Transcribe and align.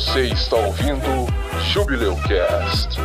Você 0.00 0.28
está 0.28 0.56
ouvindo 0.56 1.26
Jubileu 1.74 2.16
Cast. 2.26 2.98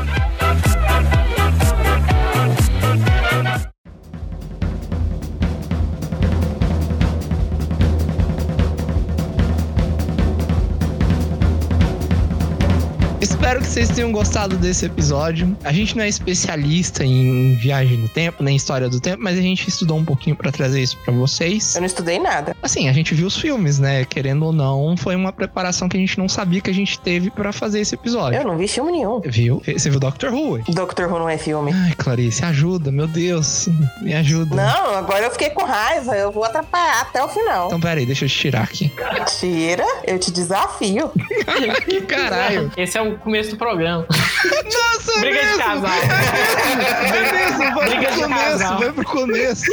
Espero 13.19 13.59
que 13.59 13.67
vocês 13.67 13.89
tenham 13.89 14.13
gostado 14.13 14.55
desse 14.55 14.85
episódio. 14.85 15.55
A 15.65 15.73
gente 15.73 15.97
não 15.97 16.03
é 16.03 16.07
especialista 16.07 17.03
em 17.03 17.55
viagem 17.57 17.97
no 17.97 18.07
tempo, 18.07 18.41
nem 18.41 18.55
história 18.55 18.87
do 18.87 19.01
tempo, 19.01 19.21
mas 19.21 19.37
a 19.37 19.41
gente 19.41 19.67
estudou 19.67 19.97
um 19.97 20.05
pouquinho 20.05 20.37
pra 20.37 20.49
trazer 20.49 20.81
isso 20.81 20.97
pra 21.03 21.13
vocês. 21.13 21.75
Eu 21.75 21.81
não 21.81 21.87
estudei 21.87 22.19
nada. 22.19 22.54
Assim, 22.65 22.89
a 22.89 22.93
gente 22.93 23.13
viu 23.13 23.27
os 23.27 23.37
filmes, 23.37 23.77
né? 23.77 24.03
Querendo 24.05 24.43
ou 24.43 24.51
não, 24.51 24.97
foi 24.97 25.15
uma 25.15 25.31
preparação 25.31 25.87
que 25.87 25.95
a 25.95 25.99
gente 25.99 26.17
não 26.17 26.27
sabia 26.27 26.59
que 26.59 26.69
a 26.71 26.73
gente 26.73 26.99
teve 26.99 27.29
pra 27.29 27.53
fazer 27.53 27.79
esse 27.79 27.93
episódio. 27.93 28.39
Eu 28.39 28.43
não 28.43 28.57
vi 28.57 28.67
filme 28.67 28.91
nenhum. 28.91 29.21
Viu? 29.23 29.61
Você 29.67 29.87
viu 29.87 29.99
Doctor 29.99 30.33
Who? 30.33 30.63
Doctor 30.69 31.07
Who 31.13 31.19
não 31.19 31.29
é 31.29 31.37
filme. 31.37 31.71
Ai, 31.71 31.93
Clarice, 31.95 32.43
ajuda, 32.43 32.91
meu 32.91 33.05
Deus. 33.05 33.69
Me 34.01 34.15
ajuda. 34.15 34.55
Não, 34.55 34.95
agora 34.95 35.25
eu 35.25 35.31
fiquei 35.31 35.51
com 35.51 35.63
raiva. 35.63 36.15
Eu 36.17 36.31
vou 36.31 36.43
atrapalhar 36.43 37.01
até 37.01 37.23
o 37.23 37.27
final. 37.29 37.67
Então, 37.67 37.79
peraí, 37.79 38.03
deixa 38.03 38.25
eu 38.25 38.29
te 38.29 38.35
tirar 38.35 38.63
aqui. 38.63 38.91
Tira, 39.39 39.85
eu 40.07 40.17
te 40.17 40.31
desafio. 40.31 41.11
que 41.85 42.01
caralho. 42.01 42.71
Esse 42.75 42.97
é 42.97 43.01
o 43.03 43.15
começo 43.19 43.51
do 43.51 43.57
programa. 43.57 44.07
Nossa, 44.09 45.19
Briga 45.19 45.39
de 45.39 45.45
mesmo. 45.45 45.63
casal. 45.63 45.91
É 47.15 47.31
mesmo, 47.31 47.75
vai 47.75 47.89
Briga 47.89 48.07
pro 48.07 48.15
de 48.15 48.21
começo, 48.23 48.41
casal. 48.59 48.79
vai 48.79 48.91
pro 48.91 49.05
começo. 49.05 49.71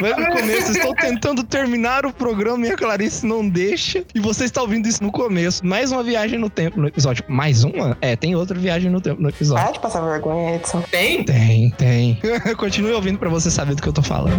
Vai 0.00 0.14
pro 0.14 0.26
começo. 0.32 0.72
Estou 0.72 0.94
tentando 0.94 1.42
terminar 1.44 2.06
o 2.06 2.12
programa 2.20 2.66
e 2.66 2.70
a 2.70 2.76
Clarice 2.76 3.24
não 3.24 3.48
deixa. 3.48 4.04
E 4.14 4.20
você 4.20 4.44
está 4.44 4.60
ouvindo 4.60 4.86
isso 4.86 5.02
no 5.02 5.10
começo. 5.10 5.64
Mais 5.64 5.90
uma 5.90 6.02
viagem 6.02 6.38
no 6.38 6.50
tempo 6.50 6.78
no 6.78 6.86
episódio. 6.86 7.24
Mais 7.26 7.64
uma? 7.64 7.96
É, 8.02 8.14
tem 8.14 8.36
outra 8.36 8.58
viagem 8.58 8.90
no 8.90 9.00
tempo 9.00 9.22
no 9.22 9.30
episódio. 9.30 9.64
Para 9.64 9.72
de 9.72 9.80
passar 9.80 10.02
vergonha, 10.02 10.56
Edson. 10.56 10.82
Tem? 10.90 11.24
Tem, 11.24 11.70
tem. 11.70 12.20
Continue 12.58 12.92
ouvindo 12.92 13.18
pra 13.18 13.30
você 13.30 13.50
saber 13.50 13.74
do 13.74 13.80
que 13.80 13.88
eu 13.88 13.92
tô 13.92 14.02
falando. 14.02 14.38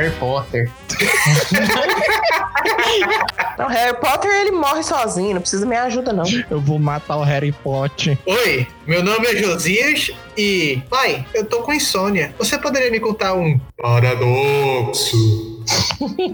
Harry 0.00 0.10
Potter. 0.12 0.70
Não, 3.58 3.66
Harry 3.66 3.96
Potter, 3.98 4.30
ele 4.30 4.52
morre 4.52 4.82
sozinho. 4.82 5.34
Não 5.34 5.40
precisa 5.42 5.66
minha 5.66 5.82
ajuda, 5.82 6.12
não. 6.12 6.24
Eu 6.50 6.58
vou 6.58 6.78
matar 6.78 7.16
o 7.16 7.22
Harry 7.22 7.52
Potter. 7.52 8.16
Oi, 8.24 8.66
meu 8.86 9.02
nome 9.02 9.26
é 9.26 9.36
Josias 9.36 10.10
e. 10.36 10.82
Pai, 10.88 11.26
eu 11.34 11.44
tô 11.44 11.62
com 11.62 11.74
insônia. 11.74 12.34
Você 12.38 12.58
poderia 12.58 12.90
me 12.90 12.98
contar 12.98 13.34
um 13.34 13.60
paradoxo? 13.76 15.60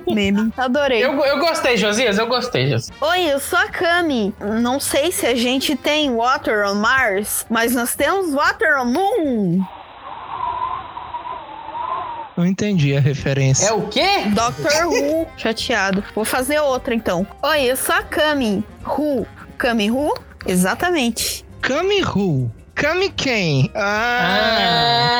Meme. 0.06 0.52
Adorei. 0.56 1.04
Eu, 1.04 1.18
eu 1.24 1.38
gostei, 1.40 1.76
Josias, 1.76 2.16
eu 2.16 2.28
gostei, 2.28 2.70
Josias. 2.70 2.92
Oi, 3.00 3.32
eu 3.32 3.40
sou 3.40 3.58
a 3.58 3.68
Kami. 3.68 4.32
Não 4.62 4.78
sei 4.78 5.10
se 5.10 5.26
a 5.26 5.34
gente 5.34 5.74
tem 5.74 6.14
Water 6.14 6.64
on 6.68 6.76
Mars, 6.76 7.44
mas 7.50 7.74
nós 7.74 7.96
temos 7.96 8.32
Water 8.32 8.80
on 8.80 8.84
Moon. 8.84 9.64
Não 12.36 12.44
entendi 12.46 12.94
a 12.94 13.00
referência. 13.00 13.66
É 13.68 13.72
o 13.72 13.88
quê? 13.88 14.24
Doctor 14.34 14.86
Who. 14.86 15.26
Chateado. 15.38 16.04
Vou 16.14 16.24
fazer 16.24 16.60
outra 16.60 16.94
então. 16.94 17.26
Oi, 17.42 17.62
eu 17.64 17.76
sou 17.76 17.94
a 17.94 18.02
Kami. 18.02 18.62
Who? 18.84 19.26
Kami 19.56 19.90
Who? 19.90 20.14
Exatamente. 20.46 21.44
Kami 21.62 22.02
Who? 22.02 22.50
Kami 22.74 23.08
quem? 23.08 23.70
Ah. 23.74 25.16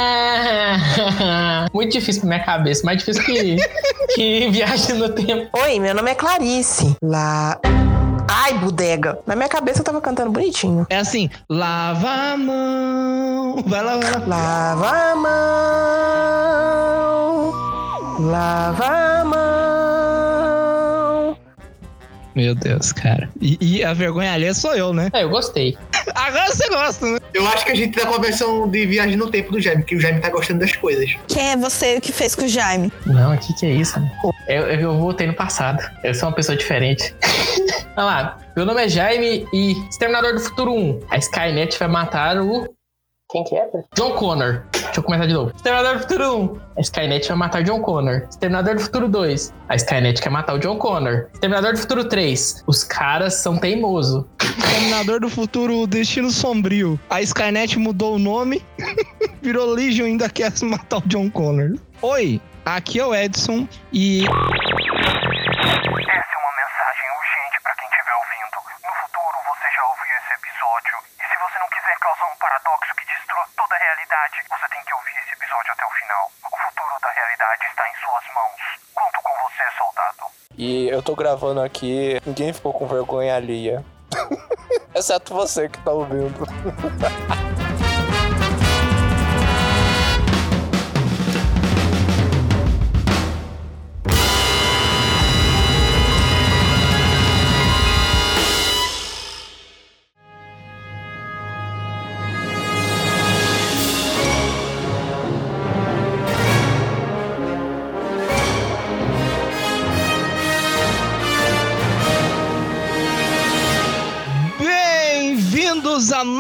Ah, 1.19 1.67
muito 1.73 1.93
difícil 1.93 2.21
pra 2.21 2.29
minha 2.29 2.45
cabeça, 2.45 2.85
mais 2.85 2.99
difícil 2.99 3.25
que, 3.25 3.57
que 4.15 4.51
viagem 4.51 4.97
no 4.97 5.09
tempo. 5.09 5.49
Oi, 5.59 5.79
meu 5.79 5.95
nome 5.95 6.11
é 6.11 6.15
Clarice. 6.15 6.95
Lá. 7.03 7.59
Ai, 8.29 8.59
bodega. 8.59 9.19
Na 9.27 9.35
minha 9.35 9.49
cabeça 9.49 9.81
eu 9.81 9.85
tava 9.85 10.03
cantando 10.03 10.31
bonitinho. 10.31 10.87
É 10.91 10.99
assim, 10.99 11.31
lava 11.49 12.33
a 12.33 12.37
mão. 12.37 13.65
Vai 13.67 13.83
lá, 13.83 13.97
vai 13.97 14.13
lá. 14.13 14.27
Lava 14.27 14.91
a 14.91 15.17
mão. 15.17 16.86
Lava 18.19 18.87
a 18.87 19.25
mão. 19.25 19.77
Meu 22.35 22.55
Deus, 22.55 22.93
cara. 22.93 23.29
E, 23.41 23.59
e 23.61 23.85
a 23.85 23.93
vergonha 23.93 24.33
alheia 24.33 24.55
sou 24.55 24.75
eu, 24.75 24.93
né? 24.93 25.11
É, 25.13 25.23
eu 25.23 25.31
gostei. 25.31 25.77
Agora 26.15 26.47
você 26.49 26.69
gosta, 26.69 27.07
né? 27.07 27.19
Eu 27.35 27.47
acho 27.49 27.65
que 27.65 27.73
a 27.73 27.75
gente 27.75 27.99
tá 27.99 28.07
com 28.07 28.15
a 28.15 28.19
versão 28.19 28.69
de 28.69 28.87
viagem 28.87 29.17
no 29.17 29.31
tempo 29.31 29.53
do 29.53 29.61
Jaime, 29.61 29.83
que 29.85 29.97
o 29.97 30.01
Jaime 30.01 30.21
tá 30.21 30.31
gostando 30.31 30.61
das 30.61 30.75
coisas. 30.77 31.15
Quem 31.29 31.53
é 31.53 31.57
você 31.57 32.01
que 32.01 32.13
fez 32.13 32.35
com 32.35 32.45
o 32.45 32.49
Jaime? 32.49 32.93
Não, 33.07 33.35
o 33.35 33.39
que, 33.39 33.55
que 33.55 33.67
é 33.67 33.71
isso? 33.71 33.99
Eu, 34.49 34.67
eu, 34.67 34.81
eu 34.81 34.99
voltei 34.99 35.27
no 35.27 35.35
passado. 35.35 35.83
Eu 36.03 36.15
sou 36.15 36.29
uma 36.29 36.35
pessoa 36.35 36.57
diferente. 36.57 37.15
Olha 37.97 38.05
lá. 38.05 38.39
Meu 38.57 38.65
nome 38.65 38.85
é 38.85 38.89
Jaime 38.89 39.47
e 39.53 39.73
Exterminador 39.89 40.35
do 40.35 40.41
Futuro 40.41 40.73
1. 40.75 41.01
A 41.11 41.19
Skynet 41.19 41.79
vai 41.79 41.89
matar 41.89 42.39
o. 42.39 42.67
Quem 43.31 43.45
que 43.45 43.57
é? 43.57 43.69
John 43.95 44.13
Connor. 44.13 44.63
Deixa 44.97 45.05
eu 45.05 45.05
começar 45.05 45.27
de 45.27 45.35
novo. 45.35 45.53
Exterminador 45.55 45.97
do 45.97 46.01
Futuro 46.01 46.39
1. 46.39 46.61
A 46.79 46.81
Skynet 46.81 47.29
vai 47.29 47.37
matar 47.37 47.63
John 47.63 47.83
Connor. 47.83 48.23
Exterminador 48.31 48.77
do 48.77 48.81
Futuro 48.81 49.09
2. 49.09 49.55
A 49.69 49.77
Skynet 49.77 50.23
quer 50.23 50.31
matar 50.31 50.55
o 50.55 50.59
John 50.59 50.79
Connor. 50.79 51.27
Exterminador 51.35 51.75
do 51.75 51.79
Futuro 51.79 52.09
3. 52.09 52.65
Os 52.67 52.83
caras 52.83 53.35
são 53.35 53.59
teimosos. 53.59 54.25
Exterminador 54.41 55.21
do 55.21 55.29
futuro, 55.29 55.87
Destino 55.87 56.31
Sombrio. 56.31 56.99
A 57.11 57.21
Skynet 57.21 57.79
mudou 57.79 58.15
o 58.15 58.19
nome, 58.19 58.65
virou 59.43 59.67
Legion 59.67 60.07
e 60.07 60.13
ainda 60.13 60.31
quer 60.31 60.51
matar 60.63 60.97
o 60.97 61.03
John 61.03 61.29
Connor. 61.29 61.77
Oi, 62.01 62.41
aqui 62.65 62.99
é 62.99 63.05
o 63.05 63.15
Edson 63.15 63.69
e 63.93 64.25
Essa 64.25 64.33
é 64.33 64.33
uma 64.33 64.41
mensagem 66.57 67.09
urgente 67.21 67.61
para 67.63 67.75
quem 67.77 67.85
estiver 67.85 68.17
ouvindo. 68.17 68.57
No 68.81 68.95
futuro 69.05 69.37
você 69.45 69.69
já 69.77 69.85
ouviu 69.93 70.17
esse 70.25 70.33
episódio. 70.41 70.97
E 71.21 71.25
se 71.29 71.37
você 71.37 71.59
causar 72.17 72.33
um 72.33 72.37
paradoxo 72.39 72.95
que 72.97 73.07
destrua 73.07 73.45
toda 73.57 73.75
a 73.75 73.79
realidade, 73.79 74.37
você 74.49 74.69
tem 74.69 74.83
que 74.85 74.95
ouvir 74.95 75.13
esse 75.19 75.33
episódio 75.35 75.73
até 75.73 75.85
o 75.85 75.91
final. 75.91 76.33
O 76.45 76.57
futuro 76.57 77.01
da 77.03 77.11
realidade 77.11 77.67
está 77.67 77.89
em 77.89 77.97
suas 77.97 78.35
mãos. 78.35 78.61
Conto 78.95 79.23
com 79.23 79.33
você, 79.45 79.65
soldado. 79.77 80.33
E 80.57 80.89
eu 80.89 81.03
tô 81.03 81.15
gravando 81.15 81.61
aqui, 81.63 82.21
ninguém 82.25 82.53
ficou 82.53 82.73
com 82.73 82.87
vergonha 82.87 83.37
alheia. 83.37 83.85
Exceto 84.95 85.35
você 85.35 85.69
que 85.69 85.79
tá 85.81 85.93
ouvindo. 85.93 86.47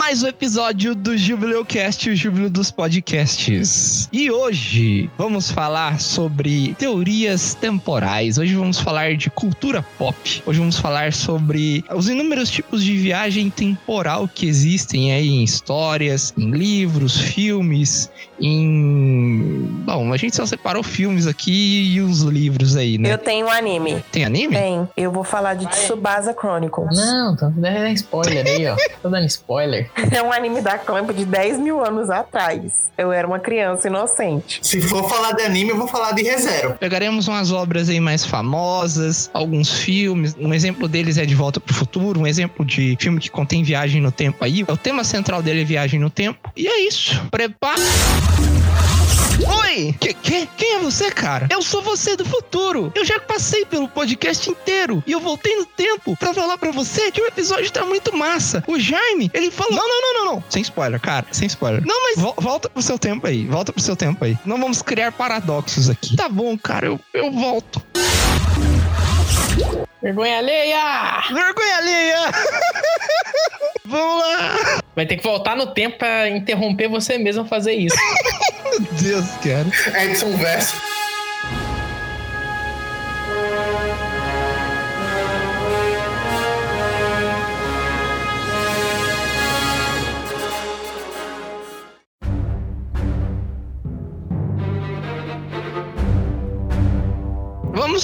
my 0.07 0.13
um 0.27 0.29
episódio 0.29 0.93
do 0.93 1.17
Jubileu 1.17 1.65
Cast, 1.65 2.11
o 2.11 2.17
Júbilo 2.17 2.51
dos 2.51 2.73
Podcasts. 2.73 4.09
E 4.13 4.29
hoje 4.29 5.09
vamos 5.17 5.53
falar 5.53 6.01
sobre 6.01 6.75
teorias 6.75 7.55
temporais. 7.55 8.37
Hoje 8.37 8.57
vamos 8.57 8.81
falar 8.81 9.17
de 9.17 9.31
cultura 9.31 9.85
pop. 9.97 10.43
Hoje 10.45 10.59
vamos 10.59 10.81
falar 10.81 11.13
sobre 11.13 11.85
os 11.95 12.09
inúmeros 12.09 12.51
tipos 12.51 12.83
de 12.83 12.97
viagem 12.97 13.49
temporal 13.51 14.27
que 14.27 14.49
existem 14.49 15.13
aí 15.13 15.29
em 15.29 15.45
histórias, 15.45 16.35
em 16.37 16.51
livros, 16.51 17.17
filmes, 17.17 18.11
em. 18.41 19.85
Bom, 19.85 20.13
a 20.13 20.17
gente 20.17 20.35
só 20.35 20.45
separou 20.45 20.83
filmes 20.83 21.29
aqui 21.29 21.95
e 21.95 22.01
os 22.01 22.23
livros 22.23 22.75
aí, 22.75 22.99
né? 22.99 23.13
Eu 23.13 23.19
tenho 23.19 23.49
anime. 23.49 24.03
Tem 24.11 24.25
anime? 24.25 24.57
Tem. 24.57 24.89
Eu 24.97 25.13
vou 25.13 25.23
falar 25.23 25.55
de 25.55 25.69
Tsubasa 25.69 26.35
Chronicles. 26.35 26.97
Não, 26.97 27.37
tô 27.37 27.49
dando 27.51 27.87
spoiler 27.91 28.45
aí, 28.45 28.67
ó. 28.67 28.77
Tô 29.01 29.09
dando 29.09 29.27
spoiler. 29.27 29.89
É 30.17 30.23
um 30.23 30.33
anime 30.33 30.63
da 30.63 30.79
Clamp 30.79 31.11
de 31.11 31.27
10 31.27 31.59
mil 31.59 31.85
anos 31.85 32.09
atrás. 32.09 32.91
Eu 32.97 33.13
era 33.13 33.27
uma 33.29 33.39
criança 33.39 33.87
inocente. 33.87 34.61
Se 34.63 34.81
for 34.81 35.07
falar 35.11 35.33
de 35.33 35.43
anime, 35.43 35.73
eu 35.73 35.77
vou 35.77 35.87
falar 35.87 36.13
de 36.13 36.23
ReZero. 36.23 36.75
Pegaremos 36.81 37.29
umas 37.29 37.53
obras 37.53 37.91
aí 37.91 38.01
mais 38.01 38.25
famosas, 38.25 39.31
alguns 39.35 39.71
filmes. 39.71 40.35
Um 40.41 40.55
exemplo 40.55 40.89
deles 40.89 41.19
é 41.19 41.27
De 41.27 41.35
Volta 41.35 41.61
pro 41.61 41.75
Futuro, 41.75 42.21
um 42.21 42.27
exemplo 42.27 42.65
de 42.65 42.97
filme 42.99 43.21
que 43.21 43.31
contém 43.31 43.63
viagem 43.63 44.01
no 44.01 44.11
tempo 44.11 44.43
aí. 44.43 44.63
O 44.63 44.77
tema 44.77 45.05
central 45.05 45.43
dele 45.43 45.61
é 45.61 45.65
viagem 45.65 46.01
no 46.01 46.09
tempo. 46.09 46.51
E 46.57 46.67
é 46.67 46.81
isso. 46.81 47.23
Prepara. 47.31 47.83
Que, 50.01 50.15
que, 50.15 50.47
quem 50.57 50.75
é 50.75 50.79
você, 50.79 51.11
cara? 51.11 51.47
Eu 51.51 51.61
sou 51.63 51.83
você 51.83 52.17
do 52.17 52.25
futuro. 52.25 52.91
Eu 52.95 53.05
já 53.05 53.21
passei 53.21 53.65
pelo 53.65 53.89
podcast 53.89 54.49
inteiro 54.49 55.03
e 55.07 55.13
eu 55.13 55.21
voltei 55.21 55.55
no 55.57 55.67
tempo 55.67 56.17
pra 56.17 56.33
falar 56.33 56.57
pra 56.59 56.71
você 56.71 57.11
que 57.13 57.21
o 57.21 57.27
episódio 57.27 57.71
tá 57.71 57.85
muito 57.85 58.17
massa. 58.17 58.65
O 58.67 58.79
Jaime, 58.79 59.31
ele 59.35 59.51
falou. 59.51 59.75
Não, 59.75 59.87
não, 59.89 60.01
não, 60.01 60.25
não, 60.25 60.33
não. 60.35 60.45
Sem 60.49 60.63
spoiler, 60.63 61.01
cara. 61.01 61.27
Sem 61.31 61.47
spoiler. 61.47 61.85
Não, 61.87 62.03
mas 62.05 62.19
vo- 62.19 62.35
volta 62.39 62.69
pro 62.71 62.83
seu 62.83 62.99
tempo 62.99 63.27
aí. 63.27 63.45
Volta 63.47 63.73
pro 63.73 63.83
seu 63.83 63.95
tempo 63.97 64.25
aí. 64.25 64.37
Não 64.45 64.59
vamos 64.59 64.81
criar 64.83 65.13
paradoxos 65.13 65.91
aqui. 65.91 66.17
Tá 66.17 66.29
bom, 66.29 66.57
cara. 66.57 66.87
Eu, 66.87 67.01
eu 67.13 67.31
volto. 67.31 67.83
Vergonha 70.03 70.39
alheia! 70.39 71.23
Vergonha 71.33 71.77
alheia! 71.77 72.19
Vamos 73.85 74.19
lá! 74.21 74.81
Vai 74.95 75.07
ter 75.07 75.17
que 75.17 75.23
voltar 75.23 75.57
no 75.57 75.69
tempo 75.69 75.99
pra 75.99 76.29
interromper 76.29 76.89
você 76.89 77.19
mesmo 77.19 77.43
a 77.43 77.47
fazer 77.47 77.73
isso. 77.75 77.97
Meu 78.71 78.81
Deus, 79.01 79.27
cara. 79.43 80.05
Edson 80.05 80.37
Verso. 80.37 80.96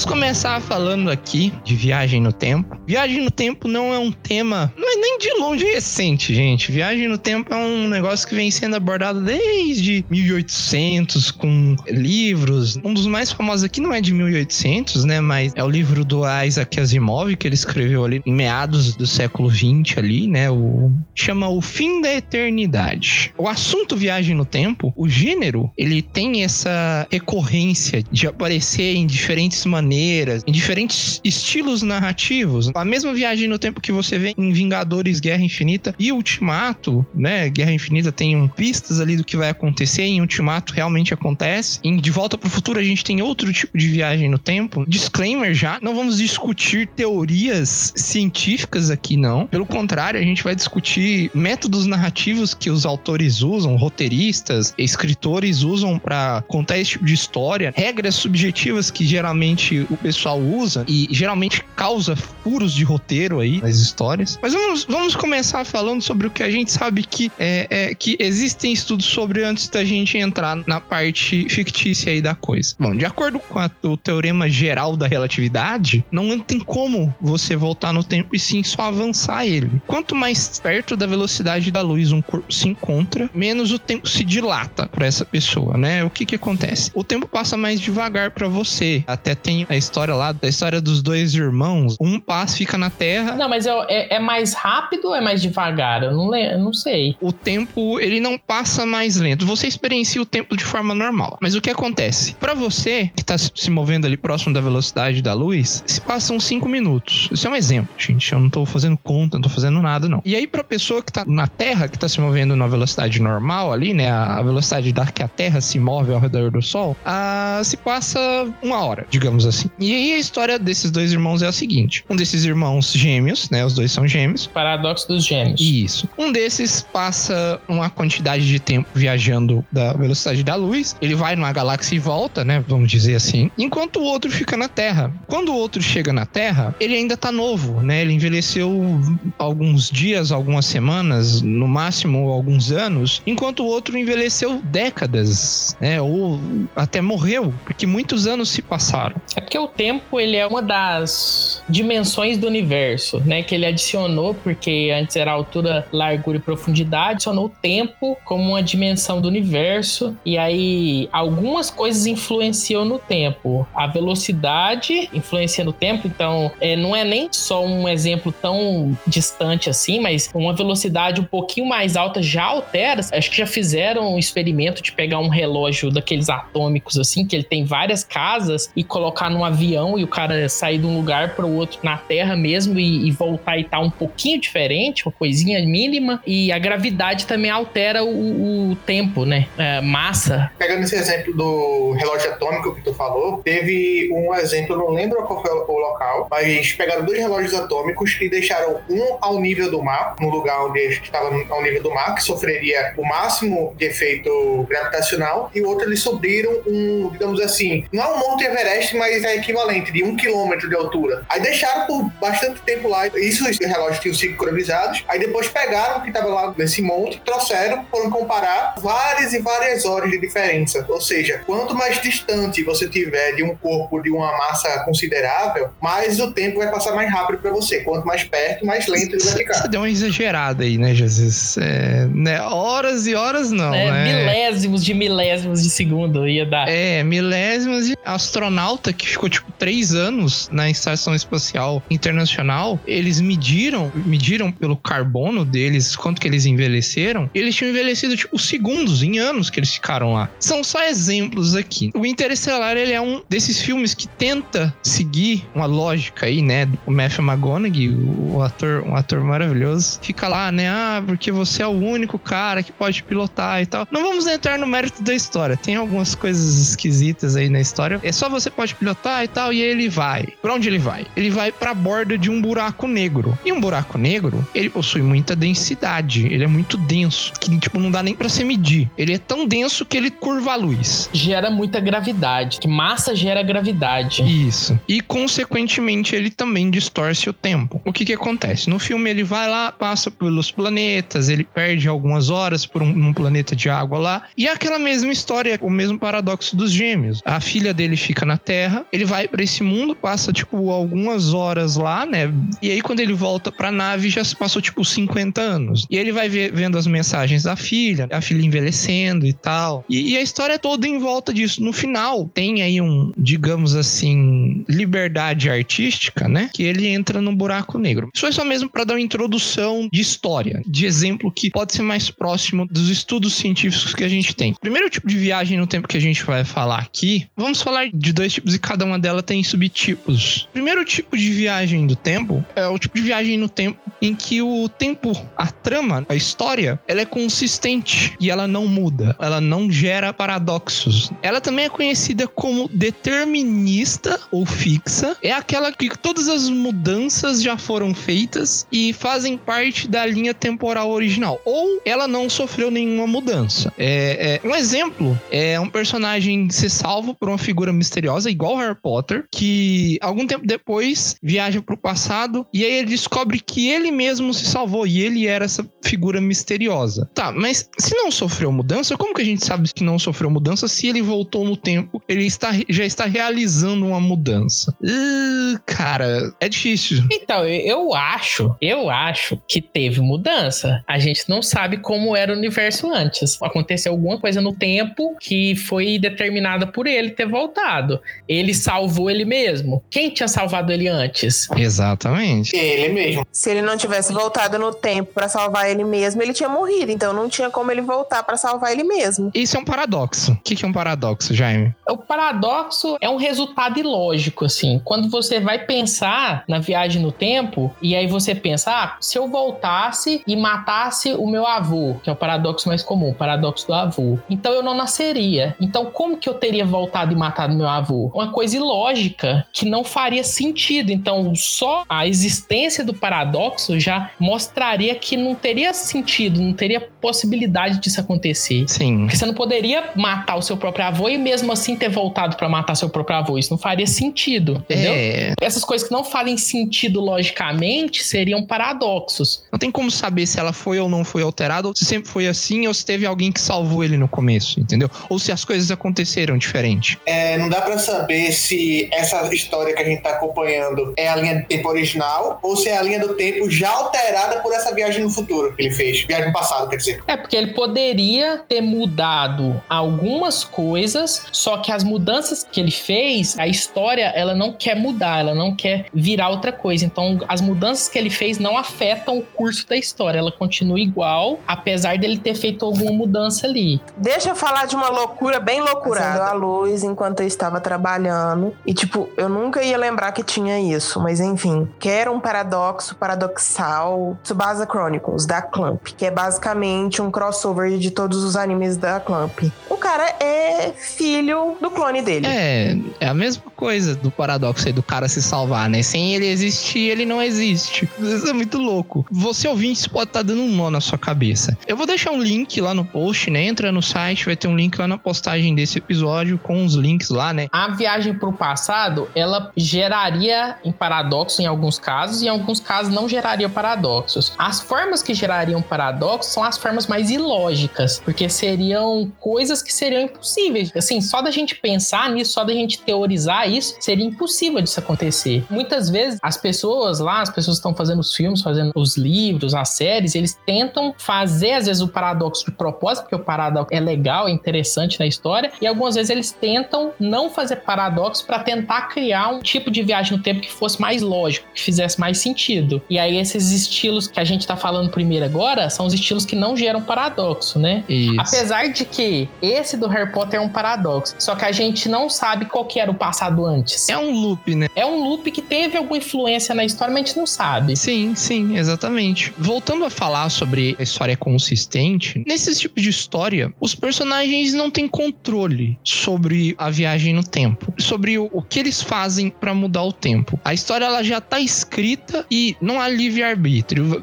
Vamos 0.03 0.19
começar 0.19 0.59
falando 0.59 1.09
aqui 1.09 1.53
de 1.63 1.75
viagem 1.75 2.19
no 2.19 2.33
tempo. 2.33 2.77
Viagem 2.85 3.23
no 3.23 3.31
tempo 3.31 3.69
não 3.69 3.93
é 3.93 3.97
um 3.97 4.11
tema, 4.11 4.73
não 4.77 4.91
é 4.91 4.95
nem 4.97 5.17
de 5.17 5.29
longe 5.39 5.63
recente, 5.63 6.35
gente. 6.35 6.73
Viagem 6.73 7.07
no 7.07 7.17
tempo 7.17 7.53
é 7.53 7.57
um 7.57 7.87
negócio 7.87 8.27
que 8.27 8.35
vem 8.35 8.51
sendo 8.51 8.75
abordado 8.75 9.21
desde 9.21 10.03
1800 10.09 11.31
com 11.31 11.77
livros. 11.87 12.77
Um 12.83 12.93
dos 12.93 13.07
mais 13.07 13.31
famosos 13.31 13.63
aqui 13.63 13.79
não 13.79 13.93
é 13.93 14.01
de 14.01 14.13
1800, 14.13 15.05
né, 15.05 15.21
mas 15.21 15.53
é 15.55 15.63
o 15.63 15.69
livro 15.69 16.03
do 16.03 16.23
Isaac 16.45 16.81
Asimov 16.81 17.33
que 17.37 17.47
ele 17.47 17.55
escreveu 17.55 18.03
ali 18.03 18.21
em 18.25 18.33
meados 18.33 18.97
do 18.97 19.07
século 19.07 19.47
20 19.47 19.99
ali, 19.99 20.27
né, 20.27 20.51
o 20.51 20.91
chama 21.15 21.47
O 21.47 21.61
Fim 21.61 22.01
da 22.01 22.13
Eternidade. 22.13 23.33
O 23.37 23.47
assunto 23.47 23.95
viagem 23.95 24.35
no 24.35 24.43
tempo, 24.43 24.93
o 24.97 25.07
gênero, 25.07 25.71
ele 25.77 26.01
tem 26.01 26.43
essa 26.43 27.07
recorrência 27.09 28.03
de 28.11 28.27
aparecer 28.27 28.95
em 28.95 29.07
diferentes 29.07 29.65
maneiras, 29.65 29.92
em 29.93 30.51
diferentes 30.51 31.21
estilos 31.23 31.81
narrativos. 31.81 32.71
A 32.73 32.85
mesma 32.85 33.13
viagem 33.13 33.47
no 33.47 33.59
tempo 33.59 33.81
que 33.81 33.91
você 33.91 34.17
vê 34.17 34.33
em 34.37 34.51
Vingadores 34.51 35.19
Guerra 35.19 35.43
Infinita 35.43 35.95
e 35.99 36.11
Ultimato, 36.11 37.05
né? 37.13 37.49
Guerra 37.49 37.73
Infinita 37.73 38.11
tem 38.11 38.35
um, 38.35 38.47
pistas 38.47 38.99
ali 38.99 39.15
do 39.15 39.23
que 39.23 39.37
vai 39.37 39.49
acontecer, 39.49 40.03
em 40.03 40.21
Ultimato 40.21 40.73
realmente 40.73 41.13
acontece. 41.13 41.79
Em 41.83 41.97
De 41.97 42.11
Volta 42.11 42.37
para 42.37 42.47
o 42.47 42.49
Futuro 42.49 42.79
a 42.79 42.83
gente 42.83 43.03
tem 43.03 43.21
outro 43.21 43.51
tipo 43.51 43.77
de 43.77 43.87
viagem 43.87 44.29
no 44.29 44.37
tempo. 44.37 44.85
Disclaimer 44.87 45.53
já, 45.53 45.79
não 45.81 45.95
vamos 45.95 46.17
discutir 46.17 46.87
teorias 46.87 47.93
científicas 47.95 48.89
aqui 48.89 49.17
não. 49.17 49.47
Pelo 49.47 49.65
contrário, 49.65 50.19
a 50.19 50.23
gente 50.23 50.43
vai 50.43 50.55
discutir 50.55 51.29
métodos 51.33 51.85
narrativos 51.85 52.53
que 52.53 52.69
os 52.69 52.85
autores 52.85 53.41
usam, 53.41 53.75
roteiristas, 53.75 54.73
escritores 54.77 55.63
usam 55.63 55.99
para 55.99 56.43
contar 56.47 56.77
esse 56.77 56.91
tipo 56.91 57.05
de 57.05 57.13
história, 57.13 57.73
regras 57.75 58.15
subjetivas 58.15 58.89
que 58.91 59.05
geralmente 59.05 59.82
o 59.89 59.97
pessoal 59.97 60.39
usa 60.39 60.85
e 60.87 61.07
geralmente 61.11 61.63
causa 61.75 62.15
furos 62.15 62.73
de 62.73 62.83
roteiro 62.83 63.39
aí 63.39 63.61
nas 63.61 63.77
histórias. 63.77 64.37
Mas 64.41 64.53
vamos, 64.53 64.85
vamos 64.85 65.15
começar 65.15 65.63
falando 65.65 66.01
sobre 66.01 66.27
o 66.27 66.31
que 66.31 66.43
a 66.43 66.49
gente 66.51 66.71
sabe 66.71 67.03
que 67.03 67.31
é, 67.39 67.67
é 67.69 67.95
que 67.95 68.15
existem 68.19 68.71
estudos 68.73 69.05
sobre 69.05 69.43
antes 69.43 69.67
da 69.69 69.83
gente 69.83 70.17
entrar 70.17 70.57
na 70.67 70.79
parte 70.79 71.47
fictícia 71.49 72.11
aí 72.11 72.21
da 72.21 72.35
coisa. 72.35 72.75
Bom, 72.79 72.95
de 72.95 73.05
acordo 73.05 73.39
com 73.39 73.59
a- 73.59 73.69
o 73.83 73.97
teorema 73.97 74.49
geral 74.49 74.95
da 74.95 75.07
relatividade, 75.07 76.03
não 76.11 76.39
tem 76.39 76.59
como 76.59 77.13
você 77.21 77.55
voltar 77.55 77.93
no 77.93 78.03
tempo 78.03 78.35
e 78.35 78.39
sim 78.39 78.63
só 78.63 78.83
avançar 78.83 79.45
ele. 79.45 79.81
Quanto 79.87 80.15
mais 80.15 80.59
perto 80.59 80.95
da 80.95 81.05
velocidade 81.05 81.71
da 81.71 81.81
luz 81.81 82.11
um 82.11 82.21
corpo 82.21 82.51
se 82.53 82.67
encontra, 82.69 83.29
menos 83.33 83.71
o 83.71 83.79
tempo 83.79 84.07
se 84.07 84.23
dilata 84.23 84.87
para 84.87 85.05
essa 85.05 85.25
pessoa, 85.25 85.77
né? 85.77 86.03
O 86.03 86.09
que 86.09 86.25
que 86.25 86.35
acontece? 86.35 86.91
O 86.93 87.03
tempo 87.03 87.27
passa 87.27 87.57
mais 87.57 87.79
devagar 87.79 88.31
para 88.31 88.47
você. 88.47 89.03
Até 89.07 89.35
tem 89.35 89.62
a 89.69 89.75
história 89.75 90.13
lá, 90.15 90.31
da 90.31 90.47
história 90.47 90.81
dos 90.81 91.01
dois 91.01 91.33
irmãos. 91.33 91.95
Um 91.99 92.19
passa, 92.19 92.57
fica 92.57 92.77
na 92.77 92.89
Terra. 92.89 93.35
Não, 93.35 93.49
mas 93.49 93.65
é, 93.65 93.71
é- 93.89 94.15
é 94.15 94.19
mais 94.19 94.53
rápido 94.53 95.09
ou 95.09 95.15
é 95.15 95.21
mais 95.21 95.41
devagar? 95.41 96.03
Eu 96.03 96.13
não, 96.13 96.35
eu 96.35 96.59
não 96.59 96.73
sei. 96.73 97.15
O 97.21 97.31
tempo, 97.31 97.99
ele 97.99 98.19
não 98.19 98.37
passa 98.37 98.85
mais 98.85 99.15
lento. 99.17 99.45
Você 99.45 99.67
experiencia 99.67 100.21
o 100.21 100.25
tempo 100.25 100.55
de 100.55 100.63
forma 100.63 100.93
normal. 100.93 101.37
Mas 101.41 101.55
o 101.55 101.61
que 101.61 101.69
acontece? 101.69 102.35
Para 102.35 102.53
você, 102.53 103.11
que 103.15 103.23
tá 103.23 103.37
se 103.37 103.69
movendo 103.69 104.05
ali 104.05 104.17
próximo 104.17 104.53
da 104.53 104.61
velocidade 104.61 105.21
da 105.21 105.33
luz, 105.33 105.83
se 105.85 106.01
passam 106.01 106.39
5 106.39 106.67
minutos. 106.67 107.29
Isso 107.31 107.47
é 107.47 107.49
um 107.49 107.55
exemplo, 107.55 107.93
gente. 107.97 108.31
Eu 108.33 108.39
não 108.39 108.49
tô 108.49 108.65
fazendo 108.65 108.97
conta, 108.97 109.37
não 109.37 109.41
tô 109.43 109.49
fazendo 109.49 109.81
nada, 109.81 110.07
não. 110.09 110.21
E 110.25 110.35
aí, 110.35 110.47
pra 110.47 110.63
pessoa 110.63 111.01
que 111.01 111.11
tá 111.11 111.23
na 111.27 111.47
Terra, 111.47 111.87
que 111.87 111.97
tá 111.97 112.07
se 112.07 112.19
movendo 112.19 112.55
na 112.55 112.67
velocidade 112.67 113.21
normal 113.21 113.71
ali, 113.73 113.93
né? 113.93 114.09
A 114.11 114.41
velocidade 114.41 114.91
da 114.91 115.05
que 115.05 115.21
a 115.23 115.27
Terra 115.27 115.61
se 115.61 115.79
move 115.79 116.13
ao 116.13 116.19
redor 116.19 116.49
do 116.51 116.61
Sol, 116.61 116.95
ah, 117.05 117.61
se 117.63 117.77
passa 117.77 118.19
uma 118.61 118.83
hora, 118.83 119.05
digamos 119.09 119.45
assim. 119.45 119.52
E 119.79 119.93
aí 119.93 120.13
a 120.13 120.17
história 120.17 120.57
desses 120.59 120.91
dois 120.91 121.11
irmãos 121.11 121.41
é 121.41 121.47
a 121.47 121.51
seguinte: 121.51 122.03
um 122.09 122.15
desses 122.15 122.45
irmãos 122.45 122.91
gêmeos, 122.93 123.49
né? 123.49 123.65
Os 123.65 123.73
dois 123.73 123.91
são 123.91 124.07
gêmeos. 124.07 124.47
Paradoxo 124.47 125.07
dos 125.07 125.25
gêmeos. 125.25 125.59
Isso. 125.59 126.07
Um 126.17 126.31
desses 126.31 126.81
passa 126.81 127.59
uma 127.67 127.89
quantidade 127.89 128.47
de 128.47 128.59
tempo 128.59 128.89
viajando 128.93 129.65
da 129.71 129.93
velocidade 129.93 130.43
da 130.43 130.55
luz. 130.55 130.95
Ele 131.01 131.15
vai 131.15 131.35
numa 131.35 131.51
galáxia 131.51 131.95
e 131.95 131.99
volta, 131.99 132.43
né? 132.43 132.63
Vamos 132.67 132.89
dizer 132.89 133.15
assim. 133.15 133.49
Enquanto 133.57 133.99
o 133.99 134.03
outro 134.03 134.31
fica 134.31 134.57
na 134.57 134.67
Terra. 134.67 135.13
Quando 135.27 135.49
o 135.49 135.55
outro 135.55 135.81
chega 135.81 136.11
na 136.11 136.25
Terra, 136.25 136.75
ele 136.79 136.95
ainda 136.95 137.15
tá 137.15 137.31
novo, 137.31 137.81
né? 137.81 138.01
Ele 138.01 138.13
envelheceu 138.13 139.01
alguns 139.37 139.89
dias, 139.89 140.31
algumas 140.31 140.65
semanas, 140.65 141.41
no 141.41 141.67
máximo 141.67 142.29
alguns 142.29 142.71
anos. 142.71 143.21
Enquanto 143.25 143.63
o 143.63 143.65
outro 143.65 143.97
envelheceu 143.97 144.61
décadas, 144.63 145.75
né? 145.79 146.01
Ou 146.01 146.39
até 146.75 147.01
morreu, 147.01 147.53
porque 147.65 147.85
muitos 147.85 148.27
anos 148.27 148.49
se 148.49 148.61
passaram. 148.61 149.15
Porque 149.43 149.57
o 149.59 149.67
tempo, 149.67 150.19
ele 150.19 150.37
é 150.37 150.47
uma 150.47 150.61
das 150.61 151.61
dimensões 151.69 152.37
do 152.37 152.47
universo, 152.47 153.19
né? 153.25 153.43
Que 153.43 153.55
ele 153.55 153.65
adicionou, 153.65 154.33
porque 154.33 154.91
antes 154.97 155.15
era 155.15 155.31
altura, 155.31 155.85
largura 155.91 156.37
e 156.37 156.39
profundidade, 156.39 157.13
adicionou 157.13 157.45
o 157.45 157.49
tempo 157.49 158.17
como 158.25 158.43
uma 158.49 158.63
dimensão 158.63 159.21
do 159.21 159.27
universo. 159.27 160.15
E 160.25 160.37
aí, 160.37 161.09
algumas 161.11 161.69
coisas 161.69 162.05
influenciam 162.05 162.85
no 162.85 162.97
tempo. 162.99 163.67
A 163.73 163.87
velocidade 163.87 165.09
influencia 165.13 165.63
no 165.63 165.73
tempo, 165.73 166.07
então 166.07 166.51
é, 166.59 166.75
não 166.75 166.95
é 166.95 167.03
nem 167.03 167.27
só 167.31 167.65
um 167.65 167.87
exemplo 167.87 168.31
tão 168.31 168.97
distante 169.05 169.69
assim, 169.69 169.99
mas 169.99 170.29
uma 170.33 170.53
velocidade 170.53 171.19
um 171.19 171.25
pouquinho 171.25 171.67
mais 171.67 171.95
alta 171.95 172.21
já 172.21 172.43
altera. 172.43 173.01
Acho 173.11 173.29
que 173.29 173.37
já 173.37 173.47
fizeram 173.47 174.13
um 174.13 174.17
experimento 174.17 174.81
de 174.81 174.91
pegar 174.91 175.19
um 175.19 175.29
relógio 175.29 175.91
daqueles 175.91 176.29
atômicos 176.29 176.97
assim, 176.97 177.25
que 177.25 177.35
ele 177.35 177.43
tem 177.43 177.65
várias 177.65 178.03
casas 178.03 178.71
e 178.75 178.83
colocar 178.83 179.29
num 179.33 179.43
avião 179.43 179.97
e 179.97 180.03
o 180.03 180.07
cara 180.07 180.47
sair 180.47 180.77
de 180.77 180.85
um 180.85 180.95
lugar 180.95 181.35
para 181.35 181.45
o 181.45 181.55
outro 181.55 181.79
na 181.83 181.97
Terra 181.97 182.35
mesmo 182.35 182.79
e, 182.79 183.07
e 183.07 183.11
voltar 183.11 183.57
e 183.57 183.63
tá 183.63 183.79
um 183.79 183.89
pouquinho 183.89 184.39
diferente, 184.39 185.05
uma 185.05 185.11
coisinha 185.11 185.59
mínima. 185.65 186.21
E 186.25 186.51
a 186.51 186.59
gravidade 186.59 187.25
também 187.25 187.51
altera 187.51 188.03
o, 188.03 188.71
o 188.71 188.75
tempo, 188.85 189.25
né? 189.25 189.47
É, 189.57 189.81
massa. 189.81 190.51
Pegando 190.57 190.83
esse 190.83 190.95
exemplo 190.95 191.33
do 191.33 191.91
relógio 191.91 192.31
atômico 192.31 192.75
que 192.75 192.81
tu 192.81 192.93
falou, 192.93 193.41
teve 193.43 194.09
um 194.11 194.33
exemplo, 194.35 194.77
não 194.77 194.89
lembro 194.89 195.23
qual 195.23 195.41
foi 195.41 195.51
o 195.51 195.79
local, 195.79 196.27
mas 196.29 196.73
pegaram 196.73 197.05
dois 197.05 197.19
relógios 197.19 197.53
atômicos 197.53 198.17
e 198.21 198.29
deixaram 198.29 198.79
um 198.89 199.17
ao 199.21 199.39
nível 199.39 199.69
do 199.69 199.81
mar, 199.81 200.15
no 200.19 200.29
lugar 200.29 200.65
onde 200.65 200.79
estava 200.79 201.33
ao 201.49 201.63
nível 201.63 201.83
do 201.83 201.93
mar, 201.93 202.15
que 202.15 202.23
sofreria 202.23 202.93
o 202.97 203.05
máximo 203.05 203.73
de 203.77 203.85
efeito 203.85 204.65
gravitacional, 204.69 205.51
e 205.53 205.61
o 205.61 205.67
outro 205.67 205.87
eles 205.87 206.01
subiram 206.01 206.51
um, 206.67 207.09
digamos 207.11 207.39
assim, 207.41 207.85
não 207.91 208.03
é 208.03 208.07
um 208.07 208.19
Monte 208.19 208.45
Everest, 208.45 208.95
mas 208.95 209.22
é 209.25 209.35
equivalente, 209.37 209.91
de 209.91 210.03
um 210.03 210.15
quilômetro 210.15 210.69
de 210.69 210.75
altura. 210.75 211.23
Aí 211.29 211.41
deixaram 211.41 211.85
por 211.87 212.09
bastante 212.21 212.61
tempo 212.61 212.87
lá, 212.87 213.07
isso 213.07 213.47
os 213.49 213.57
relógios 213.59 213.99
tinham 213.99 214.15
sincronizados, 214.15 215.03
aí 215.07 215.19
depois 215.19 215.47
pegaram 215.47 215.99
o 215.99 216.01
que 216.01 216.09
estava 216.09 216.27
lá 216.27 216.53
nesse 216.57 216.81
monte, 216.81 217.21
trouxeram, 217.25 217.85
foram 217.89 218.09
comparar 218.09 218.75
várias 218.81 219.33
e 219.33 219.39
várias 219.39 219.85
horas 219.85 220.09
de 220.11 220.19
diferença. 220.19 220.85
Ou 220.89 221.01
seja, 221.01 221.41
quanto 221.45 221.75
mais 221.75 222.01
distante 222.01 222.63
você 222.63 222.87
tiver 222.87 223.33
de 223.33 223.43
um 223.43 223.55
corpo 223.55 224.01
de 224.01 224.09
uma 224.09 224.37
massa 224.37 224.79
considerável, 224.85 225.69
mais 225.81 226.19
o 226.19 226.31
tempo 226.31 226.59
vai 226.59 226.69
passar 226.71 226.93
mais 226.95 227.11
rápido 227.11 227.39
para 227.39 227.51
você. 227.51 227.81
Quanto 227.81 228.05
mais 228.05 228.23
perto, 228.23 228.65
mais 228.65 228.87
lento 228.87 229.15
ele 229.15 229.23
vai 229.23 229.31
Você 229.33 229.37
ficar. 229.37 229.67
deu 229.67 229.81
uma 229.81 229.89
exagerada 229.89 230.63
aí, 230.63 230.77
né, 230.77 230.93
Jesus? 230.93 231.57
É, 231.57 232.05
né, 232.13 232.41
horas 232.41 233.07
e 233.07 233.15
horas 233.15 233.51
não, 233.51 233.73
É, 233.73 233.91
né? 233.91 234.03
Milésimos 234.25 234.83
de 234.83 234.93
milésimos 234.93 235.63
de 235.63 235.69
segundo 235.69 236.27
ia 236.27 236.45
dar. 236.45 236.67
É, 236.67 237.03
milésimos 237.03 237.87
de 237.87 237.97
astronauta 238.05 238.91
que 238.93 239.12
ficou 239.13 239.29
tipo 239.29 239.51
três 239.57 239.93
anos 239.93 240.49
na 240.51 240.69
Estação 240.69 241.15
Espacial 241.15 241.83
Internacional, 241.89 242.79
eles 242.85 243.19
mediram, 243.21 243.91
mediram 244.05 244.51
pelo 244.51 244.75
carbono 244.75 245.45
deles, 245.45 245.95
quanto 245.95 246.19
que 246.19 246.27
eles 246.27 246.45
envelheceram, 246.45 247.29
eles 247.33 247.55
tinham 247.55 247.71
envelhecido 247.71 248.15
tipo 248.15 248.37
segundos, 248.37 249.03
em 249.03 249.19
anos 249.19 249.49
que 249.49 249.59
eles 249.59 249.73
ficaram 249.73 250.13
lá. 250.13 250.29
São 250.39 250.63
só 250.63 250.83
exemplos 250.83 251.55
aqui. 251.55 251.91
O 251.95 252.05
Interestelar, 252.05 252.77
ele 252.77 252.93
é 252.93 253.01
um 253.01 253.21
desses 253.29 253.61
filmes 253.61 253.93
que 253.93 254.07
tenta 254.07 254.75
seguir 254.83 255.45
uma 255.53 255.65
lógica 255.65 256.25
aí, 256.25 256.41
né? 256.41 256.67
O 256.85 256.91
Matthew 256.91 257.23
McConaughey, 257.23 257.89
o 257.89 258.41
ator, 258.41 258.83
um 258.83 258.95
ator 258.95 259.21
maravilhoso, 259.21 259.99
fica 260.01 260.27
lá, 260.27 260.51
né? 260.51 260.69
Ah, 260.69 261.03
porque 261.05 261.31
você 261.31 261.61
é 261.63 261.67
o 261.67 261.71
único 261.71 262.17
cara 262.17 262.63
que 262.63 262.71
pode 262.71 263.03
pilotar 263.03 263.61
e 263.61 263.65
tal. 263.65 263.87
Não 263.91 264.03
vamos 264.03 264.27
entrar 264.27 264.57
no 264.57 264.67
mérito 264.67 265.01
da 265.03 265.13
história. 265.13 265.57
Tem 265.57 265.75
algumas 265.75 266.15
coisas 266.15 266.57
esquisitas 266.69 267.35
aí 267.35 267.49
na 267.49 267.59
história. 267.59 267.99
É 268.03 268.11
só 268.11 268.29
você 268.29 268.49
pode 268.49 268.75
pilotar 268.75 269.02
e 269.23 269.27
tal, 269.27 269.53
e 269.53 269.61
ele 269.61 269.89
vai. 269.89 270.27
Pra 270.41 270.53
onde 270.53 270.67
ele 270.67 270.79
vai? 270.79 271.05
Ele 271.15 271.29
vai 271.29 271.51
pra 271.51 271.73
borda 271.73 272.17
de 272.17 272.29
um 272.29 272.41
buraco 272.41 272.87
negro. 272.87 273.37
E 273.45 273.51
um 273.51 273.59
buraco 273.59 273.97
negro, 273.97 274.45
ele 274.53 274.69
possui 274.69 275.01
muita 275.01 275.35
densidade. 275.35 276.27
Ele 276.27 276.43
é 276.43 276.47
muito 276.47 276.77
denso, 276.77 277.33
que 277.39 277.57
tipo 277.59 277.79
não 277.79 277.91
dá 277.91 278.01
nem 278.01 278.15
pra 278.15 278.29
se 278.29 278.43
medir. 278.43 278.89
Ele 278.97 279.13
é 279.13 279.17
tão 279.17 279.47
denso 279.47 279.85
que 279.85 279.97
ele 279.97 280.09
curva 280.11 280.53
a 280.53 280.55
luz. 280.55 281.09
Gera 281.13 281.49
muita 281.49 281.79
gravidade. 281.79 282.59
Que 282.59 282.67
massa 282.67 283.15
gera 283.15 283.43
gravidade. 283.43 284.23
Isso. 284.23 284.79
E 284.87 285.01
consequentemente 285.01 286.15
ele 286.15 286.29
também 286.29 286.69
distorce 286.69 287.29
o 287.29 287.33
tempo. 287.33 287.81
O 287.85 287.93
que 287.93 288.05
que 288.05 288.13
acontece? 288.13 288.69
No 288.69 288.79
filme 288.79 289.09
ele 289.09 289.23
vai 289.23 289.49
lá, 289.49 289.71
passa 289.71 290.09
pelos 290.09 290.51
planetas, 290.51 291.29
ele 291.29 291.43
perde 291.43 291.87
algumas 291.87 292.29
horas 292.29 292.65
por 292.65 292.81
um, 292.81 292.89
um 292.89 293.13
planeta 293.13 293.55
de 293.55 293.69
água 293.69 293.97
lá. 293.99 294.23
E 294.37 294.47
é 294.47 294.51
aquela 294.51 294.79
mesma 294.79 295.11
história, 295.11 295.57
o 295.61 295.69
mesmo 295.69 295.97
paradoxo 295.99 296.55
dos 296.55 296.71
gêmeos. 296.71 297.21
A 297.25 297.39
filha 297.39 297.73
dele 297.73 297.97
fica 297.97 298.25
na 298.25 298.37
Terra, 298.37 298.85
ele 298.93 299.05
vai 299.05 299.27
pra 299.27 299.43
esse 299.43 299.63
mundo, 299.63 299.95
passa 299.95 300.31
tipo 300.31 300.69
algumas 300.69 301.33
horas 301.33 301.75
lá, 301.75 302.05
né? 302.05 302.31
E 302.61 302.69
aí 302.69 302.79
quando 302.81 302.99
ele 302.99 303.13
volta 303.13 303.51
pra 303.51 303.71
nave 303.71 304.07
já 304.09 304.23
se 304.23 304.35
passou 304.35 304.61
tipo 304.61 304.85
50 304.85 305.41
anos. 305.41 305.87
E 305.89 305.97
ele 305.97 306.11
vai 306.11 306.29
ver- 306.29 306.53
vendo 306.53 306.77
as 306.77 306.85
mensagens 306.85 307.41
da 307.43 307.55
filha, 307.55 308.07
a 308.11 308.21
filha 308.21 308.45
envelhecendo 308.45 309.25
e 309.25 309.33
tal. 309.33 309.83
E, 309.89 310.11
e 310.13 310.17
a 310.17 310.21
história 310.21 310.53
é 310.53 310.57
toda 310.59 310.87
em 310.87 310.99
volta 310.99 311.33
disso. 311.33 311.63
No 311.63 311.73
final 311.73 312.29
tem 312.33 312.61
aí 312.61 312.79
um, 312.79 313.11
digamos 313.17 313.75
assim, 313.75 314.63
liberdade 314.69 315.49
artística, 315.49 316.27
né? 316.27 316.49
Que 316.53 316.63
ele 316.63 316.87
entra 316.87 317.19
no 317.19 317.35
buraco 317.35 317.79
negro. 317.79 318.09
Isso 318.13 318.27
é 318.27 318.31
só 318.31 318.45
mesmo 318.45 318.69
para 318.69 318.83
dar 318.83 318.93
uma 318.93 319.01
introdução 319.01 319.89
de 319.91 320.01
história, 320.01 320.61
de 320.67 320.85
exemplo 320.85 321.31
que 321.31 321.49
pode 321.49 321.73
ser 321.73 321.81
mais 321.81 322.11
próximo 322.11 322.67
dos 322.69 322.89
estudos 322.89 323.33
científicos 323.33 323.93
que 323.95 324.03
a 324.03 324.09
gente 324.09 324.35
tem. 324.35 324.53
Primeiro 324.61 324.89
tipo 324.89 325.07
de 325.07 325.17
viagem 325.17 325.57
no 325.57 325.65
tempo 325.65 325.87
que 325.87 325.97
a 325.97 326.01
gente 326.01 326.23
vai 326.23 326.43
falar 326.43 326.79
aqui, 326.79 327.25
vamos 327.35 327.61
falar 327.61 327.89
de 327.91 328.13
dois 328.13 328.33
tipos 328.33 328.53
e 328.53 328.59
cada 328.59 328.82
uma 328.85 328.99
delas 328.99 329.23
tem 329.23 329.43
subtipos. 329.43 330.47
Primeiro 330.53 330.83
tipo 330.85 331.17
de 331.17 331.29
viagem 331.29 331.85
do 331.87 331.95
tempo 331.95 332.45
é 332.55 332.67
o 332.67 332.77
tipo 332.77 332.95
de 332.95 333.01
viagem 333.01 333.37
no 333.37 333.49
tempo 333.49 333.77
em 334.01 334.13
que 334.13 334.41
o 334.41 334.67
tempo, 334.67 335.13
a 335.37 335.47
trama, 335.47 336.05
a 336.09 336.15
história, 336.15 336.79
ela 336.87 337.01
é 337.01 337.05
consistente 337.05 338.13
e 338.19 338.29
ela 338.29 338.47
não 338.47 338.67
muda, 338.67 339.15
ela 339.19 339.39
não 339.39 339.71
gera 339.71 340.11
paradoxos. 340.11 341.09
Ela 341.21 341.39
também 341.39 341.65
é 341.65 341.69
conhecida 341.69 342.27
como 342.27 342.67
determinista 342.67 344.19
ou 344.31 344.45
fixa. 344.45 345.15
É 345.21 345.31
aquela 345.31 345.71
que 345.71 345.89
todas 345.97 346.27
as 346.27 346.49
mudanças 346.49 347.41
já 347.41 347.57
foram 347.57 347.93
feitas 347.93 348.67
e 348.71 348.91
fazem 348.93 349.37
parte 349.37 349.87
da 349.87 350.05
linha 350.05 350.33
temporal 350.33 350.91
original. 350.91 351.39
Ou 351.45 351.81
ela 351.85 352.07
não 352.07 352.29
sofreu 352.29 352.69
nenhuma 352.69 353.07
mudança. 353.07 353.71
É, 353.77 354.39
é- 354.43 354.47
um 354.47 354.53
exemplo 354.55 355.19
é 355.31 355.59
um 355.59 355.69
personagem 355.69 356.49
ser 356.49 356.69
salvo 356.69 357.13
por 357.13 357.29
uma 357.29 357.37
figura 357.37 357.71
misteriosa, 357.71 358.29
igual 358.29 358.61
Harry 358.63 358.77
Potter, 358.81 359.25
que 359.31 359.97
algum 360.01 360.25
tempo 360.27 360.45
depois 360.45 361.15
viaja 361.21 361.61
pro 361.61 361.77
passado 361.77 362.45
e 362.53 362.63
aí 362.63 362.73
ele 362.79 362.89
descobre 362.89 363.39
que 363.39 363.69
ele 363.69 363.91
mesmo 363.91 364.33
se 364.33 364.45
salvou 364.45 364.85
e 364.87 365.01
ele 365.01 365.27
era 365.27 365.45
essa 365.45 365.65
figura 365.83 366.19
misteriosa. 366.21 367.09
Tá, 367.13 367.31
mas 367.31 367.69
se 367.77 367.95
não 367.95 368.09
sofreu 368.11 368.51
mudança, 368.51 368.97
como 368.97 369.13
que 369.13 369.21
a 369.21 369.25
gente 369.25 369.45
sabe 369.45 369.69
que 369.73 369.83
não 369.83 369.97
sofreu 369.99 370.29
mudança 370.29 370.67
se 370.67 370.87
ele 370.87 371.01
voltou 371.01 371.43
no 371.45 371.55
tempo, 371.57 372.01
ele 372.07 372.25
está, 372.25 372.51
já 372.69 372.85
está 372.85 373.05
realizando 373.05 373.85
uma 373.85 373.99
mudança? 373.99 374.75
Uh, 374.81 375.59
cara, 375.65 376.33
é 376.39 376.47
difícil. 376.49 377.03
Então, 377.11 377.45
eu- 377.47 377.93
acho, 377.93 378.55
eu 378.61 378.89
acho 378.89 379.39
que 379.47 379.61
teve 379.61 379.99
mudança. 380.01 380.83
A 380.87 380.97
gente 380.97 381.29
não 381.29 381.41
sabe 381.41 381.77
como 381.77 382.15
era 382.15 382.33
o 382.33 382.37
universo 382.37 382.91
antes. 382.91 383.37
Aconteceu 383.41 383.91
alguma 383.91 384.19
coisa 384.19 384.41
no 384.41 384.53
tempo 384.53 385.15
que 385.19 385.55
foi 385.55 385.99
determinada 385.99 386.65
por 386.67 386.87
ele 386.87 387.11
ter 387.11 387.27
voltado. 387.27 387.99
Ele 388.27 388.52
salvou 388.53 389.09
ele 389.09 389.25
mesmo. 389.25 389.83
Quem 389.89 390.09
tinha 390.09 390.27
salvado 390.27 390.71
ele 390.71 390.87
antes? 390.87 391.47
Exatamente. 391.55 392.55
Ele 392.55 392.93
mesmo. 392.93 393.25
Se 393.31 393.49
ele 393.49 393.61
não 393.61 393.77
tivesse 393.77 394.13
voltado 394.13 394.57
no 394.59 394.73
tempo 394.73 395.11
pra 395.13 395.27
salvar 395.27 395.69
ele 395.69 395.83
mesmo, 395.83 396.21
ele 396.21 396.33
tinha 396.33 396.49
morrido. 396.49 396.91
Então 396.91 397.13
não 397.13 397.29
tinha 397.29 397.49
como 397.49 397.71
ele 397.71 397.81
voltar 397.81 398.23
pra 398.23 398.37
salvar 398.37 398.71
ele 398.71 398.83
mesmo. 398.83 399.31
Isso 399.33 399.57
é 399.57 399.59
um 399.59 399.65
paradoxo. 399.65 400.31
O 400.33 400.37
que, 400.37 400.55
que 400.55 400.65
é 400.65 400.67
um 400.67 400.73
paradoxo, 400.73 401.33
Jaime? 401.33 401.73
O 401.89 401.97
paradoxo 401.97 402.97
é 403.01 403.09
um 403.09 403.17
resultado 403.17 403.79
ilógico, 403.79 404.45
assim. 404.45 404.81
Quando 404.83 405.09
você 405.09 405.39
vai 405.39 405.59
pensar 405.65 406.43
na 406.47 406.59
viagem 406.59 407.01
no 407.01 407.11
tempo, 407.11 407.73
e 407.81 407.95
aí 407.95 408.07
você 408.07 408.35
pensa, 408.35 408.71
ah, 408.71 408.97
se 408.99 409.17
eu 409.17 409.27
voltasse 409.27 410.21
e 410.27 410.35
matasse 410.35 411.13
o 411.13 411.27
meu 411.27 411.45
avô, 411.45 411.95
que 412.03 412.09
é 412.09 412.13
o 412.13 412.15
paradoxo 412.15 412.67
mais 412.67 412.83
comum, 412.83 413.09
o 413.09 413.15
paradoxo 413.15 413.67
do 413.67 413.73
avô, 413.73 414.17
então 414.29 414.53
eu 414.53 414.63
não 414.63 414.75
nasceria. 414.75 415.55
Então, 415.59 415.85
como 415.85 416.17
que 416.17 416.27
eu 416.27 416.33
teria 416.33 416.65
voltado 416.65 417.11
e 417.11 417.15
matado 417.15 417.55
meu 417.55 417.67
avô? 417.67 418.11
Uma 418.13 418.31
coisa 418.31 418.42
ilógica 418.51 419.45
que 419.53 419.65
não 419.65 419.83
faria 419.83 420.23
sentido. 420.23 420.91
Então, 420.91 421.33
só 421.35 421.83
a 421.87 422.05
existência 422.07 422.83
do 422.83 422.93
paradoxo 422.93 423.79
já 423.79 424.09
mostraria 424.19 424.95
que 424.95 425.15
não 425.15 425.35
teria 425.35 425.73
sentido, 425.73 426.41
não 426.41 426.53
teria 426.53 426.81
possibilidade 426.81 427.79
disso 427.79 428.01
acontecer. 428.01 428.65
Sim. 428.67 429.01
Porque 429.01 429.15
você 429.15 429.25
não 429.25 429.33
poderia 429.35 429.91
matar 429.95 430.35
o 430.35 430.41
seu 430.41 430.57
próprio 430.57 430.85
avô 430.85 431.07
e 431.07 431.17
mesmo 431.17 431.51
assim 431.51 431.75
ter 431.75 431.89
voltado 431.89 432.35
pra 432.35 432.49
matar 432.49 432.75
seu 432.75 432.89
próprio 432.89 433.17
avô. 433.17 433.37
Isso 433.37 433.51
não 433.51 433.57
faria 433.57 433.85
sentido, 433.85 434.55
entendeu? 434.69 434.93
É, 434.93 435.33
Essas 435.39 435.63
coisas 435.63 435.87
que 435.87 435.93
não 435.93 436.03
fazem 436.03 436.37
sentido 436.37 436.99
logicamente 436.99 438.03
seriam 438.03 438.43
paradoxos. 438.45 439.43
não 439.51 439.59
tem 439.59 439.69
como 439.71 439.91
saber 439.91 440.25
se 440.25 440.39
ela 440.39 440.51
foi 440.53 440.79
ou 440.79 440.89
não 440.89 441.03
foi 441.03 441.21
alterada, 441.21 441.67
ou 441.67 441.75
se 441.75 441.85
sempre 441.85 442.09
foi 442.09 442.27
assim, 442.27 442.67
ou 442.67 442.73
se 442.73 442.85
teve 442.85 443.05
alguém 443.05 443.31
que 443.31 443.39
salvou 443.39 443.83
ele 443.83 443.97
no 443.97 444.07
começo, 444.07 444.59
entendeu? 444.59 444.89
Ou 445.09 445.19
se 445.19 445.31
as 445.31 445.45
coisas 445.45 445.69
aconteceram 445.71 446.37
diferente. 446.37 446.97
É, 447.05 447.37
não 447.37 447.49
dá 447.49 447.61
pra 447.61 447.77
saber 447.77 448.31
se 448.33 448.89
essa 448.91 449.33
história 449.33 449.73
que 449.73 449.81
a 449.81 449.85
gente 449.85 450.01
tá 450.01 450.11
acompanhando 450.11 450.93
é 450.97 451.07
a 451.07 451.15
linha 451.15 451.41
do 451.41 451.47
tempo 451.47 451.69
original 451.69 452.39
ou 452.41 452.55
se 452.55 452.69
é 452.69 452.77
a 452.77 452.81
linha 452.81 452.99
do 452.99 453.13
tempo 453.15 453.49
já 453.49 453.69
alterada 453.69 454.39
por 454.41 454.53
essa 454.53 454.73
viagem 454.73 455.03
no 455.03 455.09
futuro 455.09 455.55
que 455.55 455.63
ele 455.63 455.71
fez. 455.71 456.01
Viagem 456.03 456.27
no 456.27 456.33
passado, 456.33 456.69
quer 456.69 456.77
dizer. 456.77 457.03
É 457.07 457.15
porque 457.15 457.35
ele 457.35 457.53
poderia 457.53 458.37
ter 458.37 458.61
mudado 458.61 459.61
algumas 459.69 460.43
coisas, 460.43 461.27
só 461.31 461.57
que 461.57 461.71
as 461.71 461.83
mudanças 461.83 462.43
que 462.43 462.59
ele 462.59 462.71
fez, 462.71 463.37
a 463.37 463.47
história, 463.47 464.11
ela 464.15 464.33
não 464.33 464.53
quer 464.53 464.75
mudar, 464.75 465.19
ela 465.19 465.35
não 465.35 465.55
quer 465.55 465.85
virar 465.93 466.29
outra 466.29 466.51
coisa. 466.51 466.85
Então, 466.85 467.19
as 467.27 467.41
mudanças 467.41 467.87
que 467.87 467.97
ele 467.97 468.09
fez 468.09 468.39
não 468.39 468.57
afetam 468.57 469.17
o 469.17 469.21
curso 469.21 469.67
da 469.67 469.75
história, 469.75 470.19
ela 470.19 470.31
continua 470.31 470.79
igual, 470.79 471.39
apesar 471.47 471.97
dele 471.97 472.17
ter 472.17 472.35
feito 472.35 472.65
alguma 472.65 472.91
mudança 472.91 473.45
ali. 473.45 473.81
Deixa 473.97 474.29
eu 474.29 474.35
falar 474.35 474.65
de 474.65 474.75
uma 474.75 474.89
loucura 474.89 475.39
bem 475.39 475.61
loucurada. 475.61 476.23
Acendeu 476.23 476.23
a 476.23 476.33
luz 476.33 476.83
enquanto 476.83 477.21
eu 477.21 477.27
estava 477.27 477.59
trabalhando. 477.59 478.22
E, 478.65 478.73
tipo, 478.73 479.09
eu 479.17 479.29
nunca 479.29 479.63
ia 479.63 479.77
lembrar 479.77 480.11
que 480.11 480.23
tinha 480.23 480.59
isso. 480.59 480.99
Mas, 480.99 481.19
enfim. 481.19 481.67
Que 481.79 481.89
era 481.89 482.11
um 482.11 482.19
paradoxo 482.19 482.95
paradoxal 482.95 484.17
Tsubasa 484.23 484.65
Chronicles, 484.65 485.25
da 485.25 485.41
Clamp. 485.41 485.87
Que 485.97 486.05
é 486.05 486.11
basicamente 486.11 487.01
um 487.01 487.11
crossover 487.11 487.77
de 487.77 487.91
todos 487.91 488.23
os 488.23 488.35
animes 488.35 488.77
da 488.77 488.99
Clamp. 488.99 489.39
O 489.69 489.77
cara 489.77 490.15
é 490.19 490.71
filho 490.71 491.57
do 491.61 491.69
clone 491.71 492.01
dele. 492.01 492.27
É, 492.27 492.77
é 492.99 493.07
a 493.07 493.13
mesma 493.13 493.43
coisa 493.55 493.95
do 493.95 494.11
paradoxo 494.11 494.67
aí 494.67 494.73
do 494.73 494.83
cara 494.83 495.07
se 495.07 495.21
salvar, 495.21 495.69
né? 495.69 495.81
Sem 495.81 496.15
ele 496.15 496.27
existir, 496.27 496.89
ele 496.89 497.05
não 497.05 497.21
existe. 497.21 497.89
Isso 497.99 498.27
é 498.27 498.33
muito 498.33 498.57
louco. 498.57 499.05
Você 499.11 499.47
ouvinte, 499.47 499.79
isso 499.79 499.89
pode 499.89 500.09
estar 500.09 500.21
dando 500.21 500.41
um 500.41 500.49
nó 500.49 500.69
na 500.69 500.81
sua 500.81 500.97
cabeça. 500.97 501.57
Eu 501.67 501.77
vou 501.77 501.85
deixar 501.85 502.11
um 502.11 502.21
link 502.21 502.59
lá 502.61 502.73
no 502.73 502.85
post, 502.85 503.29
né? 503.29 503.43
Entra 503.43 503.71
no 503.71 503.81
site, 503.81 504.25
vai 504.25 504.35
ter 504.35 504.47
um 504.47 504.55
link 504.55 504.77
lá 504.77 504.87
na 504.87 504.97
postagem 504.97 505.53
desse 505.55 505.77
episódio 505.77 506.37
com 506.37 506.65
os 506.65 506.75
links 506.75 507.09
lá, 507.09 507.33
né? 507.33 507.47
A 507.51 507.69
viagem 507.69 508.12
para 508.13 508.29
o 508.29 508.33
passado, 508.33 509.09
ela 509.15 509.51
geraria 509.55 510.57
em 510.63 510.71
paradoxo 510.71 511.41
em 511.41 511.45
alguns 511.45 511.79
casos, 511.79 512.21
e 512.21 512.25
em 512.25 512.29
alguns 512.29 512.59
casos 512.59 512.93
não 512.93 513.07
geraria 513.07 513.49
paradoxos. 513.49 514.33
As 514.37 514.61
formas 514.61 515.01
que 515.01 515.13
gerariam 515.13 515.61
paradoxos 515.61 516.33
são 516.33 516.43
as 516.43 516.57
formas 516.57 516.87
mais 516.87 517.09
ilógicas, 517.09 517.99
porque 517.99 518.29
seriam 518.29 519.11
coisas 519.19 519.61
que 519.61 519.73
seriam 519.73 520.03
impossíveis. 520.03 520.71
Assim, 520.75 521.01
só 521.01 521.21
da 521.21 521.31
gente 521.31 521.55
pensar 521.55 522.09
nisso, 522.09 522.33
só 522.33 522.43
da 522.43 522.53
gente 522.53 522.81
teorizar 522.81 523.49
isso, 523.49 523.75
seria 523.79 524.05
impossível 524.05 524.61
disso 524.61 524.79
acontecer. 524.79 525.45
Muitas 525.49 525.89
vezes 525.89 526.19
as 526.21 526.37
pessoas 526.37 526.99
lá, 526.99 527.21
as 527.21 527.29
pessoas 527.29 527.57
estão 527.57 527.73
fazendo 527.75 527.99
os 527.99 528.15
filmes, 528.15 528.41
fazendo 528.41 528.71
os 528.75 528.97
livros, 528.97 529.53
as 529.53 529.69
séries, 529.69 530.15
eles 530.15 530.37
tentam 530.45 530.93
fazer 530.97 531.53
às 531.53 531.65
vezes 531.67 531.81
o 531.81 531.87
paradoxo 531.87 532.45
de 532.45 532.51
propósito, 532.51 533.03
porque 533.03 533.15
o 533.15 533.19
paradoxo 533.19 533.73
é 533.73 533.79
legal, 533.79 534.27
é 534.27 534.31
interessante 534.31 534.99
na 534.99 535.05
história, 535.05 535.51
e 535.61 535.67
algumas 535.67 535.95
vezes 535.95 536.09
eles 536.09 536.31
tentam 536.31 536.91
não 536.99 537.29
fazer 537.29 537.57
paradoxo 537.57 538.02
para 538.11 538.39
tentar 538.39 538.89
criar 538.89 539.29
um 539.29 539.39
tipo 539.39 539.71
de 539.71 539.81
viagem 539.83 540.17
no 540.17 540.23
tempo 540.23 540.41
que 540.41 540.51
fosse 540.51 540.79
mais 540.79 541.01
lógico, 541.01 541.47
que 541.53 541.61
fizesse 541.61 541.99
mais 541.99 542.17
sentido. 542.17 542.81
E 542.89 542.99
aí 542.99 543.17
esses 543.17 543.51
estilos 543.51 544.07
que 544.07 544.19
a 544.19 544.23
gente 544.23 544.45
tá 544.45 544.55
falando 544.55 544.89
primeiro 544.89 545.25
agora 545.25 545.69
são 545.69 545.85
os 545.85 545.93
estilos 545.93 546.25
que 546.25 546.35
não 546.35 546.55
geram 546.55 546.81
paradoxo, 546.81 547.59
né? 547.59 547.83
Isso. 547.87 548.19
Apesar 548.19 548.67
de 548.67 548.85
que 548.85 549.29
esse 549.41 549.77
do 549.77 549.87
Harry 549.87 550.11
Potter 550.11 550.39
é 550.39 550.43
um 550.43 550.49
paradoxo, 550.49 551.15
só 551.19 551.35
que 551.35 551.45
a 551.45 551.51
gente 551.51 551.87
não 551.89 552.09
sabe 552.09 552.45
qual 552.45 552.65
que 552.65 552.79
era 552.79 552.89
o 552.89 552.95
passado 552.95 553.45
antes. 553.45 553.89
É 553.89 553.97
um 553.97 554.11
loop, 554.11 554.55
né? 554.55 554.67
É 554.75 554.85
um 554.85 555.03
loop 555.03 555.29
que 555.31 555.41
teve 555.41 555.77
alguma 555.77 555.97
influência 555.97 556.53
na 556.53 556.65
história, 556.65 556.93
mas 556.93 557.03
a 557.03 557.07
gente 557.07 557.17
não 557.17 557.27
sabe. 557.27 557.75
Sim, 557.75 558.13
sim, 558.15 558.57
exatamente. 558.57 559.33
Voltando 559.37 559.85
a 559.85 559.89
falar 559.89 560.29
sobre 560.29 560.75
a 560.79 560.83
história 560.83 561.15
consistente, 561.15 562.23
nesses 562.27 562.59
tipos 562.59 562.81
de 562.81 562.89
história, 562.89 563.53
os 563.59 563.75
personagens 563.75 564.53
não 564.53 564.69
têm 564.69 564.87
controle 564.87 565.77
sobre 565.83 566.55
a 566.57 566.69
viagem 566.69 567.13
no 567.13 567.23
tempo, 567.23 567.73
sobre 567.93 568.17
o, 568.17 568.27
o 568.33 568.41
que 568.41 568.59
eles 568.59 568.81
fazem 568.81 569.29
para 569.29 569.53
mudar 569.53 569.83
o 569.83 569.93
tempo. 569.93 570.39
A 570.43 570.51
história 570.51 570.85
ela 570.85 571.03
já 571.03 571.21
tá 571.21 571.39
escrita 571.39 572.25
e 572.29 572.57
não 572.59 572.81
há 572.81 572.89
livre-arbítrio, 572.89 574.01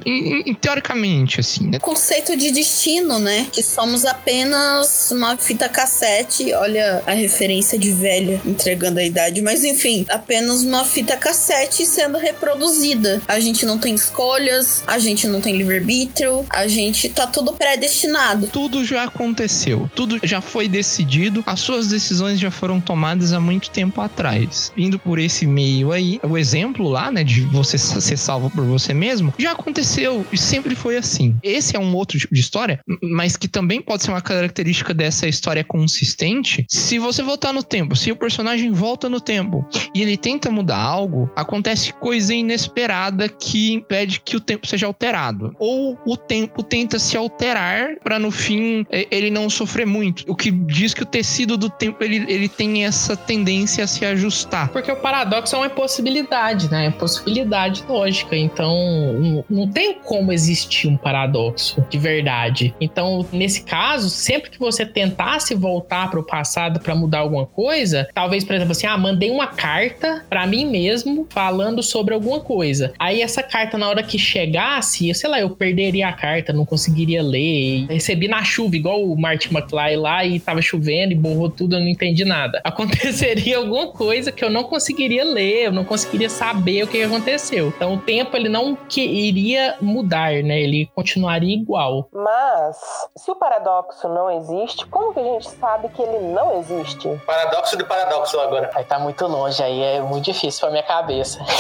teoricamente, 0.61 1.41
assim, 1.41 1.67
né? 1.67 1.81
Conceito 1.81 2.37
de 2.37 2.53
destino, 2.53 3.19
né? 3.19 3.49
Que 3.53 3.65
somos 3.65 4.05
apenas 4.05 5.11
uma 5.11 5.37
fita 5.37 5.69
cassete. 5.69 6.53
Olha 6.53 7.03
a 7.05 7.11
referência 7.11 7.77
de 7.77 7.91
velha 7.91 8.41
entregando 8.47 9.01
a 9.01 9.05
idade, 9.05 9.43
mas 9.43 9.65
enfim, 9.65 10.07
apenas 10.09 10.63
uma 10.63 10.85
fita 10.85 11.17
cassete 11.17 11.85
sendo 11.85 12.17
reproduzida. 12.17 13.21
A 13.27 13.41
gente 13.41 13.67
não 13.67 13.77
tem 13.77 13.93
escolhas, 13.97 14.85
a 14.87 15.01
gente 15.01 15.27
não 15.27 15.41
tem 15.41 15.57
livre-arbítrio, 15.57 16.47
a 16.49 16.69
gente 16.69 17.09
tá 17.09 17.27
tudo 17.27 17.55
predestinado. 17.55 18.47
Tudo 18.47 18.85
já 18.85 19.03
aconteceu, 19.03 19.91
tudo 19.97 20.21
já 20.23 20.41
foi 20.41 20.69
decidido, 20.69 21.43
as 21.45 21.59
suas 21.59 21.89
decisões 21.89 22.39
já 22.39 22.53
foram 22.53 22.81
tomadas 22.81 23.33
há 23.33 23.41
muito 23.41 23.70
tempo 23.73 24.01
atrás. 24.01 24.73
Indo 24.77 24.99
por 24.99 25.19
esse 25.19 25.47
meio 25.47 25.93
aí, 25.93 26.21
o 26.23 26.37
exemplo 26.37 26.89
lá, 26.89 27.11
né, 27.11 27.25
de 27.25 27.43
você 27.43 27.79
ser 27.79 28.17
salvo 28.17 28.51
por 28.51 28.65
você 28.65 28.93
mesmo, 28.93 29.33
já 29.39 29.53
aconteceu 29.53 30.27
e 30.33 30.39
sempre 30.39 30.75
foi 30.75 30.97
assim. 30.97 31.37
Esse 31.43 31.77
é 31.77 31.79
um 31.79 31.95
outro 31.95 32.19
tipo 32.19 32.35
de 32.35 32.41
história, 32.41 32.81
mas 33.03 33.37
que 33.37 33.49
também 33.49 33.81
pode 33.81 34.03
ser 34.03 34.11
uma 34.11 34.21
característica 34.21 34.93
dessa 34.93 35.29
história 35.29 35.65
consistente. 35.65 36.67
Se 36.69 36.99
você 36.99 37.23
voltar 37.23 37.53
no 37.53 37.63
tempo, 37.63 37.97
se 37.97 38.11
o 38.13 38.17
personagem 38.17 38.73
volta 38.73 39.09
no 39.09 39.21
tempo 39.21 39.67
e 39.95 40.03
ele 40.03 40.17
tenta 40.17 40.51
mudar 40.51 40.79
algo, 40.79 41.31
acontece 41.37 41.93
coisa 41.93 42.35
inesperada 42.35 43.29
que 43.29 43.73
impede 43.73 44.21
que 44.21 44.37
o 44.37 44.41
tempo 44.41 44.67
seja 44.67 44.87
alterado. 44.87 45.55
Ou 45.59 45.99
o 46.07 46.17
tempo 46.17 46.63
tenta 46.63 46.99
se 46.99 47.17
alterar 47.17 47.97
para 48.03 48.19
no 48.19 48.31
fim 48.31 48.85
ele 49.11 49.31
não 49.31 49.49
sofrer 49.49 49.87
muito. 49.87 50.25
O 50.27 50.35
que 50.35 50.51
diz 50.51 50.95
que 50.95 51.03
o 51.03 51.07
tecido 51.07 51.57
do 51.57 51.71
tempo 51.71 52.03
ele, 52.03 52.25
ele 52.29 52.49
tem 52.49 52.85
essa 52.85 53.17
tendência 53.17 53.60
a 53.81 53.87
se 53.87 54.05
ajustar. 54.05 54.71
Porque 54.71 54.91
o 54.91 54.97
paradoxo 54.97 55.55
é 55.55 55.59
uma 55.59 55.67
impossibilidade, 55.67 56.71
né? 56.71 56.87
É 56.87 56.91
possibilidade 56.91 57.85
lógica. 57.89 58.37
Então, 58.37 59.45
não, 59.49 59.69
tem 59.69 59.95
como 59.95 60.33
existir 60.33 60.89
um 60.89 60.97
paradoxo 60.97 61.85
de 61.89 61.99
verdade. 61.99 62.75
Então, 62.81 63.27
nesse 63.33 63.63
caso, 63.63 64.09
sempre 64.11 64.51
que 64.51 64.59
você 64.59 64.85
tentasse 64.85 65.55
voltar 65.55 66.11
para 66.11 66.21
o 66.21 66.23
passado 66.25 66.81
para 66.81 66.95
mudar 66.95 67.21
alguma 67.21 67.47
coisa, 67.47 68.09
talvez, 68.15 68.45
por 68.45 68.55
exemplo, 68.55 68.73
assim, 68.73 68.87
ah, 68.87 68.97
mandei 68.97 69.31
uma 69.31 69.47
carta 69.47 70.25
para 70.29 70.47
mim 70.47 70.67
mesmo 70.67 71.27
falando 71.31 71.83
sobre 71.83 72.15
alguma 72.15 72.41
coisa. 72.41 72.93
Aí 72.99 73.23
essa 73.23 73.43
carta, 73.43 73.77
na 73.77 73.89
hora 73.89 74.03
que 74.03 74.19
chegasse, 74.19 75.13
sei 75.15 75.31
lá, 75.31 75.41
eu 75.41 75.51
perderia 75.51 76.09
a 76.09 76.13
carta, 76.13 76.53
não 76.53 76.65
conseguiria 76.65 77.23
ler. 77.23 77.87
Recebi 77.89 78.29
na 78.29 78.45
chuva, 78.45 78.77
igual 78.77 79.03
o 79.03 79.19
Martin 79.19 79.55
McFly 79.55 79.97
lá, 79.97 80.25
e 80.25 80.39
tava 80.39 80.63
chovendo 80.63 81.13
e 81.13 81.17
borrou 81.17 81.51
tudo, 81.51 81.77
eu 81.77 81.81
não 81.81 81.89
entendi 81.89 82.25
nada. 82.25 82.61
Aconteceria 82.65 83.50
alguma 83.55 83.89
coisa 83.89 84.33
que 84.33 84.45
eu 84.45 84.51
não 84.51 84.65
conseguiria 84.65 85.25
ler, 85.25 85.67
eu 85.67 85.73
não 85.73 85.85
conseguiria 85.85 86.29
saber 86.29 86.85
o 86.85 86.87
que 86.87 87.03
aconteceu. 87.03 87.69
Então 87.69 87.95
o 87.95 87.99
tempo 87.99 88.37
ele 88.37 88.49
não 88.49 88.77
que 88.77 89.03
iria 89.03 89.77
mudar, 89.81 90.33
né? 90.43 90.61
Ele 90.61 90.91
continuaria 90.95 91.55
igual. 91.55 92.09
Mas, 92.13 92.77
se 93.17 93.31
o 93.31 93.37
paradoxo 93.37 94.09
não 94.09 94.31
existe, 94.31 94.87
como 94.87 95.13
que 95.13 95.21
a 95.21 95.25
gente 95.25 95.51
sabe 95.51 95.89
que 95.89 96.03
ele 96.03 96.19
não 96.29 96.59
existe? 96.59 97.09
Paradoxo 97.27 97.77
de 97.77 97.85
paradoxo 97.85 98.39
agora. 98.41 98.71
Aí 98.75 98.85
tá 98.85 98.99
muito 98.99 99.27
longe, 99.27 99.63
aí 99.63 99.81
é 99.83 100.01
muito 100.01 100.25
difícil 100.25 100.61
pra 100.61 100.71
minha 100.71 100.83
cabeça. 100.83 101.41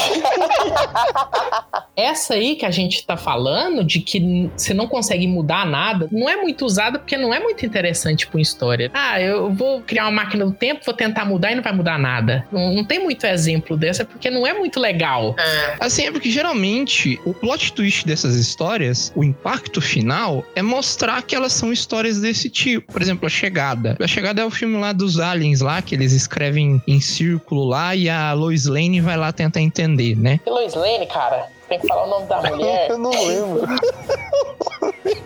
Essa 1.96 2.34
aí 2.34 2.56
que 2.56 2.64
a 2.64 2.70
gente 2.70 3.06
tá 3.06 3.16
falando, 3.16 3.84
de 3.84 4.00
que 4.00 4.50
você 4.56 4.72
não 4.72 4.86
consegue 4.86 5.26
mudar 5.26 5.66
nada, 5.66 6.08
não 6.10 6.28
é 6.28 6.36
muito 6.36 6.64
usada 6.64 6.98
porque 6.98 7.16
não 7.16 7.34
é 7.34 7.40
muito 7.40 7.64
interessante 7.66 8.26
pra 8.26 8.36
uma 8.38 8.42
história. 8.42 8.90
Ah, 8.94 9.20
eu 9.20 9.50
vou 9.50 9.82
criar 9.82 10.04
uma 10.04 10.22
máquina 10.22 10.44
do 10.44 10.52
tempo, 10.52 10.84
vou 10.84 10.94
tentar 10.94 11.24
mudar 11.24 11.52
e 11.52 11.54
não 11.54 11.62
vai 11.62 11.72
mudar 11.72 11.79
nada. 11.98 12.46
Não, 12.50 12.72
não 12.74 12.84
tem 12.84 12.98
muito 13.02 13.26
exemplo 13.26 13.76
dessa 13.76 14.04
porque 14.04 14.30
não 14.30 14.46
é 14.46 14.52
muito 14.52 14.78
legal. 14.80 15.34
Assim, 15.78 16.06
é 16.06 16.12
porque 16.12 16.30
geralmente 16.30 17.20
o 17.24 17.32
plot 17.32 17.72
twist 17.72 18.06
dessas 18.06 18.34
histórias, 18.36 19.12
o 19.14 19.24
impacto 19.24 19.80
final, 19.80 20.44
é 20.54 20.62
mostrar 20.62 21.22
que 21.22 21.34
elas 21.34 21.52
são 21.52 21.72
histórias 21.72 22.20
desse 22.20 22.48
tipo. 22.48 22.92
Por 22.92 23.02
exemplo, 23.02 23.26
A 23.26 23.30
Chegada. 23.30 23.96
A 24.00 24.06
Chegada 24.06 24.42
é 24.42 24.44
o 24.44 24.50
filme 24.50 24.76
lá 24.78 24.92
dos 24.92 25.18
aliens 25.18 25.60
lá, 25.60 25.80
que 25.82 25.94
eles 25.94 26.12
escrevem 26.12 26.82
em 26.86 27.00
círculo 27.00 27.64
lá 27.64 27.94
e 27.94 28.08
a 28.08 28.32
Lois 28.32 28.66
Lane 28.66 29.00
vai 29.00 29.16
lá 29.16 29.32
tentar 29.32 29.60
entender, 29.60 30.16
né? 30.16 30.40
E 30.46 30.50
Lois 30.50 30.74
Lane, 30.74 31.06
cara, 31.06 31.48
tem 31.70 31.78
que 31.80 31.86
falar 31.86 32.04
o 32.06 32.10
nome 32.10 32.26
da 32.26 32.42
mulher. 32.42 32.90
Eu 32.90 32.98
não 32.98 33.10
lembro. 33.10 33.62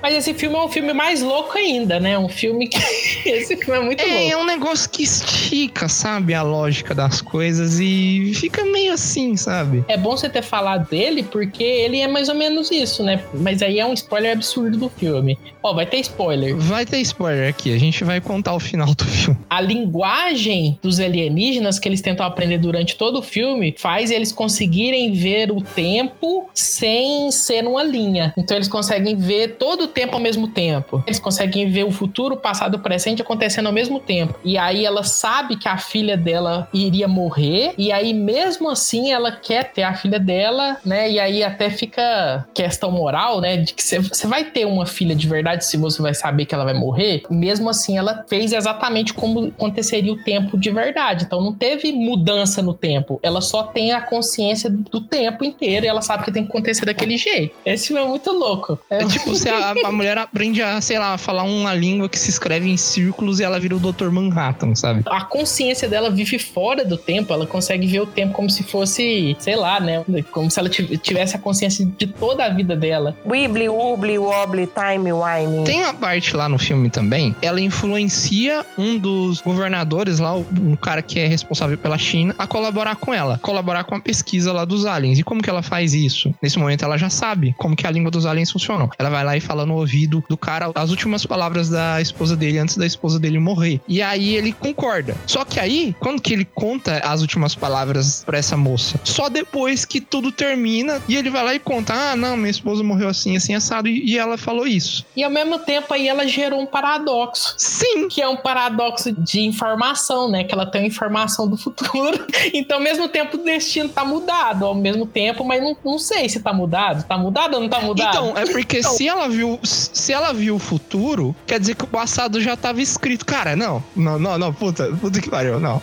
Mas 0.00 0.14
esse 0.14 0.34
filme 0.34 0.56
é 0.56 0.62
um 0.62 0.68
filme 0.68 0.92
mais 0.92 1.22
louco 1.22 1.56
ainda, 1.56 1.98
né? 1.98 2.18
Um 2.18 2.28
filme 2.28 2.68
que. 2.68 2.78
esse 3.28 3.56
filme 3.56 3.80
é 3.80 3.82
muito 3.82 4.00
É, 4.02 4.06
louco. 4.06 4.32
é 4.32 4.36
um 4.36 4.44
negócio 4.44 4.88
que 4.90 5.02
estica, 5.02 5.88
sabe, 5.88 6.34
a 6.34 6.42
lógica 6.42 6.94
das 6.94 7.20
coisas 7.22 7.80
e 7.80 8.32
fica 8.34 8.64
meio 8.64 8.92
assim, 8.92 9.36
sabe? 9.36 9.84
É 9.88 9.96
bom 9.96 10.10
você 10.16 10.28
ter 10.28 10.42
falado 10.42 10.88
dele, 10.90 11.22
porque 11.22 11.64
ele 11.64 12.00
é 12.00 12.06
mais 12.06 12.28
ou 12.28 12.34
menos 12.34 12.70
isso, 12.70 13.02
né? 13.02 13.24
Mas 13.32 13.62
aí 13.62 13.78
é 13.80 13.86
um 13.86 13.94
spoiler 13.94 14.32
absurdo 14.32 14.76
do 14.76 14.88
filme. 14.90 15.38
Ó, 15.62 15.72
vai 15.72 15.86
ter 15.86 15.98
spoiler. 16.00 16.54
Vai 16.56 16.84
ter 16.84 16.98
spoiler 16.98 17.48
aqui, 17.48 17.72
a 17.74 17.78
gente 17.78 18.04
vai 18.04 18.20
contar 18.20 18.54
o 18.54 18.60
final 18.60 18.94
do 18.94 19.04
filme. 19.04 19.38
A 19.48 19.60
linguagem 19.60 20.78
dos 20.82 21.00
alienígenas 21.00 21.78
que 21.78 21.88
eles 21.88 22.02
tentam 22.02 22.26
aprender 22.26 22.58
durante 22.58 22.96
todo 22.96 23.20
o 23.20 23.22
filme 23.22 23.74
faz 23.78 24.10
eles 24.10 24.30
conseguirem 24.32 25.12
ver 25.12 25.50
o 25.50 25.62
tempo 25.62 26.33
sem 26.52 27.30
ser 27.30 27.66
uma 27.66 27.82
linha. 27.82 28.32
Então 28.36 28.56
eles 28.56 28.68
conseguem 28.68 29.16
ver 29.16 29.56
todo 29.56 29.84
o 29.84 29.88
tempo 29.88 30.14
ao 30.14 30.20
mesmo 30.20 30.48
tempo. 30.48 31.02
Eles 31.06 31.18
conseguem 31.18 31.68
ver 31.70 31.84
o 31.84 31.90
futuro, 31.90 32.34
o 32.34 32.38
passado 32.38 32.74
o 32.74 32.78
presente 32.78 33.22
acontecendo 33.22 33.66
ao 33.66 33.72
mesmo 33.72 34.00
tempo. 34.00 34.34
E 34.44 34.56
aí 34.58 34.84
ela 34.84 35.02
sabe 35.04 35.56
que 35.56 35.68
a 35.68 35.76
filha 35.76 36.16
dela 36.16 36.68
iria 36.72 37.06
morrer. 37.08 37.72
E 37.78 37.92
aí, 37.92 38.12
mesmo 38.12 38.68
assim, 38.70 39.12
ela 39.12 39.32
quer 39.32 39.72
ter 39.72 39.82
a 39.82 39.94
filha 39.94 40.18
dela, 40.18 40.78
né? 40.84 41.10
E 41.10 41.20
aí 41.20 41.42
até 41.42 41.70
fica 41.70 42.46
questão 42.54 42.90
moral, 42.90 43.40
né? 43.40 43.56
De 43.58 43.74
que 43.74 43.82
você- 43.82 43.98
você 43.98 44.26
vai 44.26 44.44
ter 44.44 44.64
uma 44.66 44.86
filha 44.86 45.14
de 45.14 45.26
verdade 45.28 45.64
se 45.64 45.76
você 45.76 46.00
vai 46.02 46.14
saber 46.14 46.46
que 46.46 46.54
ela 46.54 46.64
vai 46.64 46.74
morrer. 46.74 47.22
Mesmo 47.30 47.68
assim, 47.70 47.96
ela 47.98 48.24
fez 48.28 48.52
exatamente 48.52 49.12
como 49.14 49.48
aconteceria 49.48 50.12
o 50.12 50.22
tempo 50.22 50.58
de 50.58 50.70
verdade. 50.70 51.24
Então 51.24 51.40
não 51.40 51.52
teve 51.52 51.92
mudança 51.92 52.62
no 52.62 52.74
tempo. 52.74 53.18
Ela 53.22 53.40
só 53.40 53.62
tem 53.64 53.92
a 53.92 54.00
consciência 54.00 54.70
do 54.70 55.00
tempo 55.00 55.44
inteiro 55.44 55.84
e 55.86 55.88
ela 55.88 56.02
sabe 56.02 56.23
que 56.24 56.32
tem 56.32 56.44
que 56.44 56.48
acontecer 56.50 56.84
daquele 56.84 57.16
jeito. 57.16 57.54
Esse 57.64 57.88
filme 57.88 58.02
é 58.02 58.06
muito 58.06 58.30
louco. 58.32 58.78
É 58.90 59.02
É 59.02 59.06
tipo, 59.06 59.34
se 59.34 59.48
a, 59.48 59.74
a 59.84 59.92
mulher 59.92 60.16
aprende 60.18 60.62
a, 60.62 60.80
sei 60.80 60.98
lá, 60.98 61.16
falar 61.18 61.42
uma 61.44 61.74
língua 61.74 62.08
que 62.08 62.18
se 62.18 62.30
escreve 62.30 62.68
em 62.70 62.76
círculos 62.76 63.40
e 63.40 63.44
ela 63.44 63.58
vira 63.60 63.76
o 63.76 63.78
Dr. 63.78 64.08
Manhattan, 64.10 64.74
sabe? 64.74 65.02
a 65.06 65.24
consciência 65.24 65.88
dela 65.88 66.10
vive 66.10 66.38
fora 66.38 66.84
do 66.84 66.96
tempo, 66.96 67.32
ela 67.32 67.46
consegue 67.46 67.86
ver 67.86 68.00
o 68.00 68.06
tempo 68.06 68.32
como 68.34 68.48
se 68.50 68.62
fosse, 68.62 69.36
sei 69.38 69.56
lá, 69.56 69.80
né? 69.80 70.04
Como 70.30 70.50
se 70.50 70.58
ela 70.58 70.68
tiv- 70.68 70.96
tivesse 70.98 71.36
a 71.36 71.38
consciência 71.38 71.86
de 71.98 72.06
toda 72.06 72.44
a 72.44 72.48
vida 72.48 72.74
dela. 72.76 73.16
Wibbly, 73.26 73.68
wobbly, 73.68 74.18
wobbly, 74.18 74.66
time, 74.68 75.12
wine. 75.12 75.64
Tem 75.64 75.82
uma 75.82 75.94
parte 75.94 76.34
lá 76.36 76.48
no 76.48 76.58
filme 76.58 76.90
também, 76.90 77.34
ela 77.42 77.60
influencia 77.60 78.64
um 78.76 78.98
dos 78.98 79.40
governadores 79.40 80.18
lá, 80.18 80.34
um 80.36 80.76
cara 80.76 81.00
que 81.02 81.18
é 81.18 81.26
responsável 81.26 81.78
pela 81.78 81.96
China, 81.98 82.34
a 82.38 82.46
colaborar 82.46 82.96
com 82.96 83.12
ela, 83.14 83.38
colaborar 83.38 83.84
com 83.84 83.94
a 83.94 84.00
pesquisa 84.00 84.52
lá 84.52 84.64
dos 84.64 84.84
aliens. 84.86 85.18
E 85.18 85.22
como 85.22 85.42
que 85.42 85.48
ela 85.50 85.62
faz 85.62 85.94
isso? 85.94 86.13
Nesse 86.40 86.58
momento 86.58 86.84
ela 86.84 86.96
já 86.96 87.10
sabe 87.10 87.54
como 87.58 87.76
que 87.76 87.86
a 87.86 87.90
língua 87.90 88.10
dos 88.10 88.26
aliens 88.26 88.50
funciona. 88.50 88.88
Ela 88.98 89.10
vai 89.10 89.24
lá 89.24 89.36
e 89.36 89.40
fala 89.40 89.66
no 89.66 89.74
ouvido 89.74 90.24
do 90.28 90.36
cara 90.36 90.70
as 90.74 90.90
últimas 90.90 91.26
palavras 91.26 91.68
da 91.68 92.00
esposa 92.00 92.36
dele 92.36 92.58
antes 92.58 92.76
da 92.76 92.86
esposa 92.86 93.18
dele 93.18 93.38
morrer. 93.38 93.80
E 93.88 94.00
aí 94.00 94.34
ele 94.34 94.52
concorda. 94.52 95.16
Só 95.26 95.44
que 95.44 95.58
aí, 95.58 95.94
quando 96.00 96.20
que 96.20 96.32
ele 96.32 96.44
conta 96.44 96.98
as 96.98 97.20
últimas 97.20 97.54
palavras 97.54 98.22
pra 98.24 98.38
essa 98.38 98.56
moça? 98.56 98.98
Só 99.04 99.28
depois 99.28 99.84
que 99.84 100.00
tudo 100.00 100.30
termina 100.30 101.00
e 101.08 101.16
ele 101.16 101.30
vai 101.30 101.44
lá 101.44 101.54
e 101.54 101.58
conta: 101.58 101.92
Ah, 101.94 102.16
não, 102.16 102.36
minha 102.36 102.50
esposa 102.50 102.82
morreu 102.82 103.08
assim, 103.08 103.36
assim, 103.36 103.54
assado. 103.54 103.88
E 103.88 104.04
e 104.04 104.18
ela 104.18 104.36
falou 104.36 104.66
isso. 104.66 105.04
E 105.16 105.24
ao 105.24 105.30
mesmo 105.30 105.58
tempo 105.58 105.92
aí 105.92 106.08
ela 106.08 106.26
gerou 106.26 106.60
um 106.60 106.66
paradoxo. 106.66 107.54
Sim. 107.56 108.06
Que 108.08 108.20
é 108.20 108.28
um 108.28 108.36
paradoxo 108.36 109.12
de 109.12 109.40
informação, 109.40 110.30
né? 110.30 110.44
Que 110.44 110.54
ela 110.54 110.66
tem 110.66 110.86
informação 110.86 111.48
do 111.48 111.56
futuro. 111.56 112.24
Então, 112.52 112.76
ao 112.76 112.82
mesmo 112.82 113.08
tempo, 113.08 113.36
o 113.36 113.44
destino 113.44 113.88
tá 113.88 114.04
mudado. 114.04 114.66
Ao 114.66 114.74
mesmo 114.74 115.06
tempo, 115.06 115.44
mas 115.44 115.62
não, 115.62 115.76
não 115.84 115.98
sei 116.04 116.28
se 116.28 116.40
tá 116.40 116.52
mudado. 116.52 117.02
Tá 117.04 117.16
mudado 117.16 117.54
ou 117.54 117.60
não 117.60 117.68
tá 117.68 117.80
mudado? 117.80 118.10
Então, 118.10 118.36
é 118.36 118.44
porque 118.46 118.82
se 118.82 119.08
ela 119.08 119.28
viu 119.28 119.58
se 119.62 120.12
ela 120.12 120.32
viu 120.32 120.56
o 120.56 120.58
futuro, 120.58 121.34
quer 121.46 121.58
dizer 121.58 121.74
que 121.74 121.84
o 121.84 121.88
passado 121.88 122.40
já 122.40 122.56
tava 122.56 122.80
escrito. 122.80 123.24
Cara, 123.24 123.56
não. 123.56 123.82
Não, 123.96 124.18
não, 124.18 124.38
não. 124.38 124.52
Puta, 124.52 124.86
puta 125.00 125.20
que 125.20 125.30
pariu, 125.30 125.58
não. 125.58 125.80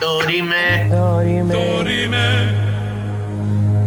Dorime. 0.00 0.54
Dorime, 1.50 2.16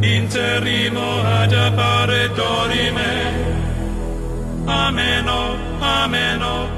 interrimo 0.02 1.22
ad 1.42 1.56
appare 1.56 2.30
dorime, 2.30 3.02
ameno, 4.66 5.56
ameno. 5.82 6.78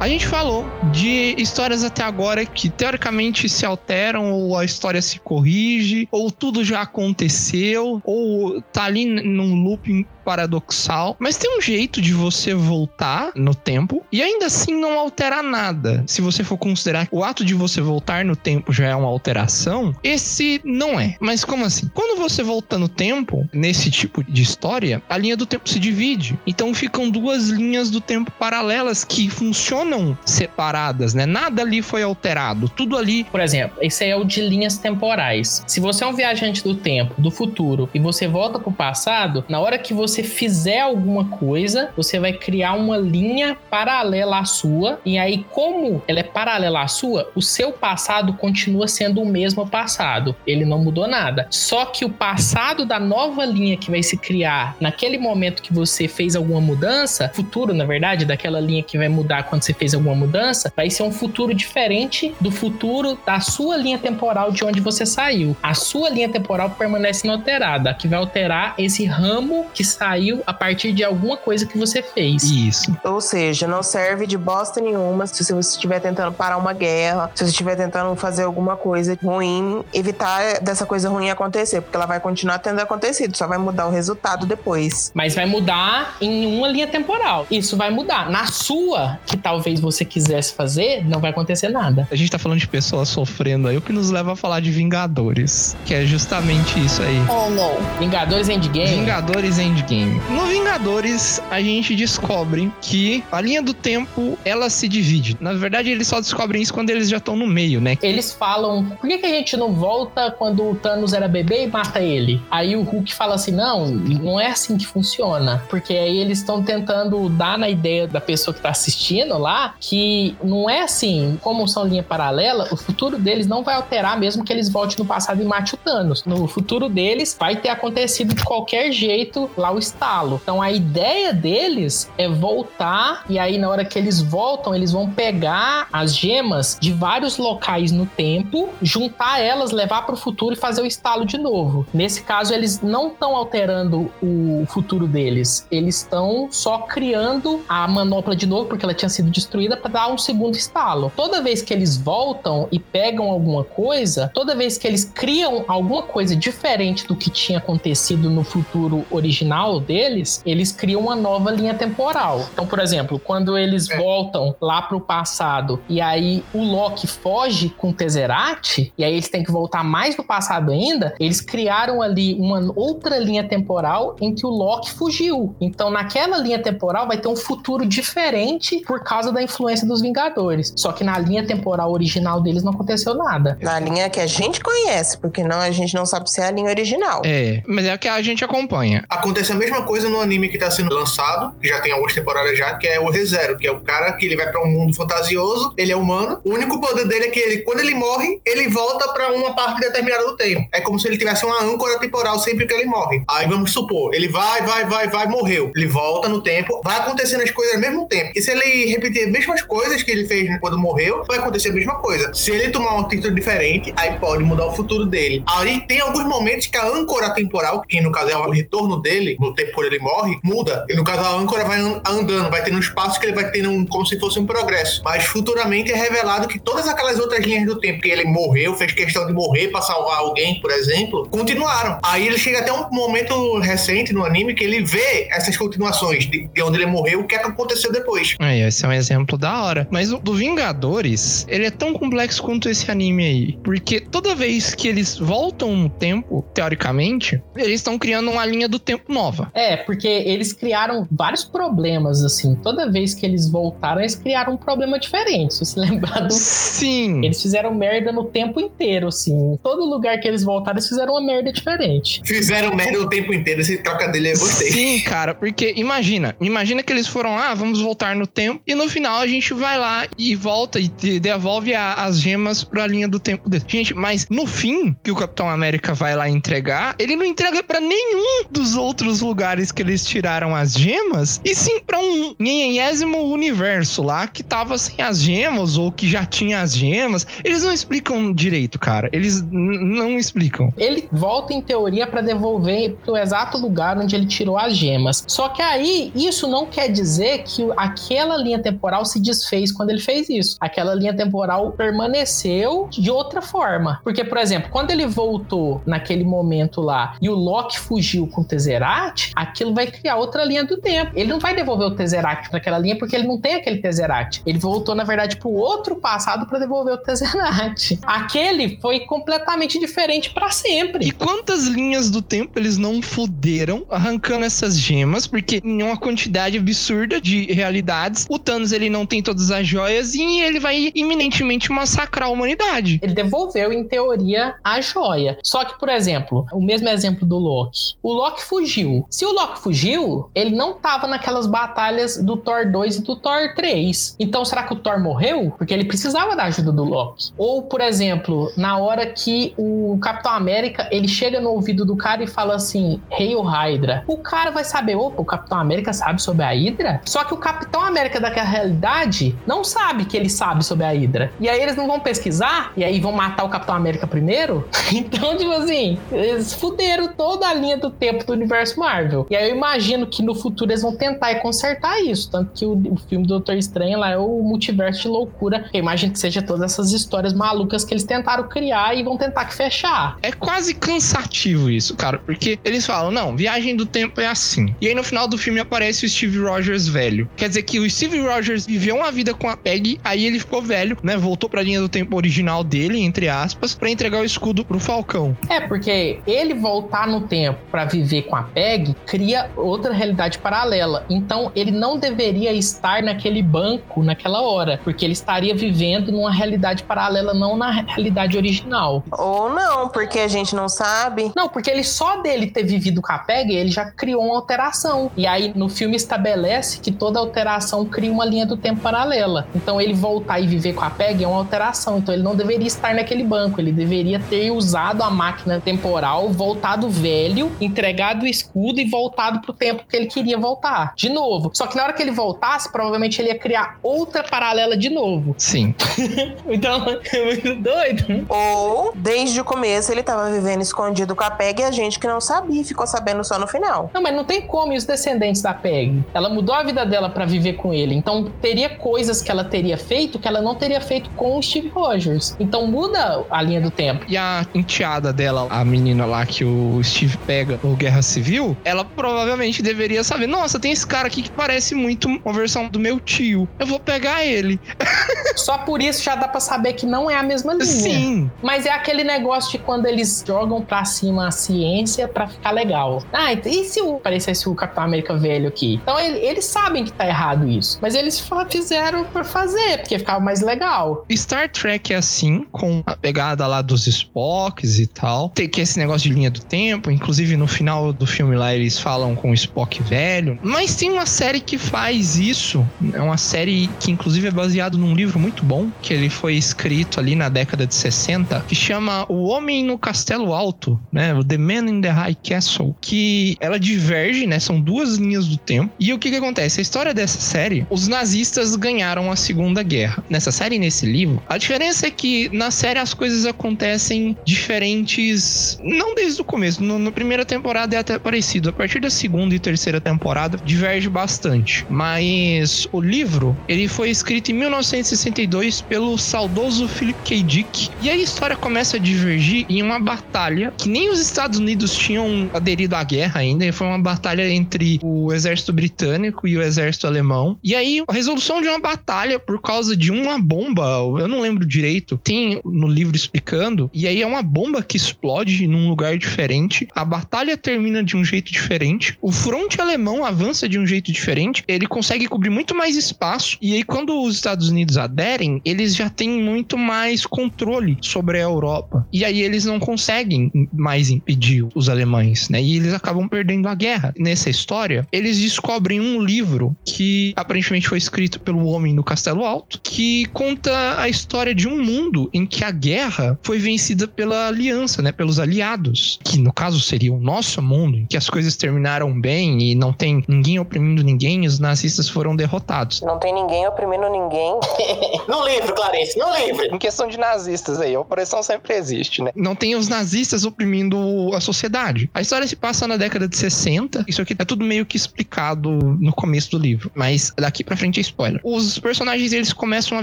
A 0.00 0.08
gente 0.08 0.26
falou 0.26 0.64
de 0.90 1.34
histórias 1.36 1.84
até 1.84 2.02
agora 2.02 2.46
que 2.46 2.70
teoricamente 2.70 3.50
se 3.50 3.66
alteram, 3.66 4.32
ou 4.32 4.56
a 4.56 4.64
história 4.64 5.02
se 5.02 5.20
corrige, 5.20 6.08
ou 6.10 6.30
tudo 6.30 6.64
já 6.64 6.80
aconteceu, 6.80 8.00
ou 8.02 8.62
tá 8.62 8.84
ali 8.84 9.04
num 9.04 9.62
looping 9.62 10.06
paradoxal. 10.24 11.16
Mas 11.18 11.36
tem 11.36 11.54
um 11.58 11.60
jeito 11.60 12.00
de 12.00 12.14
você 12.14 12.54
voltar 12.54 13.32
no 13.34 13.54
tempo 13.54 14.02
e 14.10 14.22
ainda 14.22 14.46
assim 14.46 14.74
não 14.74 14.98
alterar 14.98 15.42
nada. 15.42 16.02
Se 16.06 16.22
você 16.22 16.42
for 16.42 16.56
considerar 16.56 17.06
que 17.06 17.14
o 17.14 17.22
ato 17.22 17.44
de 17.44 17.52
você 17.52 17.82
voltar 17.82 18.24
no 18.24 18.34
tempo 18.34 18.72
já 18.72 18.88
é 18.88 18.94
uma 18.94 19.08
alteração, 19.08 19.94
esse 20.02 20.62
não 20.64 20.98
é. 20.98 21.16
Mas 21.20 21.44
como 21.44 21.66
assim? 21.66 21.90
Quando 21.92 22.18
você 22.18 22.42
volta 22.42 22.78
no 22.78 22.88
tempo, 22.88 23.46
nesse 23.52 23.90
tipo 23.90 24.24
de 24.24 24.40
história, 24.40 25.02
a 25.10 25.18
linha 25.18 25.36
do 25.36 25.44
tempo 25.44 25.68
se 25.68 25.78
divide. 25.78 26.38
Então 26.46 26.72
ficam 26.72 27.10
duas 27.10 27.48
linhas 27.48 27.90
do 27.90 28.00
tempo 28.00 28.30
paralelas 28.30 29.04
que 29.04 29.28
funcionam 29.28 29.89
separadas, 30.24 31.14
né? 31.14 31.26
Nada 31.26 31.62
ali 31.62 31.82
foi 31.82 32.02
alterado. 32.02 32.68
Tudo 32.68 32.96
ali 32.96 33.24
Por 33.24 33.40
exemplo, 33.40 33.78
esse 33.80 34.04
aí 34.04 34.10
é 34.10 34.16
o 34.16 34.24
de 34.24 34.40
linhas 34.40 34.78
temporais. 34.78 35.64
Se 35.66 35.80
você 35.80 36.04
é 36.04 36.06
um 36.06 36.12
viajante 36.12 36.62
do 36.62 36.74
tempo, 36.74 37.20
do 37.20 37.30
futuro, 37.30 37.88
e 37.94 37.98
você 37.98 38.26
volta 38.26 38.58
pro 38.58 38.72
passado, 38.72 39.44
na 39.48 39.60
hora 39.60 39.78
que 39.78 39.92
você 39.92 40.22
fizer 40.22 40.80
alguma 40.80 41.24
coisa, 41.26 41.90
você 41.96 42.18
vai 42.18 42.32
criar 42.32 42.74
uma 42.74 42.96
linha 42.96 43.56
paralela 43.70 44.38
à 44.38 44.44
sua, 44.44 45.00
e 45.04 45.18
aí, 45.18 45.44
como 45.50 46.02
ela 46.06 46.20
é 46.20 46.22
paralela 46.22 46.82
à 46.82 46.88
sua, 46.88 47.30
o 47.34 47.42
seu 47.42 47.72
passado 47.72 48.34
continua 48.34 48.88
sendo 48.88 49.20
o 49.22 49.26
mesmo 49.26 49.66
passado. 49.66 50.34
Ele 50.46 50.64
não 50.64 50.78
mudou 50.78 51.06
nada. 51.06 51.46
Só 51.50 51.84
que 51.86 52.04
o 52.04 52.10
passado 52.10 52.84
da 52.84 52.98
nova 52.98 53.44
linha 53.44 53.76
que 53.76 53.90
vai 53.90 54.02
se 54.02 54.16
criar 54.16 54.76
naquele 54.80 55.18
momento 55.18 55.62
que 55.62 55.72
você 55.72 56.08
fez 56.08 56.36
alguma 56.36 56.60
mudança, 56.60 57.30
futuro, 57.34 57.74
na 57.74 57.84
verdade, 57.84 58.24
daquela 58.24 58.60
linha 58.60 58.82
que 58.82 58.98
vai 58.98 59.08
mudar 59.08 59.44
quando 59.44 59.62
você 59.62 59.72
fez 59.80 59.94
alguma 59.94 60.14
mudança, 60.14 60.70
vai 60.76 60.90
ser 60.90 61.02
um 61.02 61.10
futuro 61.10 61.54
diferente 61.54 62.34
do 62.38 62.50
futuro 62.50 63.18
da 63.24 63.40
sua 63.40 63.78
linha 63.78 63.98
temporal 63.98 64.52
de 64.52 64.62
onde 64.62 64.78
você 64.78 65.06
saiu. 65.06 65.56
A 65.62 65.72
sua 65.72 66.10
linha 66.10 66.28
temporal 66.28 66.68
permanece 66.68 67.26
inalterada. 67.26 67.94
Que 67.94 68.06
vai 68.06 68.18
alterar 68.18 68.74
esse 68.76 69.06
ramo 69.06 69.66
que 69.72 69.82
saiu 69.82 70.42
a 70.46 70.52
partir 70.52 70.92
de 70.92 71.02
alguma 71.02 71.38
coisa 71.38 71.64
que 71.64 71.78
você 71.78 72.02
fez. 72.02 72.42
isso. 72.42 72.94
Ou 73.02 73.22
seja, 73.22 73.66
não 73.66 73.82
serve 73.82 74.26
de 74.26 74.36
bosta 74.36 74.80
nenhuma 74.82 75.26
se 75.26 75.42
você 75.42 75.54
estiver 75.54 75.98
tentando 76.00 76.32
parar 76.32 76.58
uma 76.58 76.74
guerra, 76.74 77.30
se 77.34 77.44
você 77.44 77.50
estiver 77.50 77.76
tentando 77.76 78.14
fazer 78.16 78.42
alguma 78.42 78.76
coisa 78.76 79.16
ruim, 79.22 79.82
evitar 79.94 80.60
dessa 80.60 80.84
coisa 80.84 81.08
ruim 81.08 81.30
acontecer, 81.30 81.80
porque 81.80 81.96
ela 81.96 82.06
vai 82.06 82.20
continuar 82.20 82.58
tendo 82.58 82.80
acontecido, 82.80 83.34
só 83.34 83.46
vai 83.46 83.56
mudar 83.56 83.86
o 83.86 83.90
resultado 83.90 84.44
depois. 84.44 85.10
Mas 85.14 85.34
vai 85.34 85.46
mudar 85.46 86.16
em 86.20 86.58
uma 86.58 86.68
linha 86.68 86.86
temporal. 86.86 87.46
Isso 87.50 87.76
vai 87.76 87.90
mudar. 87.90 88.30
Na 88.30 88.46
sua, 88.46 89.18
que 89.24 89.36
talvez 89.36 89.69
você 89.78 90.04
quisesse 90.04 90.54
fazer, 90.54 91.04
não 91.06 91.20
vai 91.20 91.30
acontecer 91.30 91.68
nada. 91.68 92.08
A 92.10 92.16
gente 92.16 92.30
tá 92.30 92.38
falando 92.38 92.58
de 92.58 92.68
pessoas 92.68 93.08
sofrendo 93.08 93.68
aí, 93.68 93.76
o 93.76 93.80
que 93.80 93.92
nos 93.92 94.10
leva 94.10 94.32
a 94.32 94.36
falar 94.36 94.60
de 94.60 94.70
Vingadores, 94.70 95.76
que 95.84 95.94
é 95.94 96.06
justamente 96.06 96.82
isso 96.82 97.02
aí. 97.02 97.18
Oh, 97.28 97.50
não. 97.50 97.76
Vingadores 97.98 98.48
Endgame. 98.48 98.86
Vingadores 98.86 99.58
Endgame. 99.58 100.20
No 100.30 100.46
Vingadores, 100.46 101.42
a 101.50 101.60
gente 101.60 101.94
descobre 101.94 102.72
que 102.80 103.22
a 103.30 103.40
linha 103.40 103.62
do 103.62 103.74
tempo, 103.74 104.38
ela 104.44 104.70
se 104.70 104.88
divide. 104.88 105.36
Na 105.40 105.52
verdade, 105.52 105.90
eles 105.90 106.06
só 106.06 106.20
descobrem 106.20 106.62
isso 106.62 106.72
quando 106.72 106.90
eles 106.90 107.08
já 107.08 107.18
estão 107.18 107.36
no 107.36 107.46
meio, 107.46 107.80
né? 107.80 107.96
Eles 108.02 108.32
falam, 108.32 108.84
por 109.00 109.08
que, 109.08 109.18
que 109.18 109.26
a 109.26 109.30
gente 109.30 109.56
não 109.56 109.72
volta 109.72 110.30
quando 110.30 110.70
o 110.70 110.74
Thanos 110.74 111.12
era 111.12 111.28
bebê 111.28 111.64
e 111.64 111.66
mata 111.66 112.00
ele? 112.00 112.40
Aí 112.50 112.76
o 112.76 112.82
Hulk 112.82 113.14
fala 113.14 113.34
assim, 113.34 113.52
não, 113.52 113.86
não 113.86 114.40
é 114.40 114.48
assim 114.48 114.76
que 114.76 114.86
funciona. 114.86 115.62
Porque 115.68 115.92
aí 115.92 116.18
eles 116.18 116.38
estão 116.38 116.62
tentando 116.62 117.28
dar 117.28 117.58
na 117.58 117.68
ideia 117.68 118.06
da 118.06 118.20
pessoa 118.20 118.54
que 118.54 118.60
tá 118.60 118.70
assistindo 118.70 119.36
lá 119.38 119.59
que 119.80 120.36
não 120.42 120.68
é 120.68 120.82
assim, 120.82 121.38
como 121.42 121.66
são 121.68 121.84
linha 121.84 122.02
paralela, 122.02 122.68
o 122.70 122.76
futuro 122.76 123.18
deles 123.18 123.46
não 123.46 123.62
vai 123.62 123.74
alterar 123.74 124.18
mesmo 124.18 124.44
que 124.44 124.52
eles 124.52 124.68
voltem 124.68 124.96
no 124.98 125.06
passado 125.06 125.42
e 125.42 125.44
mate 125.44 125.74
o 125.74 125.76
Thanos. 125.76 126.24
No 126.24 126.46
futuro 126.46 126.88
deles 126.88 127.36
vai 127.38 127.56
ter 127.56 127.68
acontecido 127.68 128.34
de 128.34 128.44
qualquer 128.44 128.92
jeito 128.92 129.50
lá 129.56 129.70
o 129.70 129.78
estalo. 129.78 130.40
Então 130.42 130.60
a 130.60 130.70
ideia 130.70 131.32
deles 131.32 132.10
é 132.16 132.28
voltar 132.28 133.24
e 133.28 133.38
aí 133.38 133.58
na 133.58 133.68
hora 133.68 133.84
que 133.84 133.98
eles 133.98 134.20
voltam, 134.20 134.74
eles 134.74 134.92
vão 134.92 135.10
pegar 135.10 135.88
as 135.92 136.14
gemas 136.14 136.78
de 136.80 136.92
vários 136.92 137.38
locais 137.38 137.92
no 137.92 138.06
tempo, 138.06 138.68
juntar 138.82 139.40
elas, 139.40 139.70
levar 139.70 140.02
para 140.02 140.14
o 140.14 140.18
futuro 140.18 140.54
e 140.54 140.56
fazer 140.56 140.82
o 140.82 140.86
estalo 140.86 141.24
de 141.24 141.38
novo. 141.38 141.86
Nesse 141.92 142.22
caso, 142.22 142.52
eles 142.52 142.80
não 142.80 143.08
estão 143.08 143.34
alterando 143.36 144.10
o 144.22 144.64
futuro 144.68 145.06
deles, 145.06 145.66
eles 145.70 145.96
estão 145.96 146.48
só 146.50 146.78
criando 146.78 147.62
a 147.68 147.86
manopla 147.88 148.34
de 148.36 148.46
novo 148.46 148.66
porque 148.66 148.84
ela 148.84 148.94
tinha 148.94 149.08
sido 149.08 149.30
destruída 149.40 149.76
para 149.76 149.90
dar 149.90 150.08
um 150.08 150.18
segundo 150.18 150.54
estalo. 150.54 151.12
Toda 151.16 151.42
vez 151.42 151.62
que 151.62 151.72
eles 151.72 151.96
voltam 151.96 152.68
e 152.70 152.78
pegam 152.78 153.30
alguma 153.30 153.64
coisa, 153.64 154.30
toda 154.34 154.54
vez 154.54 154.78
que 154.78 154.86
eles 154.86 155.04
criam 155.04 155.64
alguma 155.66 156.02
coisa 156.02 156.36
diferente 156.36 157.06
do 157.06 157.16
que 157.16 157.30
tinha 157.30 157.58
acontecido 157.58 158.30
no 158.30 158.44
futuro 158.44 159.04
original 159.10 159.80
deles, 159.80 160.42
eles 160.44 160.72
criam 160.72 161.00
uma 161.00 161.16
nova 161.16 161.50
linha 161.50 161.74
temporal. 161.74 162.46
Então, 162.52 162.66
por 162.66 162.78
exemplo, 162.78 163.18
quando 163.18 163.56
eles 163.56 163.88
voltam 163.88 164.54
lá 164.60 164.82
pro 164.82 165.00
passado 165.00 165.80
e 165.88 166.00
aí 166.00 166.44
o 166.52 166.62
Loki 166.62 167.06
foge 167.06 167.70
com 167.70 167.90
o 167.90 167.92
Tesseract, 167.92 168.92
e 168.96 169.04
aí 169.04 169.12
eles 169.12 169.28
têm 169.28 169.42
que 169.42 169.50
voltar 169.50 169.82
mais 169.82 170.16
no 170.16 170.24
passado 170.24 170.70
ainda, 170.70 171.14
eles 171.18 171.40
criaram 171.40 172.02
ali 172.02 172.34
uma 172.34 172.72
outra 172.76 173.18
linha 173.18 173.44
temporal 173.44 174.16
em 174.20 174.34
que 174.34 174.44
o 174.44 174.50
Loki 174.50 174.90
fugiu. 174.90 175.54
Então, 175.60 175.90
naquela 175.90 176.38
linha 176.38 176.62
temporal 176.62 177.06
vai 177.06 177.18
ter 177.18 177.28
um 177.28 177.36
futuro 177.36 177.86
diferente 177.86 178.80
por 178.86 179.02
causa 179.02 179.29
da 179.32 179.42
influência 179.42 179.86
dos 179.86 180.00
Vingadores. 180.00 180.72
Só 180.76 180.92
que 180.92 181.04
na 181.04 181.18
linha 181.18 181.46
temporal 181.46 181.92
original 181.92 182.40
deles 182.40 182.62
não 182.62 182.72
aconteceu 182.72 183.14
nada. 183.14 183.58
Na 183.60 183.78
linha 183.78 184.08
que 184.10 184.20
a 184.20 184.26
gente 184.26 184.60
conhece, 184.60 185.18
porque 185.18 185.42
não 185.42 185.60
a 185.60 185.70
gente 185.70 185.94
não 185.94 186.06
sabe 186.06 186.30
se 186.30 186.40
é 186.40 186.46
a 186.46 186.50
linha 186.50 186.70
original. 186.70 187.22
É, 187.24 187.62
mas 187.66 187.84
é 187.84 187.94
o 187.94 187.98
que 187.98 188.08
a 188.08 188.20
gente 188.22 188.44
acompanha. 188.44 189.04
Acontece 189.08 189.52
a 189.52 189.54
mesma 189.54 189.82
coisa 189.82 190.08
no 190.08 190.20
anime 190.20 190.48
que 190.48 190.58
tá 190.58 190.70
sendo 190.70 190.94
lançado, 190.94 191.54
que 191.60 191.68
já 191.68 191.80
tem 191.80 191.92
algumas 191.92 192.14
temporadas 192.14 192.56
já, 192.56 192.74
que 192.76 192.86
é 192.86 192.98
o 193.00 193.10
ReZero, 193.10 193.56
que 193.58 193.66
é 193.66 193.72
o 193.72 193.80
cara 193.80 194.12
que 194.12 194.26
ele 194.26 194.36
vai 194.36 194.50
pra 194.50 194.62
um 194.62 194.70
mundo 194.70 194.94
fantasioso, 194.94 195.72
ele 195.76 195.92
é 195.92 195.96
humano. 195.96 196.40
O 196.44 196.50
único 196.54 196.80
poder 196.80 197.06
dele 197.06 197.26
é 197.26 197.30
que 197.30 197.38
ele, 197.38 197.58
quando 197.58 197.80
ele 197.80 197.94
morre, 197.94 198.40
ele 198.44 198.68
volta 198.68 199.12
pra 199.12 199.32
uma 199.32 199.54
parte 199.54 199.80
determinada 199.80 200.24
do 200.24 200.36
tempo. 200.36 200.68
É 200.72 200.80
como 200.80 200.98
se 200.98 201.08
ele 201.08 201.18
tivesse 201.18 201.44
uma 201.44 201.62
âncora 201.62 201.98
temporal 201.98 202.38
sempre 202.38 202.66
que 202.66 202.74
ele 202.74 202.86
morre. 202.86 203.22
Aí 203.28 203.46
vamos 203.48 203.72
supor, 203.72 204.14
ele 204.14 204.28
vai, 204.28 204.62
vai, 204.62 204.84
vai, 204.84 205.08
vai, 205.08 205.26
morreu. 205.26 205.70
Ele 205.74 205.86
volta 205.86 206.28
no 206.28 206.42
tempo, 206.42 206.80
vai 206.84 206.98
acontecendo 206.98 207.42
as 207.42 207.50
coisas 207.50 207.74
ao 207.74 207.80
mesmo 207.80 208.06
tempo. 208.08 208.32
E 208.34 208.42
se 208.42 208.50
ele 208.50 208.86
repetir 208.86 209.19
as 209.24 209.30
mesmas 209.30 209.62
coisas 209.62 210.02
que 210.02 210.10
ele 210.10 210.26
fez 210.26 210.58
quando 210.60 210.78
morreu, 210.78 211.24
vai 211.26 211.38
acontecer 211.38 211.70
a 211.70 211.72
mesma 211.72 211.94
coisa. 211.96 212.32
Se 212.34 212.50
ele 212.50 212.70
tomar 212.70 212.94
uma 212.94 213.06
atitude 213.06 213.34
diferente, 213.34 213.92
aí 213.96 214.18
pode 214.18 214.42
mudar 214.42 214.66
o 214.66 214.72
futuro 214.72 215.06
dele. 215.06 215.42
Aí 215.46 215.80
tem 215.86 216.00
alguns 216.00 216.24
momentos 216.24 216.66
que 216.66 216.76
a 216.76 216.86
âncora 216.86 217.30
temporal, 217.34 217.82
que 217.82 218.00
no 218.00 218.10
caso 218.12 218.30
é 218.30 218.36
o 218.36 218.50
retorno 218.50 219.00
dele, 219.00 219.36
no 219.40 219.54
tempo 219.54 219.72
quando 219.72 219.86
ele 219.88 219.98
morre, 219.98 220.38
muda. 220.42 220.84
E 220.88 220.94
no 220.94 221.04
caso 221.04 221.20
a 221.20 221.30
âncora 221.34 221.64
vai 221.64 221.78
an- 221.80 222.00
andando, 222.06 222.50
vai 222.50 222.62
tendo 222.62 222.76
um 222.76 222.80
espaço 222.80 223.18
que 223.20 223.26
ele 223.26 223.34
vai 223.34 223.50
tendo 223.50 223.70
um, 223.70 223.84
como 223.86 224.04
se 224.06 224.18
fosse 224.18 224.38
um 224.38 224.46
progresso. 224.46 225.02
Mas 225.04 225.24
futuramente 225.24 225.92
é 225.92 225.96
revelado 225.96 226.48
que 226.48 226.58
todas 226.58 226.88
aquelas 226.88 227.18
outras 227.18 227.44
linhas 227.44 227.66
do 227.66 227.78
tempo 227.78 228.00
que 228.00 228.08
ele 228.08 228.24
morreu, 228.24 228.74
fez 228.76 228.92
questão 228.92 229.26
de 229.26 229.32
morrer 229.32 229.68
pra 229.68 229.80
salvar 229.82 230.18
alguém, 230.18 230.60
por 230.60 230.70
exemplo, 230.70 231.28
continuaram. 231.30 231.98
Aí 232.02 232.26
ele 232.26 232.38
chega 232.38 232.60
até 232.60 232.72
um 232.72 232.88
momento 232.90 233.58
recente 233.58 234.12
no 234.12 234.24
anime 234.24 234.54
que 234.54 234.64
ele 234.64 234.82
vê 234.82 235.28
essas 235.30 235.56
continuações 235.56 236.28
de, 236.28 236.46
de 236.48 236.62
onde 236.62 236.76
ele 236.78 236.86
morreu, 236.86 237.20
o 237.20 237.26
que 237.26 237.34
é 237.34 237.38
que 237.38 237.46
aconteceu 237.46 237.92
depois. 237.92 238.36
Aí, 238.38 238.62
esse 238.62 238.84
é 238.84 238.88
um 238.88 238.92
exemplo 238.92 239.09
exemplo 239.10 239.36
da 239.36 239.62
hora. 239.62 239.88
Mas 239.90 240.12
o 240.12 240.18
do 240.18 240.34
Vingadores, 240.34 241.44
ele 241.48 241.66
é 241.66 241.70
tão 241.70 241.92
complexo 241.92 242.42
quanto 242.42 242.68
esse 242.68 242.90
anime 242.90 243.24
aí. 243.24 243.58
Porque 243.62 244.00
toda 244.00 244.34
vez 244.34 244.74
que 244.74 244.88
eles 244.88 245.18
voltam 245.18 245.76
no 245.76 245.88
tempo, 245.88 246.44
teoricamente, 246.54 247.42
eles 247.56 247.76
estão 247.76 247.98
criando 247.98 248.30
uma 248.30 248.46
linha 248.46 248.68
do 248.68 248.78
tempo 248.78 249.12
nova. 249.12 249.50
É, 249.54 249.76
porque 249.76 250.08
eles 250.08 250.52
criaram 250.52 251.06
vários 251.10 251.44
problemas, 251.44 252.22
assim. 252.22 252.54
Toda 252.56 252.90
vez 252.90 253.14
que 253.14 253.26
eles 253.26 253.48
voltaram, 253.48 254.00
eles 254.00 254.14
criaram 254.14 254.54
um 254.54 254.56
problema 254.56 254.98
diferente. 254.98 255.54
Se 255.54 255.64
você 255.64 255.80
lembrar 255.80 256.20
do. 256.20 256.32
Sim. 256.32 257.24
Eles 257.24 257.42
fizeram 257.42 257.74
merda 257.74 258.12
no 258.12 258.24
tempo 258.24 258.60
inteiro, 258.60 259.08
assim. 259.08 259.58
Todo 259.62 259.84
lugar 259.84 260.18
que 260.20 260.28
eles 260.28 260.44
voltaram, 260.44 260.78
eles 260.78 260.88
fizeram 260.88 261.14
uma 261.14 261.20
merda 261.20 261.52
diferente. 261.52 262.22
Fizeram 262.24 262.74
merda 262.74 263.00
o 263.00 263.08
tempo 263.08 263.34
inteiro, 263.34 263.60
esse 263.60 263.78
trocadilho 263.78 264.28
eu 264.28 264.38
gostei. 264.38 264.70
Sim, 264.70 265.00
cara, 265.00 265.34
porque 265.34 265.72
imagina, 265.76 266.36
imagina 266.40 266.82
que 266.82 266.92
eles 266.92 267.06
foram 267.06 267.34
lá, 267.34 267.54
vamos 267.54 267.80
voltar 267.80 268.14
no 268.14 268.26
tempo, 268.26 268.62
e 268.66 268.74
no 268.74 268.88
final 268.88 268.99
a 269.08 269.26
gente 269.26 269.52
vai 269.54 269.78
lá 269.78 270.06
e 270.18 270.34
volta 270.34 270.78
e 270.78 270.88
devolve 271.20 271.74
a- 271.74 271.94
as 271.94 272.20
gemas 272.20 272.62
pra 272.64 272.86
linha 272.86 273.08
do 273.08 273.18
tempo 273.18 273.48
dele. 273.48 273.64
Gente, 273.66 273.94
mas 273.94 274.26
no 274.30 274.46
fim, 274.46 274.94
que 275.02 275.10
o 275.10 275.16
Capitão 275.16 275.48
América 275.48 275.94
vai 275.94 276.14
lá 276.16 276.28
entregar, 276.28 276.94
ele 276.98 277.16
não 277.16 277.24
entrega 277.24 277.62
pra 277.62 277.80
nenhum 277.80 278.44
dos 278.50 278.74
outros 278.76 279.20
lugares 279.20 279.70
que 279.72 279.82
eles 279.82 280.04
tiraram 280.04 280.54
as 280.54 280.72
gemas, 280.72 281.40
e 281.44 281.54
sim 281.54 281.80
pra 281.80 281.98
um 281.98 282.34
nhenhenhésimo 282.38 283.18
universo 283.32 284.02
lá 284.02 284.26
que 284.26 284.42
tava 284.42 284.76
sem 284.78 285.00
as 285.04 285.20
gemas 285.22 285.76
ou 285.76 285.90
que 285.92 286.08
já 286.08 286.24
tinha 286.24 286.60
as 286.60 286.74
gemas. 286.76 287.26
Eles 287.44 287.62
não 287.62 287.72
explicam 287.72 288.32
direito, 288.32 288.78
cara. 288.78 289.08
Eles 289.12 289.42
não 289.50 290.18
explicam. 290.18 290.72
Ele 290.76 291.08
volta, 291.12 291.52
em 291.52 291.60
teoria, 291.62 292.06
pra 292.06 292.20
devolver 292.20 292.96
pro 293.04 293.16
exato 293.16 293.58
lugar 293.58 293.98
onde 293.98 294.14
ele 294.14 294.26
tirou 294.26 294.58
as 294.58 294.76
gemas. 294.76 295.24
Só 295.26 295.48
que 295.48 295.62
aí, 295.62 296.12
isso 296.14 296.46
não 296.48 296.66
quer 296.66 296.88
dizer 296.88 297.42
que 297.44 297.62
aquela 297.76 298.36
linha 298.36 298.58
temporal 298.58 298.89
se 299.04 299.20
desfez 299.20 299.72
quando 299.72 299.90
ele 299.90 300.00
fez 300.00 300.28
isso. 300.28 300.56
Aquela 300.60 300.94
linha 300.94 301.14
temporal 301.14 301.72
permaneceu 301.72 302.88
de 302.90 303.10
outra 303.10 303.42
forma. 303.42 304.00
Porque, 304.02 304.24
por 304.24 304.38
exemplo, 304.38 304.70
quando 304.70 304.90
ele 304.90 305.06
voltou 305.06 305.82
naquele 305.86 306.24
momento 306.24 306.80
lá 306.80 307.16
e 307.20 307.28
o 307.28 307.34
Loki 307.34 307.78
fugiu 307.78 308.26
com 308.26 308.42
o 308.42 308.44
Tesseract, 308.44 309.32
aquilo 309.34 309.74
vai 309.74 309.86
criar 309.86 310.16
outra 310.16 310.44
linha 310.44 310.64
do 310.64 310.78
tempo. 310.78 311.12
Ele 311.14 311.30
não 311.30 311.38
vai 311.38 311.54
devolver 311.54 311.86
o 311.86 311.94
Tesseract 311.94 312.52
naquela 312.52 312.78
linha 312.78 312.96
porque 312.98 313.16
ele 313.16 313.26
não 313.26 313.38
tem 313.38 313.54
aquele 313.54 313.78
Tesseract. 313.78 314.42
Ele 314.46 314.58
voltou, 314.58 314.94
na 314.94 315.04
verdade, 315.04 315.36
pro 315.36 315.50
outro 315.50 315.96
passado 315.96 316.46
pra 316.46 316.58
devolver 316.58 316.94
o 316.94 316.98
Tesseract. 316.98 317.98
Aquele 318.04 318.78
foi 318.80 319.00
completamente 319.00 319.78
diferente 319.78 320.30
pra 320.30 320.50
sempre. 320.50 321.06
E 321.06 321.10
quantas 321.10 321.66
linhas 321.66 322.10
do 322.10 322.22
tempo 322.22 322.58
eles 322.58 322.76
não 322.76 323.02
fuderam 323.02 323.84
arrancando 323.90 324.44
essas 324.44 324.78
gemas? 324.78 325.26
Porque 325.26 325.60
em 325.64 325.82
uma 325.82 325.96
quantidade 325.96 326.58
absurda 326.58 327.20
de 327.20 327.52
realidades, 327.52 328.26
o 328.28 328.38
Thanos 328.38 328.72
ele 328.80 328.90
não 328.90 329.06
tem 329.06 329.22
todas 329.22 329.50
as 329.50 329.66
joias 329.66 330.14
e 330.14 330.40
ele 330.40 330.58
vai 330.58 330.90
iminentemente 330.94 331.70
massacrar 331.70 332.28
a 332.28 332.32
humanidade. 332.32 332.98
Ele 333.02 333.14
devolveu, 333.14 333.72
em 333.72 333.84
teoria, 333.84 334.54
a 334.64 334.80
joia. 334.80 335.38
Só 335.42 335.64
que, 335.64 335.78
por 335.78 335.88
exemplo, 335.88 336.46
o 336.52 336.60
mesmo 336.60 336.88
exemplo 336.88 337.26
do 337.26 337.38
Loki. 337.38 337.94
O 338.02 338.12
Loki 338.12 338.42
fugiu. 338.42 339.06
Se 339.10 339.24
o 339.24 339.32
Loki 339.32 339.60
fugiu, 339.60 340.30
ele 340.34 340.54
não 340.54 340.74
tava 340.74 341.06
naquelas 341.06 341.46
batalhas 341.46 342.16
do 342.16 342.36
Thor 342.36 342.70
2 342.70 342.96
e 342.96 343.02
do 343.02 343.16
Thor 343.16 343.54
3. 343.54 344.16
Então, 344.18 344.44
será 344.44 344.62
que 344.62 344.72
o 344.72 344.76
Thor 344.76 345.00
morreu? 345.00 345.52
Porque 345.56 345.74
ele 345.74 345.84
precisava 345.84 346.34
da 346.34 346.44
ajuda 346.44 346.72
do 346.72 346.84
Loki. 346.84 347.32
Ou, 347.36 347.62
por 347.62 347.80
exemplo, 347.80 348.52
na 348.56 348.78
hora 348.78 349.06
que 349.06 349.54
o 349.56 349.98
Capitão 350.00 350.32
América, 350.32 350.88
ele 350.90 351.08
chega 351.08 351.40
no 351.40 351.50
ouvido 351.50 351.84
do 351.84 351.96
cara 351.96 352.22
e 352.22 352.26
fala 352.26 352.54
assim, 352.54 353.00
Hail 353.10 353.42
Hydra. 353.42 354.04
O 354.06 354.16
cara 354.18 354.50
vai 354.50 354.64
saber, 354.64 354.96
opa, 354.96 355.20
o 355.20 355.24
Capitão 355.24 355.58
América 355.58 355.92
sabe 355.92 356.20
sobre 356.22 356.44
a 356.44 356.50
Hydra? 356.50 357.00
Só 357.04 357.24
que 357.24 357.34
o 357.34 357.36
Capitão 357.36 357.84
América 357.84 358.20
daquela 358.20 358.48
realidade 358.70 359.36
não 359.46 359.64
sabe 359.64 360.04
que 360.04 360.16
ele 360.16 360.30
sabe 360.30 360.64
sobre 360.64 360.84
a 360.84 360.90
Hydra. 360.90 361.32
E 361.40 361.48
aí 361.48 361.60
eles 361.60 361.76
não 361.76 361.86
vão 361.86 362.00
pesquisar, 362.00 362.72
e 362.76 362.84
aí 362.84 363.00
vão 363.00 363.12
matar 363.12 363.44
o 363.44 363.48
Capitão 363.48 363.74
América 363.74 364.06
primeiro? 364.06 364.68
Então, 364.92 365.36
tipo 365.36 365.52
assim, 365.52 365.98
eles 366.12 366.52
fuderam 366.52 367.08
toda 367.08 367.48
a 367.48 367.54
linha 367.54 367.76
do 367.76 367.90
tempo 367.90 368.24
do 368.24 368.32
universo 368.32 368.78
Marvel. 368.78 369.26
E 369.30 369.36
aí 369.36 369.48
eu 369.48 369.56
imagino 369.56 370.06
que 370.06 370.22
no 370.22 370.34
futuro 370.34 370.70
eles 370.70 370.82
vão 370.82 370.94
tentar 370.94 371.34
consertar 371.36 372.00
isso. 372.02 372.30
Tanto 372.30 372.50
que 372.52 372.66
o, 372.66 372.72
o 372.72 372.96
filme 373.08 373.24
do 373.24 373.34
Doutor 373.34 373.56
Estranho 373.56 373.98
lá 373.98 374.10
é 374.10 374.18
o 374.18 374.42
multiverso 374.42 375.02
de 375.02 375.08
loucura. 375.08 375.68
Eu 375.72 375.78
imagino 375.80 376.12
que 376.12 376.18
seja 376.18 376.42
todas 376.42 376.72
essas 376.72 376.92
histórias 376.92 377.32
malucas 377.32 377.84
que 377.84 377.94
eles 377.94 378.04
tentaram 378.04 378.48
criar 378.48 378.94
e 378.94 379.02
vão 379.02 379.16
tentar 379.16 379.44
que 379.46 379.54
fechar. 379.54 380.18
É 380.22 380.32
quase 380.32 380.74
cansativo 380.74 381.70
isso, 381.70 381.94
cara, 381.96 382.18
porque 382.18 382.58
eles 382.64 382.84
falam, 382.84 383.10
não, 383.10 383.36
viagem 383.36 383.76
do 383.76 383.86
tempo 383.86 384.20
é 384.20 384.26
assim. 384.26 384.74
E 384.80 384.88
aí 384.88 384.94
no 384.94 385.04
final 385.04 385.28
do 385.28 385.38
filme 385.38 385.60
aparece 385.60 386.04
o 386.04 386.08
Steve 386.08 386.38
Rogers 386.38 386.88
velho. 386.88 387.28
Quer 387.36 387.48
dizer 387.48 387.62
que 387.62 387.78
o 387.78 387.88
Steve 387.88 388.20
Rogers 388.20 388.59
viveu 388.66 388.96
uma 388.96 389.10
vida 389.10 389.34
com 389.34 389.48
a 389.48 389.56
Peg, 389.56 390.00
aí 390.04 390.24
ele 390.26 390.38
ficou 390.38 390.62
velho, 390.62 390.96
né? 391.02 391.16
Voltou 391.16 391.48
pra 391.48 391.62
linha 391.62 391.80
do 391.80 391.88
tempo 391.88 392.16
original 392.16 392.62
dele, 392.62 393.00
entre 393.00 393.28
aspas, 393.28 393.74
pra 393.74 393.90
entregar 393.90 394.20
o 394.20 394.24
escudo 394.24 394.64
pro 394.64 394.78
Falcão. 394.78 395.36
É, 395.48 395.60
porque 395.60 396.20
ele 396.26 396.54
voltar 396.54 397.06
no 397.06 397.22
tempo 397.22 397.58
pra 397.70 397.84
viver 397.84 398.22
com 398.22 398.36
a 398.36 398.42
Peg 398.42 398.94
cria 399.06 399.50
outra 399.56 399.92
realidade 399.92 400.38
paralela. 400.38 401.04
Então 401.08 401.50
ele 401.54 401.70
não 401.70 401.98
deveria 401.98 402.52
estar 402.52 403.02
naquele 403.02 403.42
banco 403.42 404.02
naquela 404.02 404.40
hora, 404.42 404.80
porque 404.82 405.04
ele 405.04 405.12
estaria 405.12 405.54
vivendo 405.54 406.12
numa 406.12 406.32
realidade 406.32 406.82
paralela, 406.82 407.34
não 407.34 407.56
na 407.56 407.70
realidade 407.70 408.36
original. 408.36 409.04
Ou 409.12 409.50
não, 409.50 409.88
porque 409.88 410.18
a 410.18 410.28
gente 410.28 410.54
não 410.54 410.68
sabe. 410.68 411.32
Não, 411.36 411.48
porque 411.48 411.70
ele 411.70 411.84
só 411.84 412.20
dele 412.22 412.46
ter 412.46 412.64
vivido 412.64 413.02
com 413.02 413.12
a 413.12 413.18
Peg, 413.18 413.52
ele 413.52 413.70
já 413.70 413.84
criou 413.84 414.24
uma 414.24 414.36
alteração. 414.36 415.10
E 415.16 415.26
aí 415.26 415.52
no 415.54 415.68
filme 415.68 415.96
estabelece 415.96 416.80
que 416.80 416.90
toda 416.90 417.18
alteração 417.18 417.84
cria 417.84 418.12
uma 418.12 418.24
linha 418.24 418.39
do 418.46 418.56
tempo 418.56 418.80
paralela. 418.80 419.46
Então 419.54 419.80
ele 419.80 419.94
voltar 419.94 420.40
e 420.40 420.46
viver 420.46 420.72
com 420.72 420.84
a 420.84 420.90
Peg 420.90 421.22
é 421.22 421.26
uma 421.26 421.38
alteração. 421.38 421.98
Então 421.98 422.14
ele 422.14 422.22
não 422.22 422.34
deveria 422.34 422.66
estar 422.66 422.94
naquele 422.94 423.24
banco, 423.24 423.60
ele 423.60 423.72
deveria 423.72 424.18
ter 424.18 424.50
usado 424.50 425.02
a 425.02 425.10
máquina 425.10 425.60
temporal, 425.60 426.28
voltado 426.30 426.88
velho, 426.88 427.52
entregado 427.60 428.24
o 428.24 428.26
escudo 428.26 428.80
e 428.80 428.88
voltado 428.88 429.40
pro 429.40 429.52
tempo 429.52 429.84
que 429.88 429.96
ele 429.96 430.06
queria 430.06 430.38
voltar. 430.38 430.92
De 430.96 431.08
novo. 431.08 431.50
Só 431.54 431.66
que 431.66 431.76
na 431.76 431.84
hora 431.84 431.92
que 431.92 432.02
ele 432.02 432.10
voltasse, 432.10 432.70
provavelmente 432.70 433.20
ele 433.20 433.28
ia 433.28 433.38
criar 433.38 433.78
outra 433.82 434.22
paralela 434.22 434.76
de 434.76 434.90
novo. 434.90 435.34
Sim. 435.38 435.74
Então, 436.46 436.84
é 437.12 437.24
muito 437.24 437.54
doido. 437.56 438.26
Ou, 438.28 438.92
desde 438.94 439.40
o 439.40 439.44
começo, 439.44 439.92
ele 439.92 440.02
tava 440.02 440.30
vivendo 440.30 440.62
escondido 440.62 441.14
com 441.14 441.22
a 441.22 441.30
Peg 441.30 441.60
e 441.60 441.64
a 441.64 441.70
gente 441.70 441.98
que 441.98 442.06
não 442.06 442.20
sabia, 442.20 442.64
ficou 442.64 442.86
sabendo 442.86 443.22
só 443.22 443.38
no 443.38 443.46
final. 443.46 443.90
Não, 443.94 444.02
mas 444.02 444.14
não 444.14 444.24
tem 444.24 444.42
como 444.42 444.72
e 444.72 444.76
os 444.76 444.84
descendentes 444.84 445.42
da 445.42 445.54
Peg. 445.54 446.02
Ela 446.12 446.28
mudou 446.28 446.54
a 446.54 446.62
vida 446.62 446.84
dela 446.84 447.08
pra 447.08 447.24
viver 447.24 447.54
com 447.54 447.72
ele. 447.72 447.94
Então 447.94 448.29
teria 448.40 448.68
coisas 448.70 449.22
que 449.22 449.30
ela 449.30 449.44
teria 449.44 449.76
feito 449.76 450.18
que 450.18 450.28
ela 450.28 450.40
não 450.40 450.54
teria 450.54 450.80
feito 450.80 451.10
com 451.10 451.38
o 451.38 451.42
Steve 451.42 451.68
Rogers. 451.68 452.36
Então 452.38 452.66
muda 452.66 453.24
a 453.30 453.42
linha 453.42 453.60
do 453.60 453.70
tempo. 453.70 454.04
E 454.08 454.16
a 454.16 454.46
enteada 454.54 455.12
dela, 455.12 455.46
a 455.50 455.64
menina 455.64 456.04
lá 456.06 456.24
que 456.26 456.44
o 456.44 456.80
Steve 456.82 457.16
pega 457.26 457.58
no 457.62 457.74
Guerra 457.74 458.02
Civil, 458.02 458.56
ela 458.64 458.84
provavelmente 458.84 459.62
deveria 459.62 460.04
saber: 460.04 460.26
nossa, 460.26 460.58
tem 460.60 460.72
esse 460.72 460.86
cara 460.86 461.06
aqui 461.08 461.22
que 461.22 461.30
parece 461.30 461.74
muito 461.74 462.08
uma 462.08 462.32
versão 462.32 462.68
do 462.68 462.78
meu 462.78 463.00
tio. 463.00 463.48
Eu 463.58 463.66
vou 463.66 463.80
pegar 463.80 464.24
ele. 464.24 464.60
Só 465.36 465.58
por 465.58 465.80
isso 465.82 466.02
já 466.02 466.14
dá 466.14 466.28
pra 466.28 466.40
saber 466.40 466.74
que 466.74 466.86
não 466.86 467.10
é 467.10 467.16
a 467.16 467.22
mesma 467.22 467.52
linha. 467.54 467.64
Sim. 467.64 468.30
Mas 468.42 468.66
é 468.66 468.70
aquele 468.70 469.02
negócio 469.04 469.50
de 469.52 469.58
quando 469.58 469.86
eles 469.86 470.22
jogam 470.26 470.60
pra 470.62 470.84
cima 470.84 471.28
a 471.28 471.30
ciência 471.30 472.06
pra 472.06 472.26
ficar 472.28 472.50
legal. 472.50 473.02
Ah, 473.12 473.32
e 473.32 473.64
se 473.64 473.80
o, 473.80 473.94
parecesse 473.98 474.48
o 474.48 474.54
Capitão 474.54 474.84
América 474.84 475.16
velho 475.16 475.48
aqui? 475.48 475.74
Então 475.82 475.98
ele- 475.98 476.18
eles 476.18 476.44
sabem 476.44 476.84
que 476.84 476.92
tá 476.92 477.06
errado 477.06 477.48
isso. 477.48 477.78
Mas 477.80 477.94
eles 477.94 478.19
fizeram 478.48 479.04
por 479.04 479.24
fazer, 479.24 479.78
porque 479.78 479.98
ficava 479.98 480.20
mais 480.20 480.40
legal. 480.40 481.04
Star 481.12 481.50
Trek 481.50 481.92
é 481.92 481.96
assim, 481.96 482.46
com 482.50 482.82
a 482.86 482.96
pegada 482.96 483.46
lá 483.46 483.62
dos 483.62 483.86
Spocks 483.86 484.78
e 484.78 484.86
tal. 484.86 485.30
Tem 485.30 485.48
que 485.48 485.60
esse 485.60 485.78
negócio 485.78 486.08
de 486.08 486.14
linha 486.14 486.30
do 486.30 486.40
tempo. 486.40 486.90
Inclusive, 486.90 487.36
no 487.36 487.46
final 487.46 487.92
do 487.92 488.06
filme 488.06 488.36
lá, 488.36 488.54
eles 488.54 488.78
falam 488.78 489.14
com 489.14 489.30
o 489.30 489.34
Spock 489.34 489.82
velho. 489.82 490.38
Mas 490.42 490.74
tem 490.74 490.90
uma 490.90 491.06
série 491.06 491.40
que 491.40 491.58
faz 491.58 492.16
isso. 492.16 492.66
É 492.92 493.00
uma 493.00 493.16
série 493.16 493.68
que, 493.78 493.90
inclusive, 493.90 494.28
é 494.28 494.30
baseado 494.30 494.78
num 494.78 494.94
livro 494.94 495.18
muito 495.18 495.44
bom, 495.44 495.68
que 495.82 495.92
ele 495.92 496.08
foi 496.08 496.34
escrito 496.34 497.00
ali 497.00 497.14
na 497.14 497.28
década 497.28 497.66
de 497.66 497.74
60, 497.74 498.44
que 498.48 498.54
chama 498.54 499.04
O 499.08 499.28
Homem 499.28 499.64
no 499.64 499.78
Castelo 499.78 500.32
Alto, 500.32 500.80
né? 500.92 501.14
O 501.14 501.24
The 501.24 501.38
Man 501.38 501.68
in 501.68 501.80
the 501.80 501.90
High 501.90 502.16
Castle. 502.16 502.74
Que 502.80 503.36
ela 503.40 503.58
diverge, 503.58 504.26
né? 504.26 504.38
São 504.38 504.60
duas 504.60 504.96
linhas 504.96 505.26
do 505.26 505.36
tempo. 505.36 505.72
E 505.78 505.92
o 505.92 505.98
que 505.98 506.10
que 506.10 506.16
acontece? 506.16 506.60
A 506.60 506.62
história 506.62 506.94
dessa 506.94 507.20
série, 507.20 507.66
os 507.70 507.88
nazistas 508.10 508.56
ganharam 508.56 509.12
a 509.12 509.14
Segunda 509.14 509.62
Guerra. 509.62 510.02
Nessa 510.10 510.32
série 510.32 510.56
e 510.56 510.58
nesse 510.58 510.84
livro, 510.84 511.22
a 511.28 511.38
diferença 511.38 511.86
é 511.86 511.90
que 511.92 512.28
na 512.32 512.50
série 512.50 512.80
as 512.80 512.92
coisas 512.92 513.24
acontecem 513.24 514.16
diferentes, 514.24 515.60
não 515.62 515.94
desde 515.94 516.20
o 516.20 516.24
começo. 516.24 516.60
No, 516.60 516.76
na 516.76 516.90
primeira 516.90 517.24
temporada 517.24 517.76
é 517.76 517.78
até 517.78 518.00
parecido. 518.00 518.48
A 518.48 518.52
partir 518.52 518.80
da 518.80 518.90
segunda 518.90 519.32
e 519.32 519.38
terceira 519.38 519.80
temporada 519.80 520.40
diverge 520.44 520.88
bastante. 520.88 521.64
Mas 521.70 522.66
o 522.72 522.80
livro, 522.80 523.36
ele 523.46 523.68
foi 523.68 523.90
escrito 523.90 524.32
em 524.32 524.34
1962 524.34 525.60
pelo 525.60 525.96
saudoso 525.96 526.66
Philip 526.66 526.98
K. 527.04 527.22
Dick. 527.22 527.70
E 527.80 527.88
a 527.88 527.94
história 527.94 528.34
começa 528.34 528.76
a 528.76 528.80
divergir 528.80 529.46
em 529.48 529.62
uma 529.62 529.78
batalha 529.78 530.52
que 530.58 530.68
nem 530.68 530.90
os 530.90 530.98
Estados 531.00 531.38
Unidos 531.38 531.76
tinham 531.76 532.28
aderido 532.34 532.74
à 532.74 532.82
guerra 532.82 533.20
ainda. 533.20 533.52
Foi 533.52 533.68
uma 533.68 533.78
batalha 533.78 534.28
entre 534.28 534.80
o 534.82 535.12
exército 535.12 535.52
britânico 535.52 536.26
e 536.26 536.36
o 536.36 536.42
exército 536.42 536.88
alemão. 536.88 537.38
E 537.44 537.54
aí, 537.54 537.84
resolução 538.00 538.40
de 538.40 538.48
uma 538.48 538.58
batalha 538.58 539.18
por 539.18 539.40
causa 539.40 539.76
de 539.76 539.92
uma 539.92 540.18
bomba. 540.18 540.64
Eu 540.98 541.06
não 541.06 541.20
lembro 541.20 541.46
direito. 541.46 542.00
Tem 542.02 542.40
no 542.44 542.66
livro 542.66 542.96
explicando. 542.96 543.70
E 543.74 543.86
aí 543.86 544.00
é 544.00 544.06
uma 544.06 544.22
bomba 544.22 544.62
que 544.62 544.76
explode 544.76 545.46
num 545.46 545.68
lugar 545.68 545.96
diferente. 545.98 546.66
A 546.74 546.84
batalha 546.84 547.36
termina 547.36 547.82
de 547.84 547.96
um 547.96 548.04
jeito 548.04 548.32
diferente. 548.32 548.96
O 549.02 549.12
fronte 549.12 549.60
alemão 549.60 550.04
avança 550.04 550.48
de 550.48 550.58
um 550.58 550.66
jeito 550.66 550.90
diferente. 550.90 551.44
Ele 551.46 551.66
consegue 551.66 552.06
cobrir 552.06 552.30
muito 552.30 552.54
mais 552.54 552.74
espaço. 552.74 553.36
E 553.40 553.52
aí, 553.52 553.62
quando 553.62 554.02
os 554.02 554.14
Estados 554.14 554.48
Unidos 554.48 554.78
aderem, 554.78 555.42
eles 555.44 555.76
já 555.76 555.90
têm 555.90 556.08
muito 556.08 556.56
mais 556.56 557.04
controle 557.04 557.76
sobre 557.82 558.18
a 558.18 558.22
Europa. 558.22 558.86
E 558.90 559.04
aí 559.04 559.20
eles 559.20 559.44
não 559.44 559.60
conseguem 559.60 560.32
mais 560.52 560.88
impedir 560.88 561.46
os 561.54 561.68
alemães, 561.68 562.30
né? 562.30 562.42
E 562.42 562.56
eles 562.56 562.72
acabam 562.72 563.06
perdendo 563.06 563.46
a 563.46 563.54
guerra. 563.54 563.92
Nessa 563.98 564.30
história, 564.30 564.86
eles 564.90 565.18
descobrem 565.18 565.80
um 565.80 566.02
livro 566.02 566.56
que 566.64 567.12
aparentemente 567.14 567.68
foi 567.68 567.76
escrito 567.76 567.89
pelo 568.20 568.46
homem 568.46 568.72
no 568.72 568.84
Castelo 568.84 569.24
Alto, 569.24 569.60
que 569.62 570.06
conta 570.06 570.80
a 570.80 570.88
história 570.88 571.34
de 571.34 571.48
um 571.48 571.62
mundo 571.62 572.08
em 572.12 572.24
que 572.26 572.44
a 572.44 572.50
guerra 572.50 573.18
foi 573.22 573.38
vencida 573.38 573.86
pela 573.86 574.28
aliança, 574.28 574.80
né? 574.80 574.92
Pelos 574.92 575.18
aliados, 575.18 575.98
que 576.04 576.18
no 576.18 576.32
caso 576.32 576.60
seria 576.60 576.92
o 576.92 577.00
nosso 577.00 577.42
mundo, 577.42 577.78
em 577.78 577.86
que 577.86 577.96
as 577.96 578.08
coisas 578.08 578.36
terminaram 578.36 578.98
bem 578.98 579.42
e 579.42 579.54
não 579.54 579.72
tem 579.72 580.04
ninguém 580.08 580.38
oprimindo 580.38 580.82
ninguém, 580.82 581.24
e 581.24 581.26
os 581.26 581.38
nazistas 581.38 581.88
foram 581.88 582.14
derrotados. 582.14 582.80
Não 582.82 582.98
tem 582.98 583.12
ninguém 583.12 583.46
oprimindo 583.46 583.88
ninguém. 583.90 584.38
No 585.08 585.26
livro, 585.26 585.54
Clarice, 585.54 585.98
no 585.98 586.06
livro. 586.14 586.54
Em 586.54 586.58
questão 586.58 586.86
de 586.86 586.96
nazistas 586.96 587.60
aí, 587.60 587.74
a 587.74 587.80
opressão 587.80 588.22
sempre 588.22 588.54
existe, 588.54 589.02
né? 589.02 589.10
Não 589.16 589.34
tem 589.34 589.56
os 589.56 589.66
nazistas 589.68 590.24
oprimindo 590.24 591.10
a 591.14 591.20
sociedade. 591.20 591.90
A 591.92 592.00
história 592.00 592.26
se 592.26 592.36
passa 592.36 592.66
na 592.68 592.76
década 592.76 593.08
de 593.08 593.16
60. 593.16 593.84
Isso 593.88 594.00
aqui 594.00 594.14
é 594.16 594.24
tudo 594.24 594.44
meio 594.44 594.64
que 594.64 594.76
explicado 594.76 595.50
no 595.80 595.92
começo 595.92 596.30
do 596.30 596.38
livro, 596.38 596.70
mas 596.74 597.12
daqui 597.16 597.42
pra 597.42 597.56
frente 597.56 597.79
é 597.80 597.82
spoiler. 597.82 598.20
Os 598.22 598.58
personagens 598.58 599.12
eles 599.12 599.32
começam 599.32 599.78
a 599.78 599.82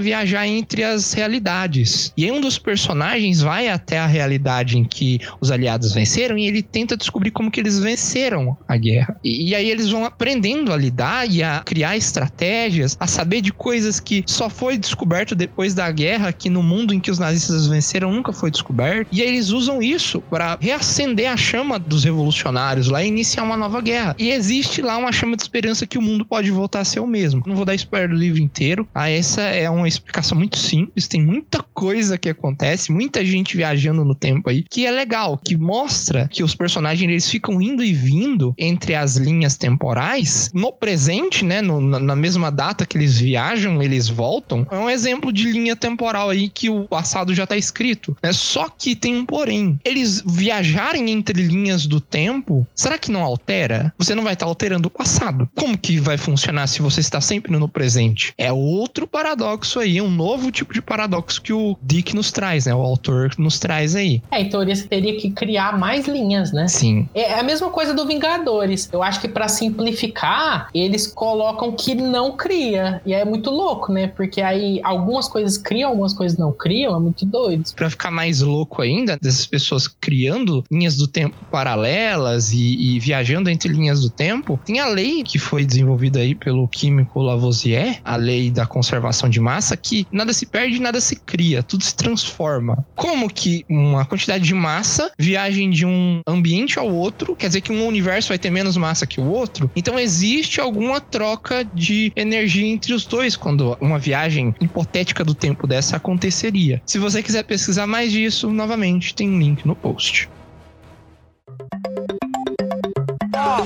viajar 0.00 0.46
entre 0.46 0.84
as 0.84 1.12
realidades. 1.12 2.12
E 2.16 2.24
aí 2.24 2.32
um 2.32 2.40
dos 2.40 2.58
personagens 2.58 3.40
vai 3.40 3.68
até 3.68 3.98
a 3.98 4.06
realidade 4.06 4.78
em 4.78 4.84
que 4.84 5.20
os 5.40 5.50
aliados 5.50 5.92
venceram 5.92 6.38
e 6.38 6.46
ele 6.46 6.62
tenta 6.62 6.96
descobrir 6.96 7.30
como 7.30 7.50
que 7.50 7.60
eles 7.60 7.78
venceram 7.78 8.56
a 8.66 8.76
guerra. 8.76 9.18
E, 9.22 9.50
e 9.50 9.54
aí 9.54 9.70
eles 9.70 9.90
vão 9.90 10.04
aprendendo 10.04 10.72
a 10.72 10.76
lidar 10.76 11.28
e 11.30 11.42
a 11.42 11.60
criar 11.64 11.96
estratégias, 11.96 12.96
a 12.98 13.06
saber 13.06 13.40
de 13.40 13.52
coisas 13.52 14.00
que 14.00 14.24
só 14.26 14.48
foi 14.48 14.78
descoberto 14.78 15.34
depois 15.34 15.74
da 15.74 15.90
guerra, 15.90 16.32
que 16.32 16.48
no 16.48 16.62
mundo 16.62 16.94
em 16.94 17.00
que 17.00 17.10
os 17.10 17.18
nazistas 17.18 17.66
venceram 17.66 18.12
nunca 18.12 18.32
foi 18.32 18.50
descoberto. 18.50 19.08
E 19.10 19.22
aí 19.22 19.28
eles 19.28 19.50
usam 19.50 19.82
isso 19.82 20.20
para 20.20 20.56
reacender 20.60 21.30
a 21.30 21.36
chama 21.36 21.78
dos 21.78 22.04
revolucionários 22.04 22.88
lá 22.88 23.02
e 23.02 23.08
iniciar 23.08 23.42
uma 23.42 23.56
nova 23.56 23.80
guerra. 23.80 24.14
E 24.18 24.30
existe 24.30 24.82
lá 24.82 24.96
uma 24.96 25.12
chama 25.12 25.36
de 25.36 25.42
esperança 25.42 25.86
que 25.86 25.98
o 25.98 26.02
mundo 26.02 26.24
pode 26.24 26.50
voltar 26.50 26.80
a 26.80 26.84
ser 26.84 27.00
o 27.00 27.06
mesmo. 27.06 27.42
Não 27.46 27.56
vou 27.56 27.64
dar 27.64 27.74
spoiler 27.88 28.10
do 28.10 28.14
livro 28.16 28.40
inteiro. 28.40 28.86
Ah, 28.94 29.08
essa 29.08 29.40
é 29.42 29.68
uma 29.70 29.88
explicação 29.88 30.36
muito 30.36 30.58
simples. 30.58 31.08
Tem 31.08 31.22
muita 31.22 31.62
coisa 31.74 32.18
que 32.18 32.28
acontece, 32.28 32.92
muita 32.92 33.24
gente 33.24 33.56
viajando 33.56 34.04
no 34.04 34.14
tempo 34.14 34.50
aí, 34.50 34.62
que 34.68 34.86
é 34.86 34.90
legal, 34.90 35.38
que 35.42 35.56
mostra 35.56 36.28
que 36.30 36.42
os 36.42 36.54
personagens 36.54 37.08
eles 37.10 37.30
ficam 37.30 37.60
indo 37.62 37.82
e 37.82 37.92
vindo 37.92 38.54
entre 38.58 38.94
as 38.94 39.16
linhas 39.16 39.56
temporais 39.56 40.50
no 40.54 40.72
presente, 40.72 41.44
né? 41.44 41.62
no- 41.62 41.80
na, 41.80 42.16
mesma 42.16 42.50
data 42.50 42.84
que 42.84 42.98
eles 42.98 43.18
viajam, 43.18 43.82
eles 43.82 44.08
voltam. 44.08 44.66
É 44.70 44.76
um 44.76 44.90
exemplo 44.90 45.32
de 45.32 45.50
linha 45.50 45.74
temporal 45.76 46.30
aí 46.30 46.48
que 46.48 46.68
o 46.68 46.84
passado 46.84 47.34
já 47.34 47.46
tá 47.46 47.56
escrito. 47.56 48.16
Né? 48.22 48.32
Só 48.32 48.68
que 48.68 48.94
tem 48.94 49.16
um 49.16 49.24
porém. 49.24 49.78
Eles 49.84 50.22
viajarem 50.26 51.10
entre 51.10 51.42
linhas 51.42 51.86
do 51.86 52.00
tempo, 52.00 52.66
será 52.74 52.98
que 52.98 53.10
não 53.10 53.22
altera? 53.22 53.92
Você 53.96 54.14
não 54.14 54.24
vai 54.24 54.32
estar 54.34 54.46
alterando 54.46 54.88
o 54.88 54.90
passado. 54.90 55.48
Como 55.54 55.78
que 55.78 55.98
vai 56.00 56.16
funcionar 56.18 56.66
se 56.66 56.82
você 56.82 57.00
está 57.00 57.20
sempre 57.20 57.52
no 57.52 57.67
presente? 57.68 58.32
É 58.36 58.52
outro 58.52 59.06
paradoxo 59.06 59.80
aí, 59.80 60.00
um 60.00 60.10
novo 60.10 60.50
tipo 60.50 60.72
de 60.72 60.82
paradoxo 60.82 61.40
que 61.40 61.52
o 61.52 61.76
Dick 61.82 62.14
nos 62.14 62.32
traz, 62.32 62.66
né? 62.66 62.74
O 62.74 62.80
autor 62.80 63.30
nos 63.38 63.58
traz 63.58 63.94
aí. 63.94 64.22
É, 64.30 64.40
em 64.40 64.48
teoria 64.48 64.74
você 64.74 64.86
teria 64.86 65.16
que 65.16 65.30
criar 65.30 65.78
mais 65.78 66.06
linhas, 66.06 66.52
né? 66.52 66.68
Sim. 66.68 67.08
É 67.14 67.38
a 67.38 67.42
mesma 67.42 67.70
coisa 67.70 67.94
do 67.94 68.06
Vingadores. 68.06 68.88
Eu 68.92 69.02
acho 69.02 69.20
que 69.20 69.28
pra 69.28 69.48
simplificar, 69.48 70.68
eles 70.74 71.06
colocam 71.06 71.72
que 71.72 71.94
não 71.94 72.36
cria. 72.36 73.00
E 73.04 73.14
aí 73.14 73.20
é 73.20 73.24
muito 73.24 73.50
louco, 73.50 73.92
né? 73.92 74.06
Porque 74.06 74.40
aí 74.40 74.80
algumas 74.82 75.28
coisas 75.28 75.56
criam, 75.56 75.90
algumas 75.90 76.12
coisas 76.12 76.38
não 76.38 76.52
criam. 76.52 76.96
É 76.96 77.00
muito 77.00 77.24
doido. 77.26 77.64
Pra 77.74 77.90
ficar 77.90 78.10
mais 78.10 78.40
louco 78.40 78.82
ainda, 78.82 79.18
dessas 79.20 79.46
pessoas 79.46 79.88
criando 79.88 80.64
linhas 80.70 80.96
do 80.96 81.06
tempo 81.06 81.36
paralelas 81.50 82.52
e, 82.52 82.96
e 82.96 83.00
viajando 83.00 83.50
entre 83.50 83.72
linhas 83.72 84.00
do 84.00 84.10
tempo, 84.10 84.58
tem 84.64 84.80
a 84.80 84.86
lei 84.86 85.22
que 85.22 85.38
foi 85.38 85.64
desenvolvida 85.64 86.20
aí 86.20 86.34
pelo 86.34 86.66
químico 86.68 87.20
Lavoisier, 87.20 87.57
a 88.04 88.16
lei 88.16 88.50
da 88.50 88.66
conservação 88.66 89.28
de 89.28 89.40
massa, 89.40 89.76
que 89.76 90.06
nada 90.12 90.32
se 90.32 90.46
perde, 90.46 90.80
nada 90.80 91.00
se 91.00 91.16
cria, 91.16 91.62
tudo 91.62 91.84
se 91.84 91.94
transforma. 91.94 92.84
Como 92.94 93.28
que 93.28 93.64
uma 93.68 94.04
quantidade 94.04 94.44
de 94.44 94.54
massa 94.54 95.10
viagem 95.18 95.70
de 95.70 95.84
um 95.84 96.20
ambiente 96.26 96.78
ao 96.78 96.88
outro, 96.88 97.36
quer 97.36 97.48
dizer 97.48 97.60
que 97.60 97.72
um 97.72 97.86
universo 97.86 98.28
vai 98.28 98.38
ter 98.38 98.50
menos 98.50 98.76
massa 98.76 99.06
que 99.06 99.20
o 99.20 99.26
outro? 99.26 99.70
Então 99.74 99.98
existe 99.98 100.60
alguma 100.60 101.00
troca 101.00 101.64
de 101.72 102.12
energia 102.16 102.66
entre 102.66 102.92
os 102.92 103.06
dois 103.06 103.36
quando 103.36 103.76
uma 103.80 103.98
viagem 103.98 104.52
hipotética 104.60 105.24
do 105.24 105.34
tempo 105.34 105.66
dessa 105.66 105.96
aconteceria. 105.96 106.80
Se 106.86 106.98
você 106.98 107.22
quiser 107.22 107.44
pesquisar 107.44 107.86
mais 107.86 108.12
disso, 108.12 108.52
novamente 108.52 109.14
tem 109.14 109.28
um 109.28 109.38
link 109.38 109.66
no 109.66 109.76
post. 109.76 110.28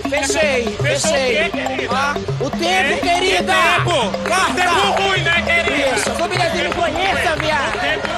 Fechei, 0.09 0.77
fechei. 0.81 1.51
Ah, 1.90 2.14
o 2.40 2.51
tempo, 2.51 3.01
querida! 3.01 3.53
Tempo! 3.53 4.18
Carta! 4.25 4.55
Tempo 4.55 5.03
ruim, 5.03 5.23
né, 5.23 5.42
querida? 5.42 5.97
Isso, 5.97 6.11
família 6.12 6.51
dele 6.51 6.71
conheça, 6.75 7.37
viado! 7.37 8.12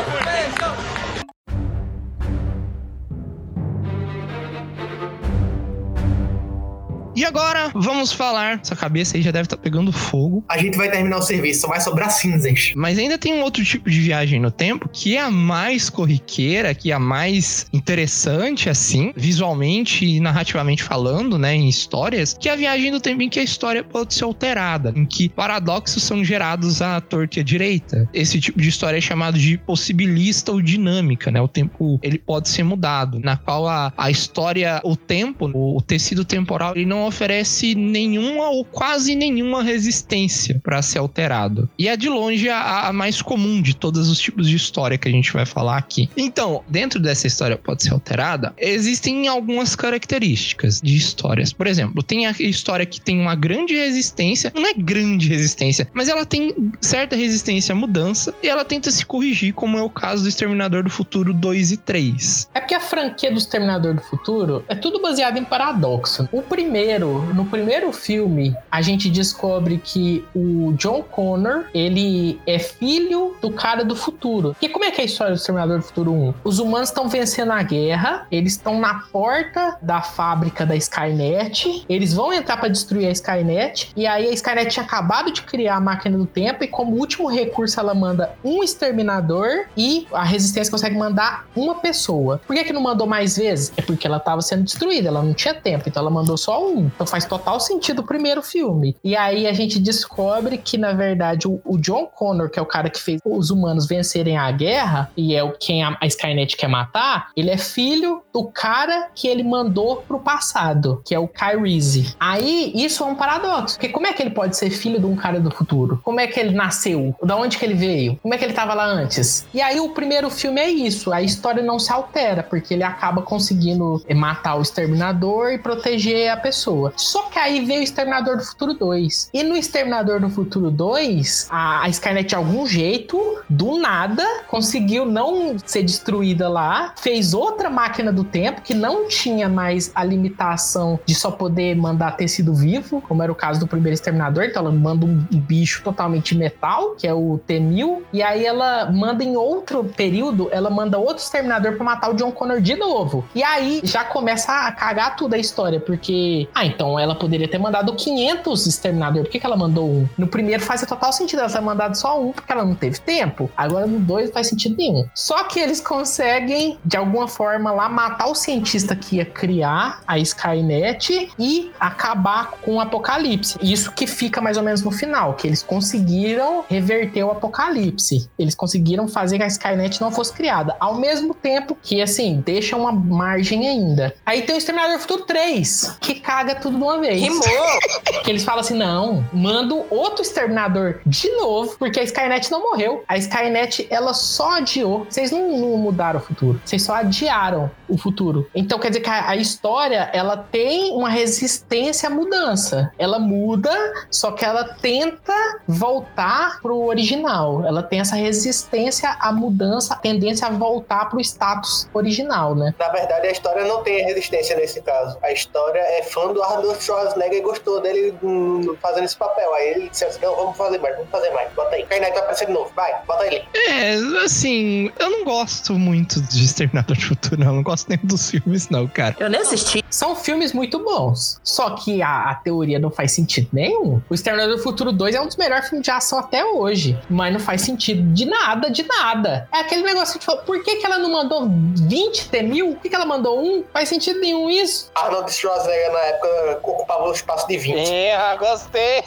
E 7.25 7.27
agora 7.27 7.71
vamos 7.75 8.13
falar. 8.13 8.61
Essa 8.63 8.77
cabeça 8.77 9.17
aí 9.17 9.23
já 9.23 9.31
deve 9.31 9.47
estar 9.47 9.57
pegando 9.57 9.91
fogo. 9.91 10.45
A 10.47 10.59
gente 10.59 10.77
vai 10.77 10.91
terminar 10.91 11.17
o 11.17 11.23
serviço, 11.23 11.63
só 11.63 11.69
vai 11.69 11.81
sobrar 11.81 12.11
cinzas. 12.11 12.73
Mas 12.77 12.99
ainda 12.99 13.17
tem 13.17 13.33
um 13.33 13.41
outro 13.41 13.65
tipo 13.65 13.89
de 13.89 13.99
viagem 13.99 14.39
no 14.39 14.51
tempo 14.51 14.91
que 14.93 15.17
é 15.17 15.23
a 15.23 15.31
mais 15.31 15.89
corriqueira, 15.89 16.75
que 16.75 16.93
é 16.93 16.95
a 16.95 16.99
mais 16.99 17.67
interessante, 17.73 18.69
assim, 18.69 19.11
visualmente 19.17 20.05
e 20.05 20.21
narrativamente 20.21 20.83
falando, 20.83 21.39
né, 21.39 21.55
em 21.55 21.67
histórias, 21.67 22.37
que 22.39 22.47
é 22.47 22.53
a 22.53 22.57
viagem 22.57 22.93
do 22.93 23.01
tempo 23.01 23.23
em 23.23 23.31
que 23.31 23.41
a 23.41 23.43
história 23.43 23.83
pode 23.83 24.13
ser 24.13 24.25
alterada, 24.25 24.93
em 24.95 25.07
que 25.07 25.31
paradoxos 25.31 26.03
são 26.03 26.23
gerados 26.23 26.83
à 26.83 27.01
torta 27.01 27.39
e 27.39 27.41
à 27.41 27.43
direita. 27.43 28.07
Esse 28.13 28.39
tipo 28.39 28.61
de 28.61 28.69
história 28.69 28.99
é 28.99 29.01
chamado 29.01 29.39
de 29.39 29.57
possibilista 29.57 30.53
ou 30.53 30.61
dinâmica, 30.61 31.31
né? 31.31 31.41
O 31.41 31.49
tempo 31.49 31.99
ele 32.03 32.19
pode 32.19 32.51
ser 32.51 32.65
mudado, 32.65 33.19
na 33.19 33.39
qual 33.39 33.67
a, 33.67 33.95
a 33.97 34.11
história, 34.11 34.79
o 34.85 34.95
tempo, 34.95 35.51
o, 35.55 35.79
o 35.79 35.81
tecido 35.81 36.23
temporal, 36.23 36.73
ele 36.77 36.85
não 36.85 37.14
oferece 37.15 37.75
nenhuma 37.75 38.51
ou 38.51 38.65
quase 38.65 39.15
nenhuma 39.15 39.63
resistência 39.63 40.61
para 40.63 40.83
ser 40.83 40.99
alterado. 40.99 41.69
E 41.79 41.89
é 41.89 41.97
de 41.97 42.09
longe 42.09 42.49
a, 42.49 42.89
a 42.89 42.93
mais 42.93 43.23
comum 43.23 43.63
de 43.63 43.75
todos 43.75 44.09
os 44.11 44.19
tipos 44.19 44.49
de 44.49 44.57
história 44.57 44.99
que 44.99 45.09
a 45.09 45.13
gente 45.13 45.33
vai 45.33 45.47
falar 45.47 45.77
aqui. 45.77 46.11
Então, 46.17 46.63
dentro 46.69 47.01
dessa 47.01 47.27
história 47.27 47.57
pode 47.57 47.85
ser 47.85 47.93
alterada, 47.93 48.53
existem 48.59 49.29
algumas 49.29 49.77
características 49.77 50.81
de 50.81 50.97
histórias. 50.97 51.53
Por 51.53 51.67
exemplo, 51.67 52.03
tem 52.03 52.27
a 52.27 52.33
história 52.33 52.85
que 52.85 53.01
tem 53.01 53.21
uma 53.21 53.35
grande 53.35 53.75
resistência, 53.75 54.53
não 54.55 54.67
é 54.67 54.75
grande 54.75 55.29
resistência, 55.29 55.89
mas 55.95 56.09
ela 56.09 56.27
tem 56.27 56.55
certa 56.81 57.15
resistência 57.15 57.73
à 57.73 57.77
mudança 57.77 58.35
e 58.43 58.49
ela 58.49 58.65
tenta 58.65 58.91
se 58.91 59.07
corrigir, 59.07 59.55
como 59.55 59.79
é 59.79 59.83
o 59.83 59.91
caso 59.91 60.25
do 60.25 60.29
Exterminador 60.29 60.83
do 60.83 60.91
Futuro 60.91 61.33
2 61.33 61.73
e 61.73 61.77
3. 61.77 62.51
É 62.55 62.61
porque 62.61 62.75
a 62.75 62.81
franquia 62.81 63.31
do 63.31 63.39
Exterminador 63.39 63.95
do 63.95 64.03
Futuro 64.03 64.65
é 64.69 64.75
tudo 64.75 65.01
baseado 65.01 65.37
em 65.37 65.45
paradoxo. 65.45 66.29
O 66.33 66.43
primeiro, 66.43 66.94
no 66.99 67.45
primeiro 67.47 67.93
filme, 67.93 68.57
a 68.71 68.83
gente 68.83 69.09
descobre 69.09 69.81
que 69.83 70.25
o 70.35 70.73
John 70.77 71.03
Connor, 71.03 71.65
ele 71.75 72.41
é 72.47 72.59
filho 72.59 73.37
do 73.41 73.51
cara 73.51 73.85
do 73.85 73.97
futuro. 73.97 74.57
E 74.61 74.69
como 74.69 74.85
é 74.85 74.91
que 74.91 75.01
é 75.01 75.05
a 75.05 75.07
história 75.07 75.35
do 75.35 75.39
Exterminador 75.39 75.79
do 75.79 75.85
Futuro 75.85 76.13
1? 76.13 76.35
Os 76.45 76.59
humanos 76.59 76.89
estão 76.89 77.09
vencendo 77.09 77.53
a 77.53 77.63
guerra, 77.63 78.27
eles 78.31 78.53
estão 78.53 78.79
na 78.79 79.01
porta 79.13 79.77
da 79.81 80.03
fábrica 80.03 80.65
da 80.67 80.77
Skynet, 80.77 81.85
eles 81.89 82.13
vão 82.13 82.33
entrar 82.33 82.57
para 82.57 82.69
destruir 82.69 83.09
a 83.09 83.11
Skynet, 83.11 83.93
e 83.97 84.07
aí 84.07 84.29
a 84.29 84.33
Skynet 84.33 84.71
tinha 84.71 84.85
acabado 84.85 85.31
de 85.33 85.43
criar 85.43 85.77
a 85.77 85.81
máquina 85.81 86.17
do 86.17 86.27
tempo, 86.27 86.65
e 86.65 86.69
como 86.69 86.97
último 86.97 87.29
recurso 87.29 87.79
ela 87.81 87.95
manda 87.95 88.35
um 88.45 88.63
exterminador 88.63 89.67
e 89.77 90.07
a 90.13 90.25
resistência 90.25 90.71
consegue 90.71 90.97
mandar 90.97 91.47
uma 91.55 91.77
pessoa. 91.77 92.41
Por 92.47 92.55
que, 92.55 92.65
que 92.65 92.73
não 92.73 92.81
mandou 92.81 93.07
mais 93.07 93.37
vezes? 93.37 93.73
É 93.77 93.83
porque 93.83 94.07
ela 94.07 94.19
estava 94.19 94.41
sendo 94.41 94.65
destruída, 94.65 95.09
ela 95.09 95.23
não 95.23 95.35
tinha 95.35 95.55
tempo, 95.55 95.89
então 95.89 96.01
ela 96.01 96.11
mandou 96.11 96.37
só 96.37 96.65
um. 96.67 96.84
Então 96.95 97.07
faz 97.07 97.25
total 97.25 97.61
sentido 97.61 98.01
o 98.01 98.07
primeiro 98.07 98.43
filme. 98.43 98.97
E 99.03 99.17
aí 99.17 99.47
a 99.47 99.53
gente 99.53 99.79
descobre 99.79 100.59
que, 100.59 100.77
na 100.77 100.93
verdade, 100.93 101.47
o, 101.47 101.61
o 101.65 101.79
John 101.79 102.07
Connor, 102.07 102.51
que 102.51 102.59
é 102.59 102.63
o 102.63 102.67
cara 102.67 102.91
que 102.91 103.01
fez 103.01 103.21
os 103.25 103.51
humanos 103.51 103.87
vencerem 103.87 104.37
a 104.37 104.51
guerra, 104.51 105.11
e 105.17 105.35
é 105.35 105.43
o 105.43 105.53
quem 105.53 105.83
a, 105.83 105.97
a 106.01 106.07
Skynet 106.07 106.57
quer 106.57 106.69
matar, 106.69 107.29
ele 107.37 107.51
é 107.51 107.57
filho 107.57 108.23
do 108.33 108.45
cara 108.45 109.09
que 109.15 109.29
ele 109.29 109.43
mandou 109.43 109.97
pro 109.97 110.19
passado, 110.21 111.03
que 111.05 111.15
é 111.15 111.19
o 111.19 111.29
Kyrize. 111.29 112.15
Aí, 112.19 112.73
isso 112.75 113.03
é 113.03 113.07
um 113.07 113.15
paradoxo. 113.15 113.77
Porque 113.77 113.89
como 113.89 114.07
é 114.07 114.13
que 114.13 114.23
ele 114.23 114.31
pode 114.31 114.57
ser 114.57 114.71
filho 114.71 114.99
de 114.99 115.07
um 115.07 115.17
cara 115.17 115.41
do 115.41 115.51
futuro? 115.51 116.01
Como 116.03 116.21
é 116.21 116.27
que 116.27 116.39
ele 116.39 116.55
nasceu? 116.55 117.15
Da 117.23 117.37
onde 117.37 117.59
que 117.59 117.65
ele 117.65 117.75
veio? 117.75 118.17
Como 118.23 118.35
é 118.35 118.39
que 118.39 118.45
ele 118.45 118.53
tava 118.53 118.75
lá 118.75 118.85
antes? 118.85 119.47
E 119.55 119.61
aí, 119.61 119.81
o 119.81 119.91
primeiro 119.91 120.31
filme 120.31 120.61
é 120.61 120.69
isso. 120.69 121.13
A 121.13 121.23
história 121.23 121.63
não 121.63 121.79
se 121.79 121.93
altera, 121.93 122.43
porque 122.43 122.75
ele 122.75 122.83
acaba 122.83 123.23
conseguindo 123.23 124.03
matar 124.15 124.57
o 124.57 124.63
Exterminador 124.63 125.53
e 125.53 125.59
proteger 125.59 126.31
a 126.31 126.37
pessoa. 126.37 126.74
Só 126.97 127.23
que 127.25 127.39
aí 127.39 127.65
veio 127.65 127.81
o 127.81 127.85
Exterminador 127.85 128.37
do 128.37 128.45
Futuro 128.45 128.75
2. 128.75 129.31
E 129.33 129.43
no 129.43 129.57
Exterminador 129.57 130.21
do 130.21 130.29
Futuro 130.29 130.71
2, 130.71 131.49
a, 131.51 131.85
a 131.85 131.89
Skynet, 131.89 132.29
de 132.29 132.35
algum 132.35 132.67
jeito, 132.67 133.39
do 133.49 133.79
nada, 133.79 134.25
conseguiu 134.49 135.05
não 135.05 135.57
ser 135.65 135.83
destruída 135.83 136.49
lá, 136.49 136.95
fez 136.97 137.35
outra 137.35 137.71
máquina 137.71 138.13
do 138.13 138.25
tempo 138.25 138.63
que 138.63 138.75
não 138.75 139.09
tinha 139.09 139.49
mais 139.49 139.91
a 139.95 140.05
limitação 140.05 140.99
de 141.05 141.15
só 141.15 141.31
poder 141.31 141.75
mandar 141.77 142.13
tecido 142.13 142.55
vivo, 142.55 143.01
como 143.01 143.23
era 143.23 143.31
o 143.31 143.35
caso 143.35 143.61
do 143.61 143.67
primeiro 143.67 143.95
Exterminador. 143.95 144.45
Então 144.45 144.63
ela 144.63 144.73
manda 144.73 145.07
um 145.07 145.17
bicho 145.31 145.83
totalmente 145.83 146.35
metal, 146.35 146.95
que 146.97 147.07
é 147.07 147.15
o 147.15 147.39
T-1000, 147.47 148.03
e 148.13 148.23
aí 148.23 148.45
ela 148.45 148.91
manda 148.91 149.23
em 149.23 149.37
outro 149.37 149.85
período, 149.85 150.49
ela 150.51 150.71
manda 150.71 150.99
outro 150.99 151.23
Exterminador 151.23 151.75
pra 151.75 151.85
matar 151.85 152.11
o 152.11 152.15
John 152.15 152.33
Connor 152.33 152.61
de 152.61 152.77
novo. 152.77 153.25
E 153.35 153.43
aí 153.43 153.81
já 153.85 154.05
começa 154.05 154.53
a 154.53 154.73
cagar 154.73 155.17
tudo 155.17 155.35
a 155.35 155.39
história, 155.39 155.81
porque, 155.81 156.49
ah, 156.55 156.64
então 156.65 156.99
ela 156.99 157.15
poderia 157.15 157.49
ter 157.49 157.59
mandado 157.59 157.95
500 157.95 158.67
Exterminador, 158.67 159.23
por 159.25 159.31
que, 159.31 159.41
que 159.41 159.47
ela 159.47 159.57
mandou 159.57 159.89
um? 159.89 160.09
No 160.17 160.27
primeiro 160.27 160.63
faz 160.63 160.83
total 160.83 161.13
sentido 161.13 161.41
ela 161.41 161.51
ter 161.51 161.61
mandado 161.61 161.97
só 161.97 162.21
um, 162.21 162.33
porque 162.33 162.53
ela 162.53 162.65
não 162.65 162.75
teve 162.75 162.99
tempo. 163.01 163.51
Agora 163.57 163.87
no 163.87 163.99
dois 163.99 164.31
faz 164.31 164.49
sentido 164.49 164.77
nenhum. 164.77 165.07
Só 165.15 165.45
que 165.45 165.61
eles 165.61 165.81
conseguem, 165.81 166.79
de 166.85 166.97
alguma 166.97 167.29
forma, 167.29 167.71
lá 167.73 167.89
matar 167.89 168.27
o 168.27 168.35
cientista 168.35 168.95
que 168.95 169.17
ia 169.17 169.25
criar 169.25 170.01
a 170.07 170.19
Skynet 170.19 171.31
e 171.39 171.71
acabar 171.79 172.53
com 172.63 172.77
o 172.77 172.81
apocalipse. 172.81 173.59
Isso 173.63 173.93
que 173.93 174.07
fica 174.07 174.41
mais 174.41 174.57
ou 174.57 174.63
menos 174.63 174.83
no 174.83 174.91
final, 174.91 175.35
que 175.35 175.47
eles 175.47 175.63
conseguiram 175.63 176.65
reverter 176.69 177.25
o 177.25 177.31
apocalipse. 177.31 178.29
Eles 178.39 178.55
conseguiram 178.55 179.09
fazer 179.09 179.39
que 179.39 179.45
a 179.45 179.47
Skynet 179.47 180.01
não 180.01 180.11
fosse 180.11 180.33
criada. 180.33 180.77
Ao 180.81 180.97
mesmo 180.97 181.35
tempo 181.35 181.77
que, 181.83 182.01
assim, 182.03 182.43
deixa 182.45 182.77
uma 182.77 182.93
margem 182.93 183.69
ainda. 183.69 184.15
Aí 184.25 184.43
tem 184.43 184.55
o 184.55 184.59
Exterminador 184.59 184.99
Futuro 184.99 185.25
3, 185.25 185.99
que 186.01 186.15
caga 186.15 186.54
tudo 186.55 186.77
de 186.77 186.83
uma 186.83 186.99
vez. 186.99 187.21
Rimou! 187.21 187.43
que 188.25 188.31
eles 188.31 188.45
falam 188.45 188.61
assim: 188.61 188.75
não, 188.75 189.25
manda 189.33 189.75
outro 189.91 190.23
exterminador 190.23 191.01
de 191.05 191.31
novo, 191.33 191.77
porque 191.79 192.01
a 192.01 192.03
Skynet 192.03 192.51
não 192.51 192.61
morreu. 192.61 193.05
A 193.09 193.17
Skynet, 193.19 193.87
ela 193.91 194.15
só 194.15 194.57
adiou. 194.57 195.07
Vocês 195.09 195.31
não, 195.31 195.57
não 195.59 195.77
mudaram 195.77 196.21
o 196.21 196.23
futuro, 196.23 196.61
vocês 196.65 196.83
só 196.83 196.95
adiaram 196.95 197.71
o 197.89 197.99
futuro. 197.99 198.49
Então 198.55 198.79
quer 198.79 198.89
dizer 198.89 199.01
que 199.01 199.11
a, 199.11 199.31
a 199.31 199.37
história, 199.37 200.11
ela 200.13 200.37
tem 200.37 200.93
uma 200.93 201.09
resistência 201.09 202.09
à 202.09 202.11
mudança. 202.11 202.93
Ela 202.99 203.19
muda, 203.19 203.73
só 204.11 204.33
que 204.33 204.45
ela 204.45 204.65
tenta 204.65 205.35
voltar 205.67 206.61
pro 206.61 206.85
original. 206.87 207.65
Ela 207.65 207.83
tem 207.83 208.01
essa 208.01 208.17
resistência 208.17 209.17
à 209.21 209.33
mudança, 209.33 209.95
a 209.95 209.97
tendência 209.97 210.47
a 210.47 210.51
voltar 210.51 211.09
pro 211.09 211.21
status 211.21 211.89
original, 211.93 212.55
né? 212.55 212.75
Na 212.79 212.89
verdade, 212.89 213.27
a 213.27 213.31
história 213.31 213.65
não 213.65 213.83
tem 213.83 214.05
resistência 214.05 214.57
nesse 214.57 214.81
caso. 214.83 215.19
A 215.23 215.33
história 215.33 215.81
é 215.81 216.03
fã 216.03 216.33
do 216.33 216.43
Arnold 216.45 216.83
Schwarzenegger 216.83 217.39
e 217.39 217.43
gostou 217.43 217.81
dele 217.81 218.15
hum, 218.23 218.77
fazendo 218.81 219.05
esse 219.05 219.17
papel. 219.17 219.53
Aí 219.55 219.69
ele 219.69 219.89
disse 219.89 220.05
assim: 220.05 220.21
não, 220.23 220.37
vamos 220.37 220.57
fazer 220.57 220.79
mais, 220.79 220.97
vamos 220.97 221.11
fazer 221.11 221.31
mais. 221.31 221.53
Bota 221.53 221.75
aí. 221.75 221.83
Skynet 221.83 222.11
vai 222.11 222.19
aparecer 222.19 222.47
de 222.47 222.53
novo. 222.53 222.71
Vai, 222.75 222.95
bota 223.07 223.27
ele. 223.27 223.45
É, 223.69 223.95
assim, 224.25 224.91
eu 224.99 225.11
não 225.11 225.25
gosto 225.25 225.75
muito 225.75 226.21
de 226.23 226.45
Exterminador 226.45 226.97
de 226.97 227.07
Futuro, 227.07 227.39
não. 227.39 227.47
Eu 227.49 227.53
não 227.55 227.63
gosto 227.63 227.89
nem 227.89 227.99
dos 228.03 228.31
filmes, 228.31 228.69
não, 228.69 228.87
cara. 228.87 229.17
Eu 229.19 229.31
nem 229.31 229.41
assisti. 229.41 229.85
São 229.91 230.17
filmes 230.17 230.53
muito 230.53 230.79
bons. 230.79 231.41
Só 231.43 231.71
que 231.71 232.03
a, 232.03 232.31
a 232.31 232.35
teoria 232.35 232.79
não 232.79 232.91
faz 232.91 233.13
sentido 233.13 233.49
nenhum. 233.53 234.01
O 234.09 234.15
Exterminador 234.15 234.57
do 234.57 234.63
Futuro 234.63 234.93
2 234.93 235.15
é 235.15 235.21
um 235.21 235.27
dos 235.27 235.37
melhores 235.37 235.69
filmes 235.69 235.85
de 235.85 235.91
ação 235.91 236.19
até 236.19 236.45
hoje. 236.45 236.99
Mas 237.09 237.33
não 237.33 237.41
faz 237.41 237.63
sentido 237.63 238.03
de 238.13 238.25
nada, 238.25 238.71
de 238.71 238.83
nada. 238.83 239.49
É 239.53 239.61
aquele 239.61 239.83
negócio 239.83 240.19
de 240.19 240.25
falar, 240.25 240.43
por 240.43 240.63
que, 240.63 240.77
que 240.77 240.87
ela 240.87 240.99
não 240.99 241.13
mandou 241.13 241.49
20 241.49 242.29
T 242.29 242.43
mil? 242.43 242.73
Por 242.73 242.83
que, 242.83 242.89
que 242.89 242.95
ela 242.95 243.07
mandou 243.07 243.41
um? 243.41 243.65
Faz 243.73 243.89
sentido 243.89 244.21
nenhum 244.21 244.51
isso. 244.51 244.91
Arnold 244.95 245.33
Schwarzenegger 245.33 245.93
na 245.93 246.01
época 246.01 246.29
ocupava 246.63 247.05
o 247.05 247.13
espaço 247.13 247.47
de 247.47 247.57
20. 247.57 247.91
É, 247.91 248.37
gostei. 248.37 249.03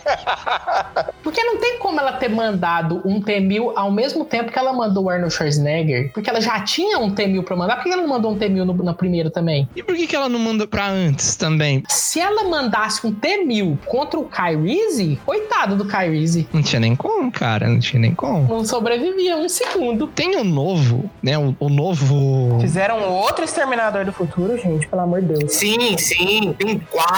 Porque 1.23 1.43
não 1.43 1.57
tem 1.57 1.77
como 1.79 1.99
ela 1.99 2.13
ter 2.13 2.29
mandado 2.29 3.01
um 3.05 3.21
T-1000 3.21 3.73
ao 3.75 3.91
mesmo 3.91 4.25
tempo 4.25 4.51
que 4.51 4.59
ela 4.59 4.73
mandou 4.73 5.05
o 5.05 5.09
Arnold 5.09 5.33
Schwarzenegger. 5.33 6.11
Porque 6.13 6.29
ela 6.29 6.41
já 6.41 6.59
tinha 6.61 6.99
um 6.99 7.13
T-1000 7.13 7.43
pra 7.43 7.55
mandar. 7.55 7.75
Por 7.75 7.83
que 7.83 7.89
ela 7.89 8.01
não 8.01 8.09
mandou 8.09 8.31
um 8.31 8.37
T-1000 8.37 8.63
no, 8.63 8.73
na 8.83 8.93
primeira 8.93 9.29
também? 9.29 9.67
E 9.75 9.83
por 9.83 9.95
que, 9.95 10.07
que 10.07 10.15
ela 10.15 10.29
não 10.29 10.39
manda 10.39 10.67
pra 10.67 10.87
antes 10.87 11.35
também? 11.35 11.83
Se 11.87 12.19
ela 12.19 12.43
mandasse 12.45 13.05
um 13.05 13.13
T-1000 13.13 13.77
contra 13.85 14.19
o 14.19 14.25
Kyrize, 14.25 15.19
coitado 15.25 15.75
do 15.75 15.85
Kyrize. 15.85 16.47
Não 16.53 16.61
tinha 16.61 16.79
nem 16.79 16.95
como, 16.95 17.31
cara. 17.31 17.67
Não 17.67 17.79
tinha 17.79 17.99
nem 17.99 18.13
como. 18.13 18.47
Não 18.47 18.65
sobrevivia 18.65 19.37
um 19.37 19.49
segundo. 19.49 20.07
Tem 20.07 20.35
o 20.37 20.43
novo, 20.43 21.09
né? 21.21 21.37
O, 21.37 21.55
o 21.59 21.69
novo. 21.69 22.59
Fizeram 22.61 23.01
outro 23.03 23.43
Exterminador 23.43 24.05
do 24.05 24.11
Futuro, 24.11 24.57
gente, 24.57 24.87
pelo 24.87 25.01
amor 25.01 25.21
de 25.21 25.33
Deus. 25.33 25.53
Sim, 25.53 25.97
sim. 25.97 26.53
Tem 26.53 26.79
quatro, 26.79 27.16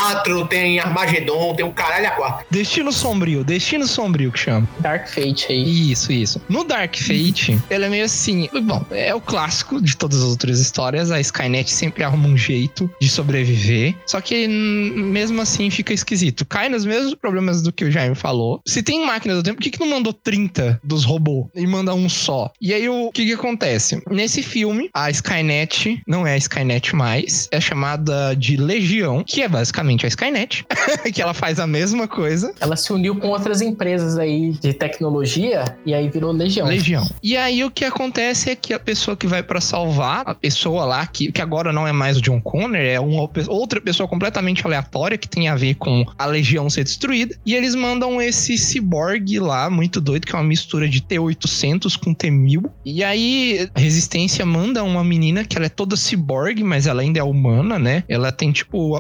tem 0.50 0.80
Armagedon, 0.80 1.56
tem 1.56 1.66
um 1.66 1.72
caralho 1.72 2.08
a 2.08 2.12
quatro. 2.12 2.46
Destino 2.50 2.92
Sombrio. 2.92 3.44
Destino 3.44 3.88
Sombrio 3.88 4.32
que 4.32 4.40
chama. 4.40 4.68
Dark 4.80 5.08
Fate 5.08 5.48
aí. 5.52 5.92
Isso, 5.92 6.12
isso. 6.12 6.42
No 6.50 6.64
Dark 6.64 6.96
Fate, 6.96 7.60
ele 7.70 7.86
é 7.86 7.90
meio 7.90 8.06
assim. 8.06 8.50
Bom, 8.64 8.86
é 8.92 9.14
o 9.14 9.22
clássico 9.22 9.82
de 9.82 9.96
todas 9.96 10.22
as 10.22 10.30
outras 10.30 10.60
histórias. 10.60 11.12
A 11.12 11.20
Skynet 11.20 11.72
sempre 11.72 12.04
arruma 12.04 12.28
um 12.28 12.38
jeito 12.38 12.90
de 13.00 13.10
sobreviver. 13.10 13.96
Só 14.06 14.22
que 14.22 14.48
mesmo 14.48 15.42
assim 15.42 15.70
fica 15.70 15.94
esquisito. 15.94 16.46
Cai 16.46 16.70
nos 16.70 16.86
mesmos 16.86 17.16
problemas 17.16 17.62
do 17.62 17.72
que 17.72 17.86
o 17.86 17.92
Jaime 17.92 18.16
falou. 18.16 18.62
Se 18.66 18.82
tem 18.82 19.06
máquina 19.06 19.36
do 19.36 19.44
tempo, 19.44 19.58
por 19.58 19.64
que, 19.64 19.72
que 19.72 19.80
não 19.80 19.90
mandou 19.90 20.14
30 20.14 20.80
dos 20.84 21.04
robôs 21.04 21.48
e 21.56 21.66
manda 21.66 21.94
um 21.94 22.10
só? 22.10 22.52
E 22.62 22.74
aí 22.74 22.88
o 22.88 23.12
que, 23.12 23.26
que 23.26 23.34
acontece? 23.34 24.02
Nesse 24.10 24.42
filme, 24.42 24.90
a 24.94 25.10
Skynet 25.10 26.02
não 26.08 26.26
é 26.26 26.34
a 26.34 26.38
Skynet 26.38 26.96
mais, 26.96 27.48
é 27.52 27.60
chamada 27.60 28.34
de 28.36 28.58
Legião, 28.58 29.24
que 29.26 29.42
é 29.42 29.48
basicamente 29.48 29.89
a 30.06 30.08
Skynet, 30.08 30.66
que 31.14 31.22
ela 31.22 31.34
faz 31.34 31.60
a 31.60 31.68
mesma 31.68 32.08
coisa. 32.08 32.54
Ela 32.60 32.76
se 32.76 32.92
uniu 32.92 33.16
com 33.16 33.28
outras 33.30 33.62
empresas 33.62 34.18
aí 34.18 34.52
de 34.52 34.74
tecnologia 34.74 35.64
e 35.86 35.94
aí 35.94 36.10
virou 36.10 36.32
Legião. 36.32 36.68
Legião. 36.68 37.08
E 37.22 37.36
aí 37.36 37.64
o 37.64 37.72
que 37.72 37.86
acontece 37.86 38.50
é 38.50 38.56
que 38.56 38.74
a 38.74 38.80
pessoa 38.80 39.16
que 39.16 39.28
vai 39.28 39.44
pra 39.44 39.60
salvar, 39.60 40.24
a 40.26 40.36
pessoa 40.36 40.86
lá, 40.86 41.06
que, 41.06 41.32
que 41.32 41.42
agora 41.42 41.74
não 41.74 41.88
é 41.88 41.92
mais 41.92 42.18
o 42.18 42.22
John 42.22 42.40
Connor, 42.40 42.78
é 42.78 43.00
uma 43.00 43.30
outra 43.48 43.82
pessoa 43.82 44.08
completamente 44.08 44.66
aleatória 44.66 45.18
que 45.18 45.28
tem 45.28 45.48
a 45.48 45.56
ver 45.56 45.76
com 45.76 46.06
a 46.18 46.26
Legião 46.26 46.70
ser 46.70 46.84
destruída. 46.84 47.36
E 47.46 47.56
eles 47.56 47.76
mandam 47.76 48.22
esse 48.22 48.58
ciborgue 48.58 49.40
lá, 49.40 49.70
muito 49.70 50.00
doido, 50.00 50.26
que 50.26 50.36
é 50.36 50.38
uma 50.38 50.46
mistura 50.46 50.88
de 50.88 51.02
T-800 51.02 51.98
com 51.98 52.14
T-1000. 52.14 52.70
E 52.86 53.04
aí 53.04 53.70
a 53.74 53.80
Resistência 53.80 54.46
manda 54.46 54.84
uma 54.84 55.04
menina 55.04 55.44
que 55.44 55.58
ela 55.58 55.66
é 55.66 55.70
toda 55.70 55.96
ciborgue, 55.96 56.64
mas 56.64 56.88
ela 56.88 57.02
ainda 57.02 57.20
é 57.20 57.24
humana, 57.24 57.80
né? 57.80 58.04
Ela 58.08 58.32
tem, 58.32 58.52
tipo, 58.52 58.96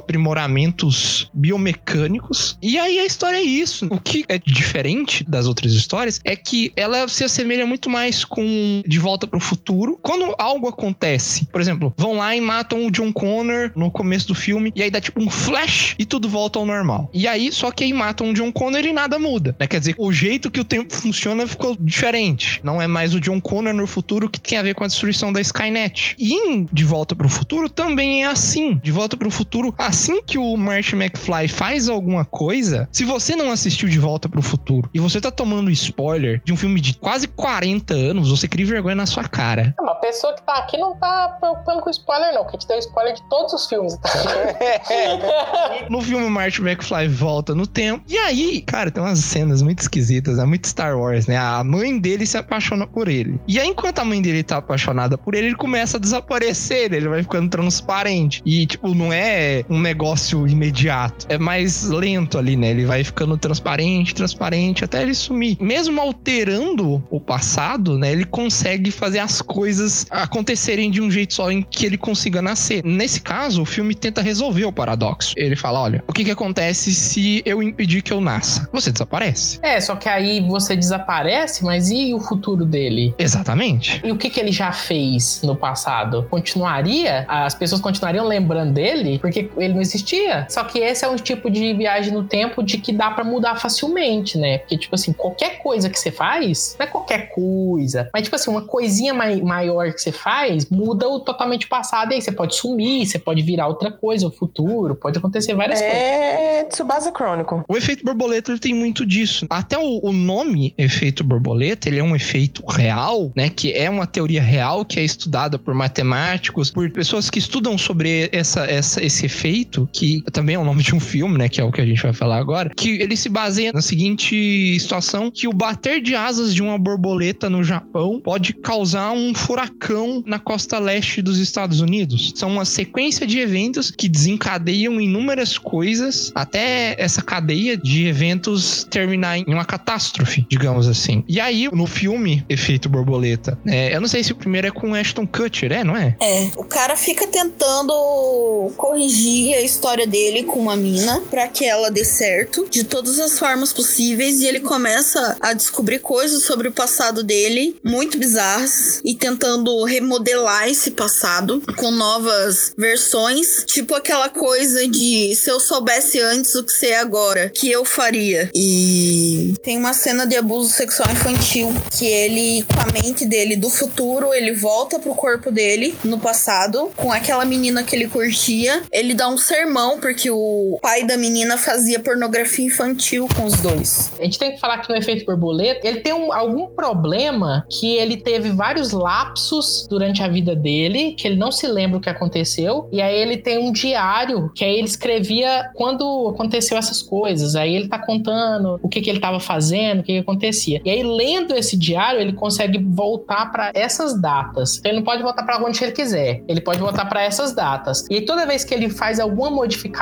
aprimoramentos 0.69 1.29
biomecânicos. 1.33 2.57
E 2.61 2.77
aí 2.77 2.99
a 2.99 3.05
história 3.05 3.37
é 3.37 3.41
isso. 3.41 3.87
O 3.89 3.99
que 3.99 4.23
é 4.27 4.37
diferente 4.37 5.23
das 5.23 5.47
outras 5.47 5.73
histórias 5.73 6.21
é 6.23 6.35
que 6.35 6.71
ela 6.75 7.07
se 7.07 7.23
assemelha 7.23 7.65
muito 7.65 7.89
mais 7.89 8.23
com 8.23 8.81
De 8.85 8.99
Volta 8.99 9.27
para 9.27 9.37
o 9.37 9.41
Futuro. 9.41 9.99
Quando 10.01 10.33
algo 10.37 10.67
acontece, 10.67 11.45
por 11.45 11.59
exemplo, 11.59 11.93
vão 11.97 12.13
lá 12.13 12.35
e 12.35 12.41
matam 12.41 12.85
o 12.85 12.91
John 12.91 13.11
Connor 13.11 13.71
no 13.75 13.91
começo 13.91 14.27
do 14.27 14.35
filme, 14.35 14.71
e 14.75 14.83
aí 14.83 14.91
dá 14.91 15.01
tipo 15.01 15.21
um 15.21 15.29
flash 15.29 15.95
e 15.97 16.05
tudo 16.05 16.29
volta 16.29 16.59
ao 16.59 16.65
normal. 16.65 17.09
E 17.13 17.27
aí, 17.27 17.51
só 17.51 17.71
que 17.71 17.83
aí 17.83 17.93
matam 17.93 18.29
o 18.29 18.33
John 18.33 18.51
Connor 18.51 18.81
e 18.81 18.93
nada 18.93 19.17
muda. 19.17 19.55
Né? 19.59 19.67
Quer 19.67 19.79
dizer, 19.79 19.95
o 19.97 20.11
jeito 20.11 20.51
que 20.51 20.59
o 20.59 20.63
tempo 20.63 20.93
funciona 20.93 21.47
ficou 21.47 21.75
diferente. 21.79 22.59
Não 22.63 22.81
é 22.81 22.87
mais 22.87 23.13
o 23.13 23.19
John 23.19 23.41
Connor 23.41 23.73
no 23.73 23.87
futuro 23.87 24.29
que 24.29 24.39
tem 24.39 24.57
a 24.57 24.63
ver 24.63 24.75
com 24.75 24.83
a 24.83 24.87
destruição 24.87 25.33
da 25.33 25.41
Skynet. 25.41 26.15
E 26.17 26.33
em 26.33 26.67
De 26.71 26.83
Volta 26.83 27.15
para 27.15 27.27
o 27.27 27.29
Futuro 27.29 27.69
também 27.69 28.23
é 28.23 28.27
assim. 28.27 28.79
De 28.83 28.91
Volta 28.91 29.17
para 29.17 29.27
o 29.27 29.31
Futuro, 29.31 29.73
assim 29.77 30.21
que 30.21 30.37
o 30.37 30.57
Marty 30.59 30.95
McFly 30.95 31.47
faz 31.47 31.89
alguma 31.89 32.25
coisa, 32.25 32.87
se 32.91 33.03
você 33.03 33.35
não 33.35 33.51
assistiu 33.51 33.89
De 33.89 33.99
Volta 33.99 34.27
para 34.27 34.39
o 34.39 34.43
Futuro 34.43 34.89
e 34.93 34.99
você 34.99 35.19
tá 35.19 35.31
tomando 35.31 35.71
spoiler 35.71 36.41
de 36.43 36.53
um 36.53 36.57
filme 36.57 36.79
de 36.81 36.93
quase 36.93 37.27
40 37.27 37.93
anos, 37.93 38.29
você 38.29 38.47
cria 38.47 38.65
vergonha 38.65 38.95
na 38.95 39.05
sua 39.05 39.23
cara. 39.23 39.73
Uma 39.79 39.95
pessoa 39.95 40.33
que 40.33 40.41
tá 40.43 40.55
aqui 40.55 40.77
não 40.77 40.95
tá 40.95 41.37
preocupando 41.39 41.81
com 41.81 41.89
spoiler, 41.89 42.33
não, 42.33 42.43
que 42.43 42.49
a 42.49 42.51
gente 42.59 42.67
deu 42.67 42.79
spoiler 42.79 43.13
de 43.13 43.29
todos 43.29 43.53
os 43.53 43.67
filmes. 43.67 43.97
Tá? 43.97 44.09
No 45.89 46.01
filme, 46.01 46.29
Marty 46.29 46.61
McFly 46.61 47.07
volta 47.07 47.55
no 47.55 47.65
tempo. 47.65 48.03
E 48.07 48.17
aí, 48.17 48.61
cara, 48.61 48.91
tem 48.91 49.01
umas 49.01 49.19
cenas 49.19 49.61
muito 49.61 49.79
esquisitas, 49.79 50.37
é 50.37 50.45
muito 50.45 50.67
Star 50.67 50.97
Wars, 50.97 51.27
né? 51.27 51.37
A 51.37 51.63
mãe 51.63 51.97
dele 51.97 52.25
se 52.25 52.37
apaixona 52.37 52.85
por 52.85 53.07
ele. 53.07 53.39
E 53.47 53.59
aí, 53.59 53.67
enquanto 53.67 53.99
a 53.99 54.05
mãe 54.05 54.21
dele 54.21 54.43
tá 54.43 54.57
apaixonada 54.57 55.17
por 55.17 55.33
ele, 55.33 55.47
ele 55.47 55.55
começa 55.55 55.97
a 55.97 55.99
desaparecer, 55.99 56.93
ele 56.93 57.07
vai 57.07 57.23
ficando 57.23 57.49
transparente. 57.49 58.41
E, 58.45 58.65
tipo, 58.65 58.93
não 58.93 59.11
é 59.11 59.63
um 59.69 59.79
negócio 59.79 60.47
imediato. 60.51 61.25
É 61.29 61.37
mais 61.37 61.83
lento 61.83 62.37
ali, 62.37 62.55
né? 62.55 62.69
Ele 62.69 62.85
vai 62.85 63.03
ficando 63.03 63.37
transparente, 63.37 64.13
transparente, 64.13 64.83
até 64.83 65.01
ele 65.01 65.13
sumir. 65.13 65.57
Mesmo 65.59 65.99
alterando 66.01 67.03
o 67.09 67.19
passado, 67.19 67.97
né? 67.97 68.11
Ele 68.11 68.25
consegue 68.25 68.91
fazer 68.91 69.19
as 69.19 69.41
coisas 69.41 70.05
acontecerem 70.09 70.89
de 70.91 71.01
um 71.01 71.09
jeito 71.09 71.33
só 71.33 71.51
em 71.51 71.61
que 71.61 71.85
ele 71.85 71.97
consiga 71.97 72.41
nascer. 72.41 72.83
Nesse 72.83 73.21
caso, 73.21 73.61
o 73.61 73.65
filme 73.65 73.95
tenta 73.95 74.21
resolver 74.21 74.65
o 74.65 74.71
paradoxo. 74.71 75.33
Ele 75.37 75.55
fala: 75.55 75.79
olha, 75.81 76.03
o 76.07 76.13
que, 76.13 76.23
que 76.23 76.31
acontece 76.31 76.93
se 76.93 77.41
eu 77.45 77.61
impedir 77.61 78.01
que 78.01 78.13
eu 78.13 78.21
nasça? 78.21 78.67
Você 78.71 78.91
desaparece. 78.91 79.59
É, 79.61 79.79
só 79.79 79.95
que 79.95 80.09
aí 80.09 80.41
você 80.41 80.75
desaparece, 80.75 81.63
mas 81.63 81.89
e 81.89 82.13
o 82.13 82.19
futuro 82.19 82.65
dele? 82.65 83.13
Exatamente. 83.17 84.01
E 84.03 84.11
o 84.11 84.17
que, 84.17 84.29
que 84.29 84.39
ele 84.39 84.51
já 84.51 84.71
fez 84.71 85.41
no 85.43 85.55
passado? 85.55 86.25
Continuaria? 86.29 87.25
As 87.27 87.55
pessoas 87.55 87.81
continuariam 87.81 88.27
lembrando 88.27 88.73
dele? 88.73 89.19
Porque 89.19 89.49
ele 89.57 89.73
não 89.73 89.81
existia. 89.81 90.38
Só 90.49 90.63
que 90.63 90.79
esse 90.79 91.05
é 91.05 91.07
um 91.07 91.15
tipo 91.15 91.49
de 91.49 91.73
viagem 91.73 92.13
no 92.13 92.23
tempo 92.23 92.63
de 92.63 92.77
que 92.77 92.93
dá 92.93 93.11
para 93.11 93.23
mudar 93.23 93.55
facilmente, 93.55 94.37
né? 94.37 94.59
Porque, 94.59 94.77
tipo 94.77 94.95
assim, 94.95 95.13
qualquer 95.13 95.59
coisa 95.59 95.89
que 95.89 95.99
você 95.99 96.11
faz, 96.11 96.75
não 96.79 96.85
é 96.85 96.89
qualquer 96.89 97.29
coisa, 97.29 98.09
mas, 98.13 98.23
tipo 98.23 98.35
assim, 98.35 98.49
uma 98.49 98.61
coisinha 98.61 99.13
mai 99.13 99.41
maior 99.41 99.91
que 99.93 100.01
você 100.01 100.11
faz 100.11 100.69
muda 100.69 101.07
o 101.07 101.19
totalmente 101.19 101.67
passado. 101.67 102.11
E 102.11 102.15
aí 102.15 102.21
você 102.21 102.31
pode 102.31 102.55
sumir, 102.55 103.05
você 103.05 103.19
pode 103.19 103.41
virar 103.41 103.67
outra 103.67 103.91
coisa, 103.91 104.27
o 104.27 104.31
futuro, 104.31 104.95
pode 104.95 105.17
acontecer 105.17 105.53
várias 105.53 105.79
coisas. 105.79 105.97
É 105.97 106.63
Tsubasa 106.65 107.11
Chronicle. 107.11 107.61
O 107.67 107.77
efeito 107.77 108.03
borboleta 108.05 108.51
ele 108.51 108.59
tem 108.59 108.73
muito 108.73 109.05
disso. 109.05 109.45
Até 109.49 109.77
o, 109.77 109.99
o 110.03 110.11
nome 110.11 110.73
efeito 110.77 111.23
borboleta, 111.23 111.89
ele 111.89 111.99
é 111.99 112.03
um 112.03 112.15
efeito 112.15 112.65
real, 112.65 113.31
né? 113.35 113.49
Que 113.49 113.73
é 113.73 113.89
uma 113.89 114.05
teoria 114.07 114.41
real 114.41 114.85
que 114.85 114.99
é 114.99 115.03
estudada 115.03 115.57
por 115.57 115.73
matemáticos, 115.73 116.71
por 116.71 116.89
pessoas 116.91 117.29
que 117.29 117.39
estudam 117.39 117.77
sobre 117.77 118.29
essa, 118.31 118.65
essa, 118.65 119.03
esse 119.03 119.25
efeito, 119.25 119.89
que 119.91 120.23
também 120.31 120.55
é 120.55 120.59
o 120.59 120.63
nome 120.63 120.83
de 120.83 120.95
um 120.95 120.99
filme, 120.99 121.37
né? 121.37 121.49
Que 121.49 121.61
é 121.61 121.63
o 121.63 121.71
que 121.71 121.81
a 121.81 121.85
gente 121.85 122.01
vai 122.01 122.13
falar 122.13 122.37
agora, 122.37 122.71
que 122.75 123.01
ele 123.01 123.15
se 123.15 123.29
baseia 123.29 123.71
na 123.73 123.81
seguinte 123.81 124.79
situação: 124.79 125.31
que 125.31 125.47
o 125.47 125.53
bater 125.53 126.01
de 126.01 126.15
asas 126.15 126.53
de 126.53 126.61
uma 126.61 126.77
borboleta 126.77 127.49
no 127.49 127.63
Japão 127.63 128.21
pode 128.23 128.53
causar 128.53 129.11
um 129.11 129.33
furacão 129.33 130.23
na 130.25 130.39
costa 130.39 130.79
leste 130.79 131.21
dos 131.21 131.37
Estados 131.39 131.81
Unidos. 131.81 132.33
São 132.35 132.51
uma 132.51 132.65
sequência 132.65 133.25
de 133.25 133.39
eventos 133.39 133.91
que 133.91 134.07
desencadeiam 134.07 134.99
inúmeras 134.99 135.57
coisas 135.57 136.31
até 136.35 136.95
essa 136.97 137.21
cadeia 137.21 137.75
de 137.75 138.07
eventos 138.07 138.87
terminar 138.89 139.37
em 139.37 139.45
uma 139.47 139.65
catástrofe, 139.65 140.45
digamos 140.49 140.87
assim. 140.87 141.23
E 141.27 141.39
aí, 141.39 141.69
no 141.71 141.85
filme 141.85 142.43
Efeito 142.49 142.89
Borboleta, 142.89 143.57
é, 143.65 143.95
eu 143.95 144.01
não 144.01 144.07
sei 144.07 144.23
se 144.23 144.31
o 144.31 144.35
primeiro 144.35 144.67
é 144.67 144.71
com 144.71 144.93
Ashton 144.93 145.25
Kutcher, 145.25 145.71
é, 145.71 145.83
não 145.83 145.95
é? 145.95 146.15
É, 146.21 146.49
o 146.55 146.63
cara 146.63 146.95
fica 146.95 147.27
tentando 147.27 148.71
corrigir 148.77 149.55
a 149.55 149.61
história 149.61 150.05
dele 150.05 150.18
com 150.43 150.59
uma 150.59 150.75
mina 150.75 151.21
para 151.29 151.47
que 151.47 151.65
ela 151.65 151.89
dê 151.89 152.03
certo 152.03 152.67
de 152.69 152.83
todas 152.83 153.19
as 153.19 153.37
formas 153.37 153.71
possíveis. 153.71 154.39
E 154.39 154.47
ele 154.47 154.59
começa 154.59 155.37
a 155.39 155.53
descobrir 155.53 155.99
coisas 155.99 156.43
sobre 156.43 156.67
o 156.67 156.71
passado 156.71 157.23
dele 157.23 157.75
muito 157.83 158.17
bizarras 158.17 159.01
e 159.03 159.15
tentando 159.15 159.83
remodelar 159.83 160.67
esse 160.67 160.91
passado 160.91 161.61
com 161.77 161.91
novas 161.91 162.73
versões, 162.77 163.63
tipo 163.65 163.95
aquela 163.95 164.29
coisa 164.29 164.87
de 164.87 165.35
se 165.35 165.49
eu 165.49 165.59
soubesse 165.59 166.19
antes 166.19 166.55
o 166.55 166.63
que 166.63 166.71
sei 166.71 166.95
agora, 166.95 167.49
que 167.49 167.69
eu 167.69 167.85
faria. 167.85 168.49
E 168.53 169.53
tem 169.63 169.77
uma 169.77 169.93
cena 169.93 170.25
de 170.25 170.35
abuso 170.35 170.71
sexual 170.71 171.09
infantil 171.11 171.73
que 171.97 172.05
ele 172.05 172.63
com 172.63 172.81
a 172.81 173.01
mente 173.01 173.25
dele 173.25 173.55
do 173.55 173.69
futuro, 173.69 174.33
ele 174.33 174.53
volta 174.53 174.99
pro 174.99 175.15
corpo 175.15 175.51
dele 175.51 175.95
no 176.03 176.19
passado 176.19 176.91
com 176.95 177.11
aquela 177.11 177.45
menina 177.45 177.83
que 177.83 177.95
ele 177.95 178.07
curtia, 178.07 178.83
ele 178.91 179.13
dá 179.13 179.27
um 179.27 179.37
sermão 179.37 179.99
porque 180.09 180.31
o 180.31 180.79
pai 180.81 181.05
da 181.05 181.15
menina 181.15 181.55
fazia 181.55 181.99
pornografia 181.99 182.65
infantil 182.65 183.27
com 183.35 183.45
os 183.45 183.53
dois. 183.61 184.11
A 184.19 184.23
gente 184.23 184.39
tem 184.39 184.53
que 184.53 184.59
falar 184.59 184.79
que 184.79 184.89
no 184.89 184.95
efeito 184.95 185.23
borboleta, 185.23 185.87
ele 185.87 185.99
tem 185.99 186.11
um- 186.13 186.33
algum 186.33 186.65
problema 186.65 187.63
que 187.69 187.95
ele 187.95 188.17
teve 188.17 188.49
vários 188.49 188.91
lapsos 188.91 189.85
durante 189.87 190.23
a 190.23 190.27
vida 190.27 190.55
dele, 190.55 191.11
que 191.13 191.27
ele 191.27 191.35
não 191.35 191.51
se 191.51 191.67
lembra 191.67 191.99
o 191.99 192.01
que 192.01 192.09
aconteceu, 192.09 192.89
e 192.91 192.99
aí 192.99 193.15
ele 193.15 193.37
tem 193.37 193.59
um 193.59 193.71
diário 193.71 194.51
que 194.55 194.65
aí 194.65 194.73
ele 194.79 194.87
escrevia 194.87 195.69
quando 195.75 196.29
aconteceu 196.33 196.75
essas 196.75 197.03
coisas. 197.03 197.55
Aí 197.55 197.75
ele 197.75 197.87
tá 197.87 197.99
contando 197.99 198.79
o 198.81 198.89
que, 198.89 199.01
que 199.01 199.11
ele 199.11 199.19
tava 199.19 199.39
fazendo, 199.39 199.99
o 199.99 200.03
que, 200.03 200.13
que 200.13 200.17
acontecia. 200.19 200.81
E 200.83 200.89
aí, 200.89 201.03
lendo 201.03 201.53
esse 201.53 201.77
diário, 201.77 202.19
ele 202.19 202.33
consegue 202.33 202.79
voltar 202.83 203.51
para 203.51 203.69
essas 203.75 204.19
datas. 204.19 204.81
Ele 204.83 204.95
não 204.97 205.03
pode 205.03 205.21
voltar 205.21 205.43
para 205.43 205.63
onde 205.63 205.83
ele 205.83 205.91
quiser, 205.91 206.41
ele 206.47 206.61
pode 206.61 206.79
voltar 206.79 207.05
para 207.05 207.21
essas 207.21 207.53
datas. 207.53 208.05
E 208.09 208.21
toda 208.21 208.47
vez 208.47 208.63
que 208.63 208.73
ele 208.73 208.89
faz 208.89 209.19
alguma 209.19 209.51
modificação, 209.51 209.98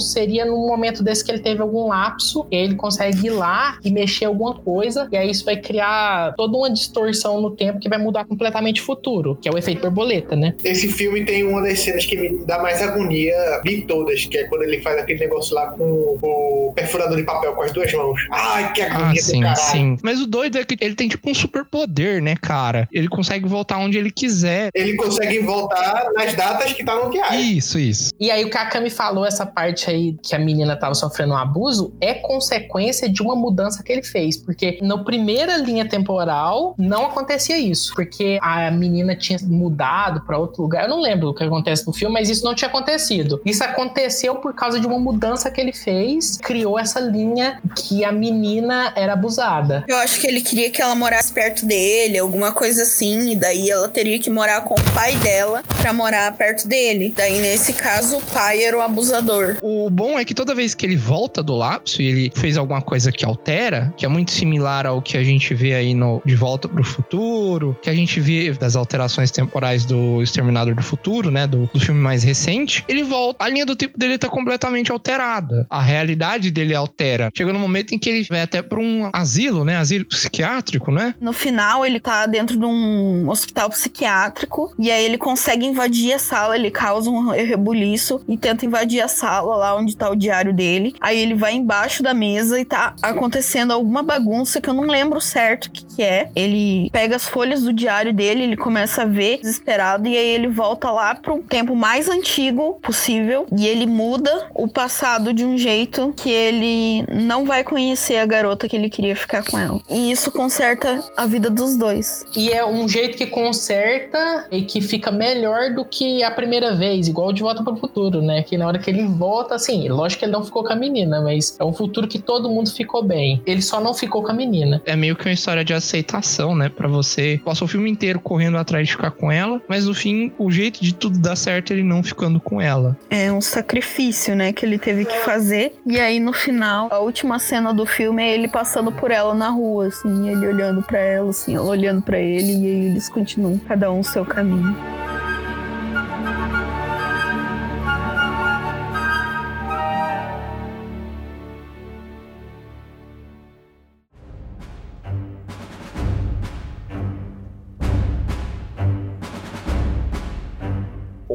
seria 0.00 0.44
num 0.44 0.66
momento 0.66 1.02
desse 1.02 1.24
que 1.24 1.30
ele 1.30 1.40
teve 1.40 1.62
algum 1.62 1.88
lapso, 1.88 2.46
e 2.50 2.56
aí 2.56 2.62
ele 2.64 2.74
consegue 2.74 3.26
ir 3.26 3.30
lá 3.30 3.78
e 3.84 3.90
mexer 3.90 4.24
alguma 4.26 4.54
coisa, 4.54 5.08
e 5.12 5.16
aí 5.16 5.30
isso 5.30 5.44
vai 5.44 5.56
criar 5.56 6.34
toda 6.36 6.56
uma 6.56 6.70
distorção 6.70 7.40
no 7.40 7.50
tempo 7.50 7.78
que 7.78 7.88
vai 7.88 7.98
mudar 7.98 8.24
completamente 8.24 8.80
o 8.80 8.84
futuro, 8.84 9.36
que 9.40 9.48
é 9.48 9.52
o 9.52 9.58
efeito 9.58 9.80
borboleta, 9.82 10.34
né? 10.36 10.54
Esse 10.64 10.88
filme 10.88 11.24
tem 11.24 11.44
uma 11.44 11.62
das 11.62 11.78
cenas 11.80 12.04
que 12.04 12.16
me 12.16 12.44
dá 12.44 12.58
mais 12.60 12.80
agonia 12.82 13.34
de 13.64 13.82
todas, 13.82 14.24
que 14.26 14.38
é 14.38 14.44
quando 14.44 14.62
ele 14.62 14.80
faz 14.82 14.98
aquele 14.98 15.20
negócio 15.20 15.54
lá 15.54 15.68
com 15.68 15.82
o 16.22 16.72
perfurador 16.74 17.16
de 17.16 17.22
papel 17.24 17.52
com 17.54 17.62
as 17.62 17.72
duas 17.72 17.92
mãos. 17.92 18.20
Ai, 18.30 18.72
que 18.72 18.82
Ah, 18.82 18.94
agonia 18.94 19.14
do 19.22 19.24
sim, 19.24 19.40
caralho. 19.40 19.58
sim. 19.70 19.96
Mas 20.02 20.20
o 20.20 20.26
doido 20.26 20.58
é 20.58 20.64
que 20.64 20.76
ele 20.80 20.94
tem 20.94 21.08
tipo 21.08 21.30
um 21.30 21.34
superpoder, 21.34 22.22
né, 22.22 22.34
cara? 22.40 22.88
Ele 22.92 23.08
consegue 23.08 23.46
voltar 23.48 23.78
onde 23.78 23.98
ele 23.98 24.10
quiser. 24.10 24.70
Ele 24.74 24.94
consegue 24.96 25.38
voltar 25.40 26.06
nas 26.14 26.34
datas 26.34 26.72
que 26.72 26.84
tá 26.84 26.94
no 26.96 27.10
diário. 27.10 27.40
Isso, 27.40 27.78
isso. 27.78 28.10
E 28.18 28.30
aí 28.30 28.44
o 28.44 28.50
que 28.50 28.56
a 28.56 28.66
Cami 28.66 28.90
falou, 28.90 29.25
essa 29.26 29.46
parte 29.46 29.90
aí 29.90 30.16
que 30.22 30.34
a 30.34 30.38
menina 30.38 30.76
tava 30.76 30.94
sofrendo 30.94 31.34
um 31.34 31.36
abuso, 31.36 31.94
é 32.00 32.14
consequência 32.14 33.08
de 33.08 33.22
uma 33.22 33.34
mudança 33.34 33.82
que 33.82 33.92
ele 33.92 34.02
fez. 34.02 34.36
Porque 34.36 34.78
na 34.82 34.98
primeira 35.02 35.56
linha 35.56 35.88
temporal 35.88 36.74
não 36.78 37.06
acontecia 37.06 37.58
isso. 37.58 37.92
Porque 37.94 38.38
a 38.42 38.70
menina 38.70 39.16
tinha 39.16 39.38
mudado 39.42 40.22
pra 40.22 40.38
outro 40.38 40.62
lugar. 40.62 40.84
Eu 40.84 40.90
não 40.90 41.00
lembro 41.00 41.28
o 41.28 41.34
que 41.34 41.44
acontece 41.44 41.86
no 41.86 41.92
filme, 41.92 42.14
mas 42.14 42.30
isso 42.30 42.44
não 42.44 42.54
tinha 42.54 42.68
acontecido. 42.68 43.40
Isso 43.44 43.62
aconteceu 43.62 44.36
por 44.36 44.54
causa 44.54 44.80
de 44.80 44.86
uma 44.86 44.98
mudança 44.98 45.50
que 45.50 45.60
ele 45.60 45.72
fez, 45.72 46.38
criou 46.38 46.78
essa 46.78 47.00
linha 47.00 47.60
que 47.76 48.04
a 48.04 48.12
menina 48.12 48.92
era 48.96 49.12
abusada. 49.12 49.84
Eu 49.88 49.96
acho 49.98 50.20
que 50.20 50.26
ele 50.26 50.40
queria 50.40 50.70
que 50.70 50.80
ela 50.80 50.94
morasse 50.94 51.32
perto 51.32 51.66
dele, 51.66 52.18
alguma 52.18 52.52
coisa 52.52 52.82
assim, 52.82 53.30
e 53.30 53.36
daí 53.36 53.70
ela 53.70 53.88
teria 53.88 54.18
que 54.18 54.30
morar 54.30 54.62
com 54.62 54.74
o 54.74 54.92
pai 54.94 55.16
dela 55.16 55.62
pra 55.80 55.92
morar 55.92 56.32
perto 56.36 56.66
dele. 56.66 57.12
Daí, 57.16 57.40
nesse 57.40 57.72
caso, 57.72 58.18
o 58.18 58.22
pai 58.22 58.62
era 58.62 58.76
o 58.76 58.80
abusador. 58.80 59.15
O 59.62 59.88
bom 59.90 60.18
é 60.18 60.24
que 60.24 60.34
toda 60.34 60.54
vez 60.54 60.74
que 60.74 60.84
ele 60.84 60.96
volta 60.96 61.42
do 61.42 61.54
lapso 61.54 62.02
e 62.02 62.06
ele 62.06 62.32
fez 62.34 62.56
alguma 62.56 62.82
coisa 62.82 63.10
que 63.12 63.24
altera, 63.24 63.92
que 63.96 64.04
é 64.04 64.08
muito 64.08 64.30
similar 64.30 64.86
ao 64.86 65.00
que 65.00 65.16
a 65.16 65.24
gente 65.24 65.54
vê 65.54 65.74
aí 65.74 65.94
no 65.94 66.22
De 66.24 66.34
Volta 66.34 66.68
pro 66.68 66.84
Futuro, 66.84 67.76
que 67.82 67.90
a 67.90 67.94
gente 67.94 68.20
vê 68.20 68.52
das 68.52 68.76
alterações 68.76 69.30
temporais 69.30 69.84
do 69.84 70.22
Exterminador 70.22 70.74
do 70.74 70.82
Futuro, 70.82 71.30
né? 71.30 71.46
Do, 71.46 71.68
do 71.72 71.80
filme 71.80 72.00
mais 72.00 72.22
recente, 72.22 72.84
ele 72.88 73.02
volta. 73.02 73.44
A 73.44 73.48
linha 73.48 73.66
do 73.66 73.76
tempo 73.76 73.98
dele 73.98 74.18
tá 74.18 74.28
completamente 74.28 74.92
alterada. 74.92 75.66
A 75.70 75.80
realidade 75.80 76.50
dele 76.50 76.74
altera. 76.74 77.30
Chega 77.36 77.52
no 77.52 77.58
momento 77.58 77.94
em 77.94 77.98
que 77.98 78.08
ele 78.08 78.26
vai 78.28 78.42
até 78.42 78.62
pra 78.62 78.78
um 78.78 79.08
asilo, 79.12 79.64
né? 79.64 79.76
Asilo 79.76 80.04
psiquiátrico, 80.04 80.90
né? 80.90 81.14
No 81.20 81.32
final, 81.32 81.84
ele 81.84 82.00
tá 82.00 82.26
dentro 82.26 82.58
de 82.58 82.64
um 82.64 83.28
hospital 83.28 83.70
psiquiátrico 83.70 84.74
e 84.78 84.90
aí 84.90 85.04
ele 85.04 85.18
consegue 85.18 85.64
invadir 85.64 86.12
a 86.12 86.18
sala, 86.18 86.56
ele 86.56 86.70
causa 86.70 87.10
um 87.10 87.30
rebuliço 87.30 88.20
e 88.28 88.36
tenta 88.36 88.66
invadir 88.66 89.00
a 89.00 89.05
sala 89.08 89.56
lá 89.56 89.76
onde 89.76 89.96
tá 89.96 90.10
o 90.10 90.16
diário 90.16 90.52
dele. 90.52 90.94
Aí 91.00 91.18
ele 91.18 91.34
vai 91.34 91.54
embaixo 91.54 92.02
da 92.02 92.14
mesa 92.14 92.60
e 92.60 92.64
tá 92.64 92.94
acontecendo 93.02 93.72
alguma 93.72 94.02
bagunça 94.02 94.60
que 94.60 94.68
eu 94.68 94.74
não 94.74 94.84
lembro 94.84 95.20
certo 95.20 95.66
o 95.66 95.70
que, 95.70 95.84
que 95.84 96.02
é. 96.02 96.28
Ele 96.34 96.90
pega 96.90 97.16
as 97.16 97.28
folhas 97.28 97.62
do 97.62 97.72
diário 97.72 98.12
dele, 98.12 98.42
ele 98.42 98.56
começa 98.56 99.02
a 99.02 99.06
ver 99.06 99.38
desesperado 99.38 100.08
e 100.08 100.16
aí 100.16 100.28
ele 100.28 100.48
volta 100.48 100.90
lá 100.90 101.14
pro 101.14 101.42
tempo 101.42 101.74
mais 101.74 102.08
antigo 102.08 102.78
possível 102.82 103.46
e 103.56 103.66
ele 103.66 103.86
muda 103.86 104.48
o 104.54 104.68
passado 104.68 105.32
de 105.32 105.44
um 105.44 105.56
jeito 105.56 106.12
que 106.16 106.30
ele 106.30 107.04
não 107.12 107.44
vai 107.44 107.64
conhecer 107.64 108.18
a 108.18 108.26
garota 108.26 108.68
que 108.68 108.76
ele 108.76 108.90
queria 108.90 109.16
ficar 109.16 109.44
com 109.44 109.58
ela. 109.58 109.80
E 109.88 110.10
isso 110.10 110.30
conserta 110.30 111.02
a 111.16 111.26
vida 111.26 111.50
dos 111.50 111.76
dois. 111.76 112.24
E 112.36 112.50
é 112.50 112.64
um 112.64 112.88
jeito 112.88 113.16
que 113.16 113.26
conserta 113.26 114.46
e 114.50 114.62
que 114.62 114.80
fica 114.80 115.10
melhor 115.10 115.74
do 115.74 115.84
que 115.84 116.22
a 116.22 116.30
primeira 116.30 116.74
vez, 116.74 117.08
igual 117.08 117.32
de 117.32 117.42
Volta 117.42 117.62
para 117.62 117.72
o 117.72 117.76
Futuro, 117.76 118.20
né? 118.22 118.42
Que 118.42 118.56
na 118.56 118.66
hora 118.66 118.78
que 118.78 118.90
ele 118.90 118.95
volta, 119.04 119.54
assim, 119.54 119.88
lógico 119.88 120.20
que 120.20 120.24
ele 120.24 120.32
não 120.32 120.44
ficou 120.44 120.64
com 120.64 120.72
a 120.72 120.76
menina, 120.76 121.20
mas 121.20 121.56
é 121.58 121.64
um 121.64 121.72
futuro 121.72 122.08
que 122.08 122.18
todo 122.18 122.48
mundo 122.48 122.70
ficou 122.70 123.02
bem. 123.02 123.42
Ele 123.46 123.62
só 123.62 123.80
não 123.80 123.94
ficou 123.94 124.22
com 124.22 124.30
a 124.30 124.34
menina. 124.34 124.82
É 124.84 124.96
meio 124.96 125.16
que 125.16 125.26
uma 125.26 125.32
história 125.32 125.64
de 125.64 125.74
aceitação, 125.74 126.54
né? 126.54 126.68
Pra 126.68 126.88
você. 126.88 127.40
Passa 127.44 127.64
o 127.64 127.68
filme 127.68 127.90
inteiro 127.90 128.20
correndo 128.20 128.56
atrás 128.56 128.86
de 128.86 128.92
ficar 128.92 129.10
com 129.10 129.30
ela, 129.30 129.60
mas 129.68 129.86
no 129.86 129.94
fim, 129.94 130.32
o 130.38 130.50
jeito 130.50 130.82
de 130.82 130.94
tudo 130.94 131.18
dar 131.18 131.36
certo 131.36 131.72
é 131.72 131.76
ele 131.76 131.82
não 131.82 132.02
ficando 132.02 132.40
com 132.40 132.60
ela. 132.60 132.96
É 133.10 133.32
um 133.32 133.40
sacrifício, 133.40 134.34
né, 134.34 134.52
que 134.52 134.64
ele 134.64 134.78
teve 134.78 135.04
que 135.04 135.18
fazer. 135.18 135.74
E 135.86 135.98
aí 135.98 136.20
no 136.20 136.32
final, 136.32 136.88
a 136.90 136.98
última 136.98 137.38
cena 137.38 137.72
do 137.72 137.86
filme 137.86 138.22
é 138.22 138.34
ele 138.34 138.48
passando 138.48 138.92
por 138.92 139.10
ela 139.10 139.34
na 139.34 139.50
rua, 139.50 139.88
assim, 139.88 140.28
ele 140.28 140.46
olhando 140.46 140.82
pra 140.82 140.98
ela, 140.98 141.30
assim, 141.30 141.54
ela 141.54 141.66
olhando 141.66 142.02
pra 142.02 142.18
ele 142.18 142.52
e 142.52 142.66
aí 142.66 142.86
eles 142.86 143.08
continuam 143.08 143.58
cada 143.58 143.90
um 143.90 144.00
o 144.00 144.04
seu 144.04 144.24
caminho. 144.24 144.76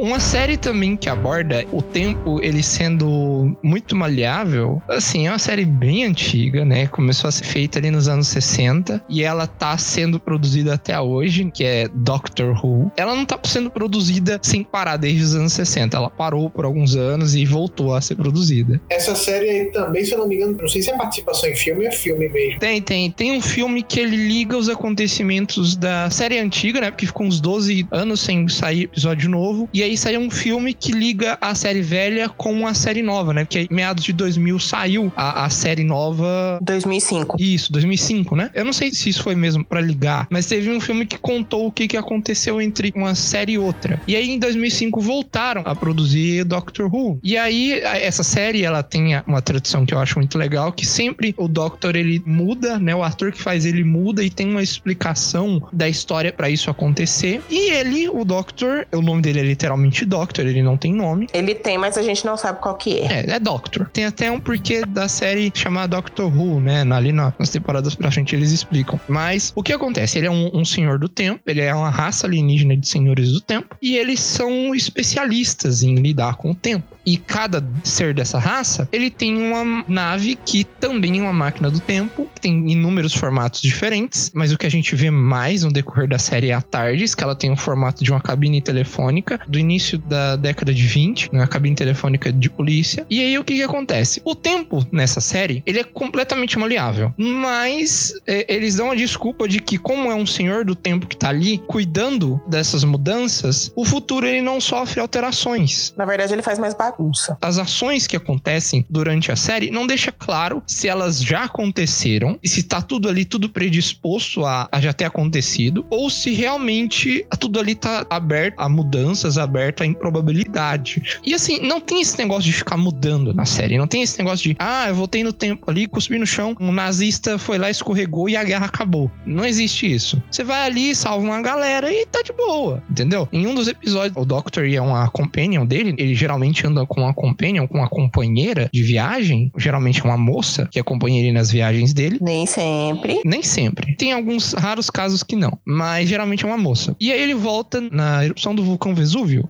Uma 0.02 0.20
série 0.20 0.58
também 0.58 0.98
que 0.98 1.08
aborda 1.08 1.64
o 1.72 1.80
tempo 1.80 2.42
ele 2.42 2.64
sendo 2.64 3.56
muito 3.62 3.96
maleável, 3.96 4.82
assim, 4.88 5.28
é 5.28 5.30
uma 5.30 5.38
série 5.38 5.64
bem 5.64 6.06
antiga, 6.06 6.66
né? 6.66 6.88
Começou 6.88 7.28
a 7.28 7.32
ser 7.32 7.44
feita 7.44 7.78
ali 7.78 7.92
nos 7.92 8.08
anos 8.08 8.28
60 8.30 9.04
e 9.08 9.22
ela 9.22 9.46
tá 9.46 9.78
sendo 9.78 10.20
produzida 10.20 10.74
até 10.74 11.00
hoje, 11.00 11.52
que 11.54 11.64
é 11.64 11.88
Doctor 11.88 12.60
Who. 12.66 12.92
Ela 12.98 13.16
não 13.16 13.28
tá 13.28 13.40
sendo 13.44 13.70
produzida 13.70 14.40
sem 14.42 14.64
parar 14.64 14.98
desde 14.98 15.22
os 15.22 15.36
anos 15.36 15.54
60. 15.54 15.96
Ela 15.96 16.10
parou 16.10 16.50
por 16.50 16.66
alguns 16.66 16.96
anos 16.96 17.36
e 17.36 17.46
voltou 17.46 17.94
a 17.94 18.02
ser 18.02 18.16
produzida. 18.16 18.82
Essa 18.90 19.14
série 19.14 19.52
aí 19.52 19.66
também, 19.72 20.04
se 20.04 20.14
eu 20.14 20.18
não 20.18 20.28
me 20.28 20.36
engano, 20.36 20.58
não 20.60 20.68
sei 20.68 20.82
se 20.82 20.90
é 20.90 20.98
participação 20.98 21.48
em 21.48 21.56
filme 21.56 21.86
é 21.86 21.92
filme 21.92 22.28
mesmo. 22.28 22.60
Tem, 22.60 22.82
tem. 22.82 23.12
Tem 23.12 23.34
um 23.34 23.42
filme 23.42 23.84
que 23.84 24.00
ele 24.00 24.16
liga 24.16 24.58
os 24.58 24.68
acontecimentos 24.68 25.76
da 25.76 26.10
série 26.10 26.40
antiga, 26.40 26.82
né? 26.82 26.90
Porque 26.90 27.06
ficou 27.06 27.28
uns 27.28 27.40
12 27.40 27.86
anos 27.92 28.20
sem 28.22 28.48
sair 28.48 28.86
episódio 28.86 29.30
novo. 29.30 29.70
E 29.72 29.84
aí 29.84 29.91
saiu 29.98 30.20
um 30.20 30.30
filme 30.30 30.74
que 30.74 30.92
liga 30.92 31.38
a 31.42 31.56
série 31.56 31.82
velha 31.82 32.30
com 32.30 32.68
a 32.68 32.74
série 32.74 33.02
nova, 33.02 33.34
né? 33.34 33.44
Porque 33.44 33.60
aí, 33.60 33.68
meados 33.70 34.04
de 34.04 34.14
2000 34.14 34.60
saiu 34.60 35.12
a, 35.16 35.46
a 35.46 35.50
série 35.50 35.84
nova. 35.84 36.60
2005. 36.62 37.38
Isso, 37.40 37.72
2005, 37.72 38.36
né? 38.36 38.50
Eu 38.54 38.66
não 38.66 38.74
sei 38.74 38.92
se 38.92 39.10
isso 39.10 39.24
foi 39.24 39.36
mesmo 39.36 39.64
pra 39.64 39.82
ligar, 39.82 40.28
mas 40.30 40.46
teve 40.46 40.70
um 40.70 40.80
filme 40.80 41.06
que 41.06 41.18
contou 41.18 41.68
o 41.68 41.72
que, 41.72 41.88
que 41.88 41.98
aconteceu 41.98 42.62
entre 42.62 42.92
uma 42.96 43.16
série 43.16 43.54
e 43.54 43.58
outra. 43.58 44.02
E 44.08 44.16
aí 44.16 44.30
em 44.30 44.40
2005 44.40 45.00
voltaram 45.00 45.64
a 45.66 45.76
produzir 45.76 46.44
Doctor 46.44 46.94
Who. 46.94 47.20
E 47.24 47.38
aí 47.38 47.80
essa 47.82 48.24
série 48.24 48.64
ela 48.64 48.84
tem 48.84 49.22
uma 49.26 49.42
tradução 49.42 49.86
que 49.86 49.94
eu 49.94 50.00
acho 50.00 50.18
muito 50.20 50.38
legal, 50.38 50.72
que 50.72 50.86
sempre 50.86 51.34
o 51.38 51.48
Doctor 51.48 51.96
ele 51.96 52.22
muda, 52.26 52.80
né? 52.80 52.96
O 52.96 53.04
ator 53.04 53.32
que 53.32 53.42
faz 53.42 53.66
ele 53.66 53.84
muda 53.84 54.24
e 54.24 54.30
tem 54.30 54.50
uma 54.50 54.64
explicação 54.64 55.62
da 55.72 55.88
história 55.88 56.32
pra 56.32 56.50
isso 56.50 56.70
acontecer. 56.70 57.42
E 57.50 57.72
ele, 57.72 58.10
o 58.10 58.24
Doctor, 58.24 58.86
o 58.92 59.02
nome 59.02 59.22
dele 59.22 59.40
é 59.40 59.44
literalmente 59.44 59.81
Doctor, 60.06 60.46
ele 60.46 60.62
não 60.62 60.78
tem 60.78 60.94
nome. 60.94 61.28
Ele 61.34 61.56
tem, 61.56 61.78
mas 61.78 61.98
a 61.98 62.02
gente 62.02 62.26
não 62.26 62.38
sabe 62.38 62.60
qual 62.60 62.76
que 62.76 63.00
é. 63.00 63.26
É, 63.28 63.32
é 63.32 63.40
Doctor. 63.40 63.90
Tem 63.92 64.06
até 64.06 64.32
um 64.32 64.40
porquê 64.40 64.86
da 64.86 65.08
série 65.08 65.52
chamada 65.54 65.96
Doctor 65.98 66.26
Who, 66.36 66.60
né? 66.60 66.82
Ali 66.92 67.12
na- 67.12 67.34
nas 67.38 67.50
temporadas 67.50 67.96
pra 67.96 68.12
frente 68.12 68.36
eles 68.36 68.52
explicam. 68.52 69.00
Mas 69.08 69.52
o 69.56 69.64
que 69.64 69.74
acontece? 69.74 70.18
Ele 70.18 70.28
é 70.28 70.32
um, 70.32 70.50
um 70.54 70.66
senhor 70.66 70.98
do 71.00 71.10
tempo, 71.10 71.42
ele 71.48 71.62
é 71.62 71.74
uma 71.74 71.90
raça 71.90 72.28
alienígena 72.28 72.76
de 72.78 72.88
senhores 72.88 73.32
do 73.32 73.42
tempo, 73.42 73.76
e 73.82 73.98
eles 73.98 74.20
são 74.20 74.74
especialistas 74.76 75.84
em 75.84 75.96
lidar 75.96 76.36
com 76.36 76.52
o 76.52 76.56
tempo. 76.56 76.86
E 77.04 77.18
cada 77.18 77.66
ser 77.84 78.14
dessa 78.14 78.38
raça, 78.38 78.88
ele 78.92 79.10
tem 79.10 79.36
uma 79.36 79.84
nave 79.88 80.36
que 80.36 80.64
também 80.64 81.18
é 81.20 81.22
uma 81.24 81.34
máquina 81.34 81.72
do 81.72 81.80
tempo, 81.80 82.28
que 82.36 82.42
tem 82.42 82.72
inúmeros 82.72 83.14
formatos 83.16 83.60
diferentes, 83.60 84.32
mas 84.36 84.52
o 84.52 84.58
que 84.58 84.68
a 84.68 84.70
gente 84.72 84.96
vê 84.96 85.10
mais 85.10 85.64
no 85.64 85.72
decorrer 85.72 86.08
da 86.08 86.20
série 86.20 86.50
é 86.50 86.54
a 86.54 86.62
TARDIS, 86.62 87.16
que 87.16 87.24
ela 87.24 87.36
tem 87.36 87.52
o 87.52 87.58
formato 87.58 88.04
de 88.04 88.12
uma 88.12 88.22
cabine 88.22 88.62
telefônica 88.62 89.40
do 89.48 89.58
início 89.58 89.71
da 89.98 90.36
década 90.36 90.74
de 90.74 90.84
20, 90.84 91.30
uma 91.32 91.48
cabine 91.48 91.76
telefônica 91.76 92.32
de 92.32 92.50
polícia. 92.50 93.06
E 93.10 93.22
aí 93.22 93.38
o 93.38 93.44
que 93.44 93.56
que 93.56 93.64
acontece? 93.64 94.22
O 94.26 94.36
tempo 94.36 94.86
nessa 94.92 95.22
série, 95.22 95.64
ele 95.66 95.80
é 95.80 95.84
completamente 95.84 96.58
maleável, 96.58 97.14
mas 97.18 98.14
é, 98.28 98.54
eles 98.54 98.76
dão 98.76 98.92
a 98.92 98.96
desculpa 98.96 99.48
de 99.48 99.60
que 99.60 99.78
como 99.78 100.12
é 100.12 100.16
um 100.16 100.26
senhor 100.26 100.66
do 100.66 100.76
tempo 100.76 101.08
que 101.08 101.16
tá 101.16 101.30
ali 101.30 101.58
cuidando 101.60 102.42
dessas 102.48 102.84
mudanças, 102.84 103.72
o 103.76 103.86
futuro 103.86 104.26
ele 104.26 104.42
não 104.42 104.60
sofre 104.60 105.00
alterações. 105.00 105.94
Na 105.98 106.06
verdade, 106.06 106.34
ele 106.34 106.42
faz 106.42 106.60
mais 106.60 106.74
bagunça. 106.74 107.38
As 107.42 107.58
ações 107.58 108.08
que 108.08 108.16
acontecem 108.16 108.86
durante 108.90 109.32
a 109.32 109.36
série 109.36 109.72
não 109.72 109.88
deixa 109.88 110.12
claro 110.12 110.62
se 110.66 110.88
elas 110.88 111.22
já 111.22 111.44
aconteceram 111.44 112.38
e 112.44 112.50
se 112.50 112.64
tá 112.64 112.82
tudo 112.82 113.08
ali 113.08 113.26
tudo 113.26 113.50
predisposto 113.50 114.46
a, 114.46 114.68
a 114.72 114.82
já 114.82 114.94
ter 114.94 115.06
acontecido 115.06 115.86
ou 115.90 116.10
se 116.10 116.32
realmente 116.32 117.26
tudo 117.40 117.60
ali 117.60 117.76
tá 117.76 118.06
aberto 118.10 118.56
a 118.58 118.70
mudanças, 118.70 119.38
aberto 119.38 119.61
a 119.80 119.86
improbabilidade. 119.86 121.20
E 121.24 121.34
assim, 121.34 121.60
não 121.60 121.80
tem 121.80 122.02
esse 122.02 122.18
negócio 122.18 122.44
de 122.44 122.54
ficar 122.54 122.78
mudando 122.78 123.34
na 123.34 123.46
série, 123.46 123.78
não 123.78 123.88
tem 123.88 124.02
esse 124.02 124.18
negócio 124.18 124.50
de 124.50 124.56
ah, 124.60 124.88
eu 124.90 124.96
voltei 124.96 125.24
no 125.24 125.34
tempo 125.34 125.70
ali, 125.70 125.88
cuspi 125.88 126.18
no 126.18 126.26
chão, 126.26 126.56
um 126.60 126.72
nazista 126.72 127.38
foi 127.38 127.58
lá, 127.58 127.70
escorregou 127.70 128.30
e 128.30 128.36
a 128.36 128.44
guerra 128.44 128.66
acabou. 128.66 129.12
Não 129.26 129.46
existe 129.46 129.92
isso. 129.92 130.22
Você 130.30 130.44
vai 130.44 130.66
ali, 130.66 130.96
salva 130.96 131.26
uma 131.26 131.42
galera 131.42 131.92
e 131.92 132.06
tá 132.06 132.22
de 132.22 132.34
boa, 132.34 132.84
entendeu? 132.90 133.28
Em 133.32 133.48
um 133.48 133.56
dos 133.56 133.68
episódios, 133.68 134.16
o 134.16 134.26
Doctor 134.26 134.66
e 134.66 134.76
é 134.76 134.82
uma 134.82 135.10
companion 135.10 135.66
dele, 135.66 135.94
ele 135.98 136.16
geralmente 136.16 136.66
anda 136.66 136.86
com 136.86 137.02
uma 137.02 137.14
companion, 137.14 137.68
com 137.68 137.78
uma 137.78 137.90
companheira 137.90 138.70
de 138.74 138.84
viagem, 138.84 139.52
geralmente 139.58 140.02
é 140.02 140.04
uma 140.04 140.18
moça 140.18 140.68
que 140.72 140.80
acompanha 140.80 141.20
ele 141.20 141.32
nas 141.32 141.52
viagens 141.52 141.94
dele. 141.94 142.18
Nem 142.22 142.46
sempre. 142.46 143.22
Nem 143.26 143.44
sempre. 143.44 143.96
Tem 143.96 144.12
alguns 144.12 144.54
raros 144.54 144.90
casos 144.90 145.24
que 145.24 145.36
não, 145.36 145.58
mas 145.66 146.08
geralmente 146.10 146.44
é 146.44 146.48
uma 146.48 146.58
moça. 146.58 146.96
E 147.00 147.12
aí 147.12 147.22
ele 147.22 147.34
volta 147.34 147.82
na 147.82 148.24
erupção 148.26 148.54
do 148.54 148.64
vulcão 148.64 148.94
Vesúvio. 148.94 149.50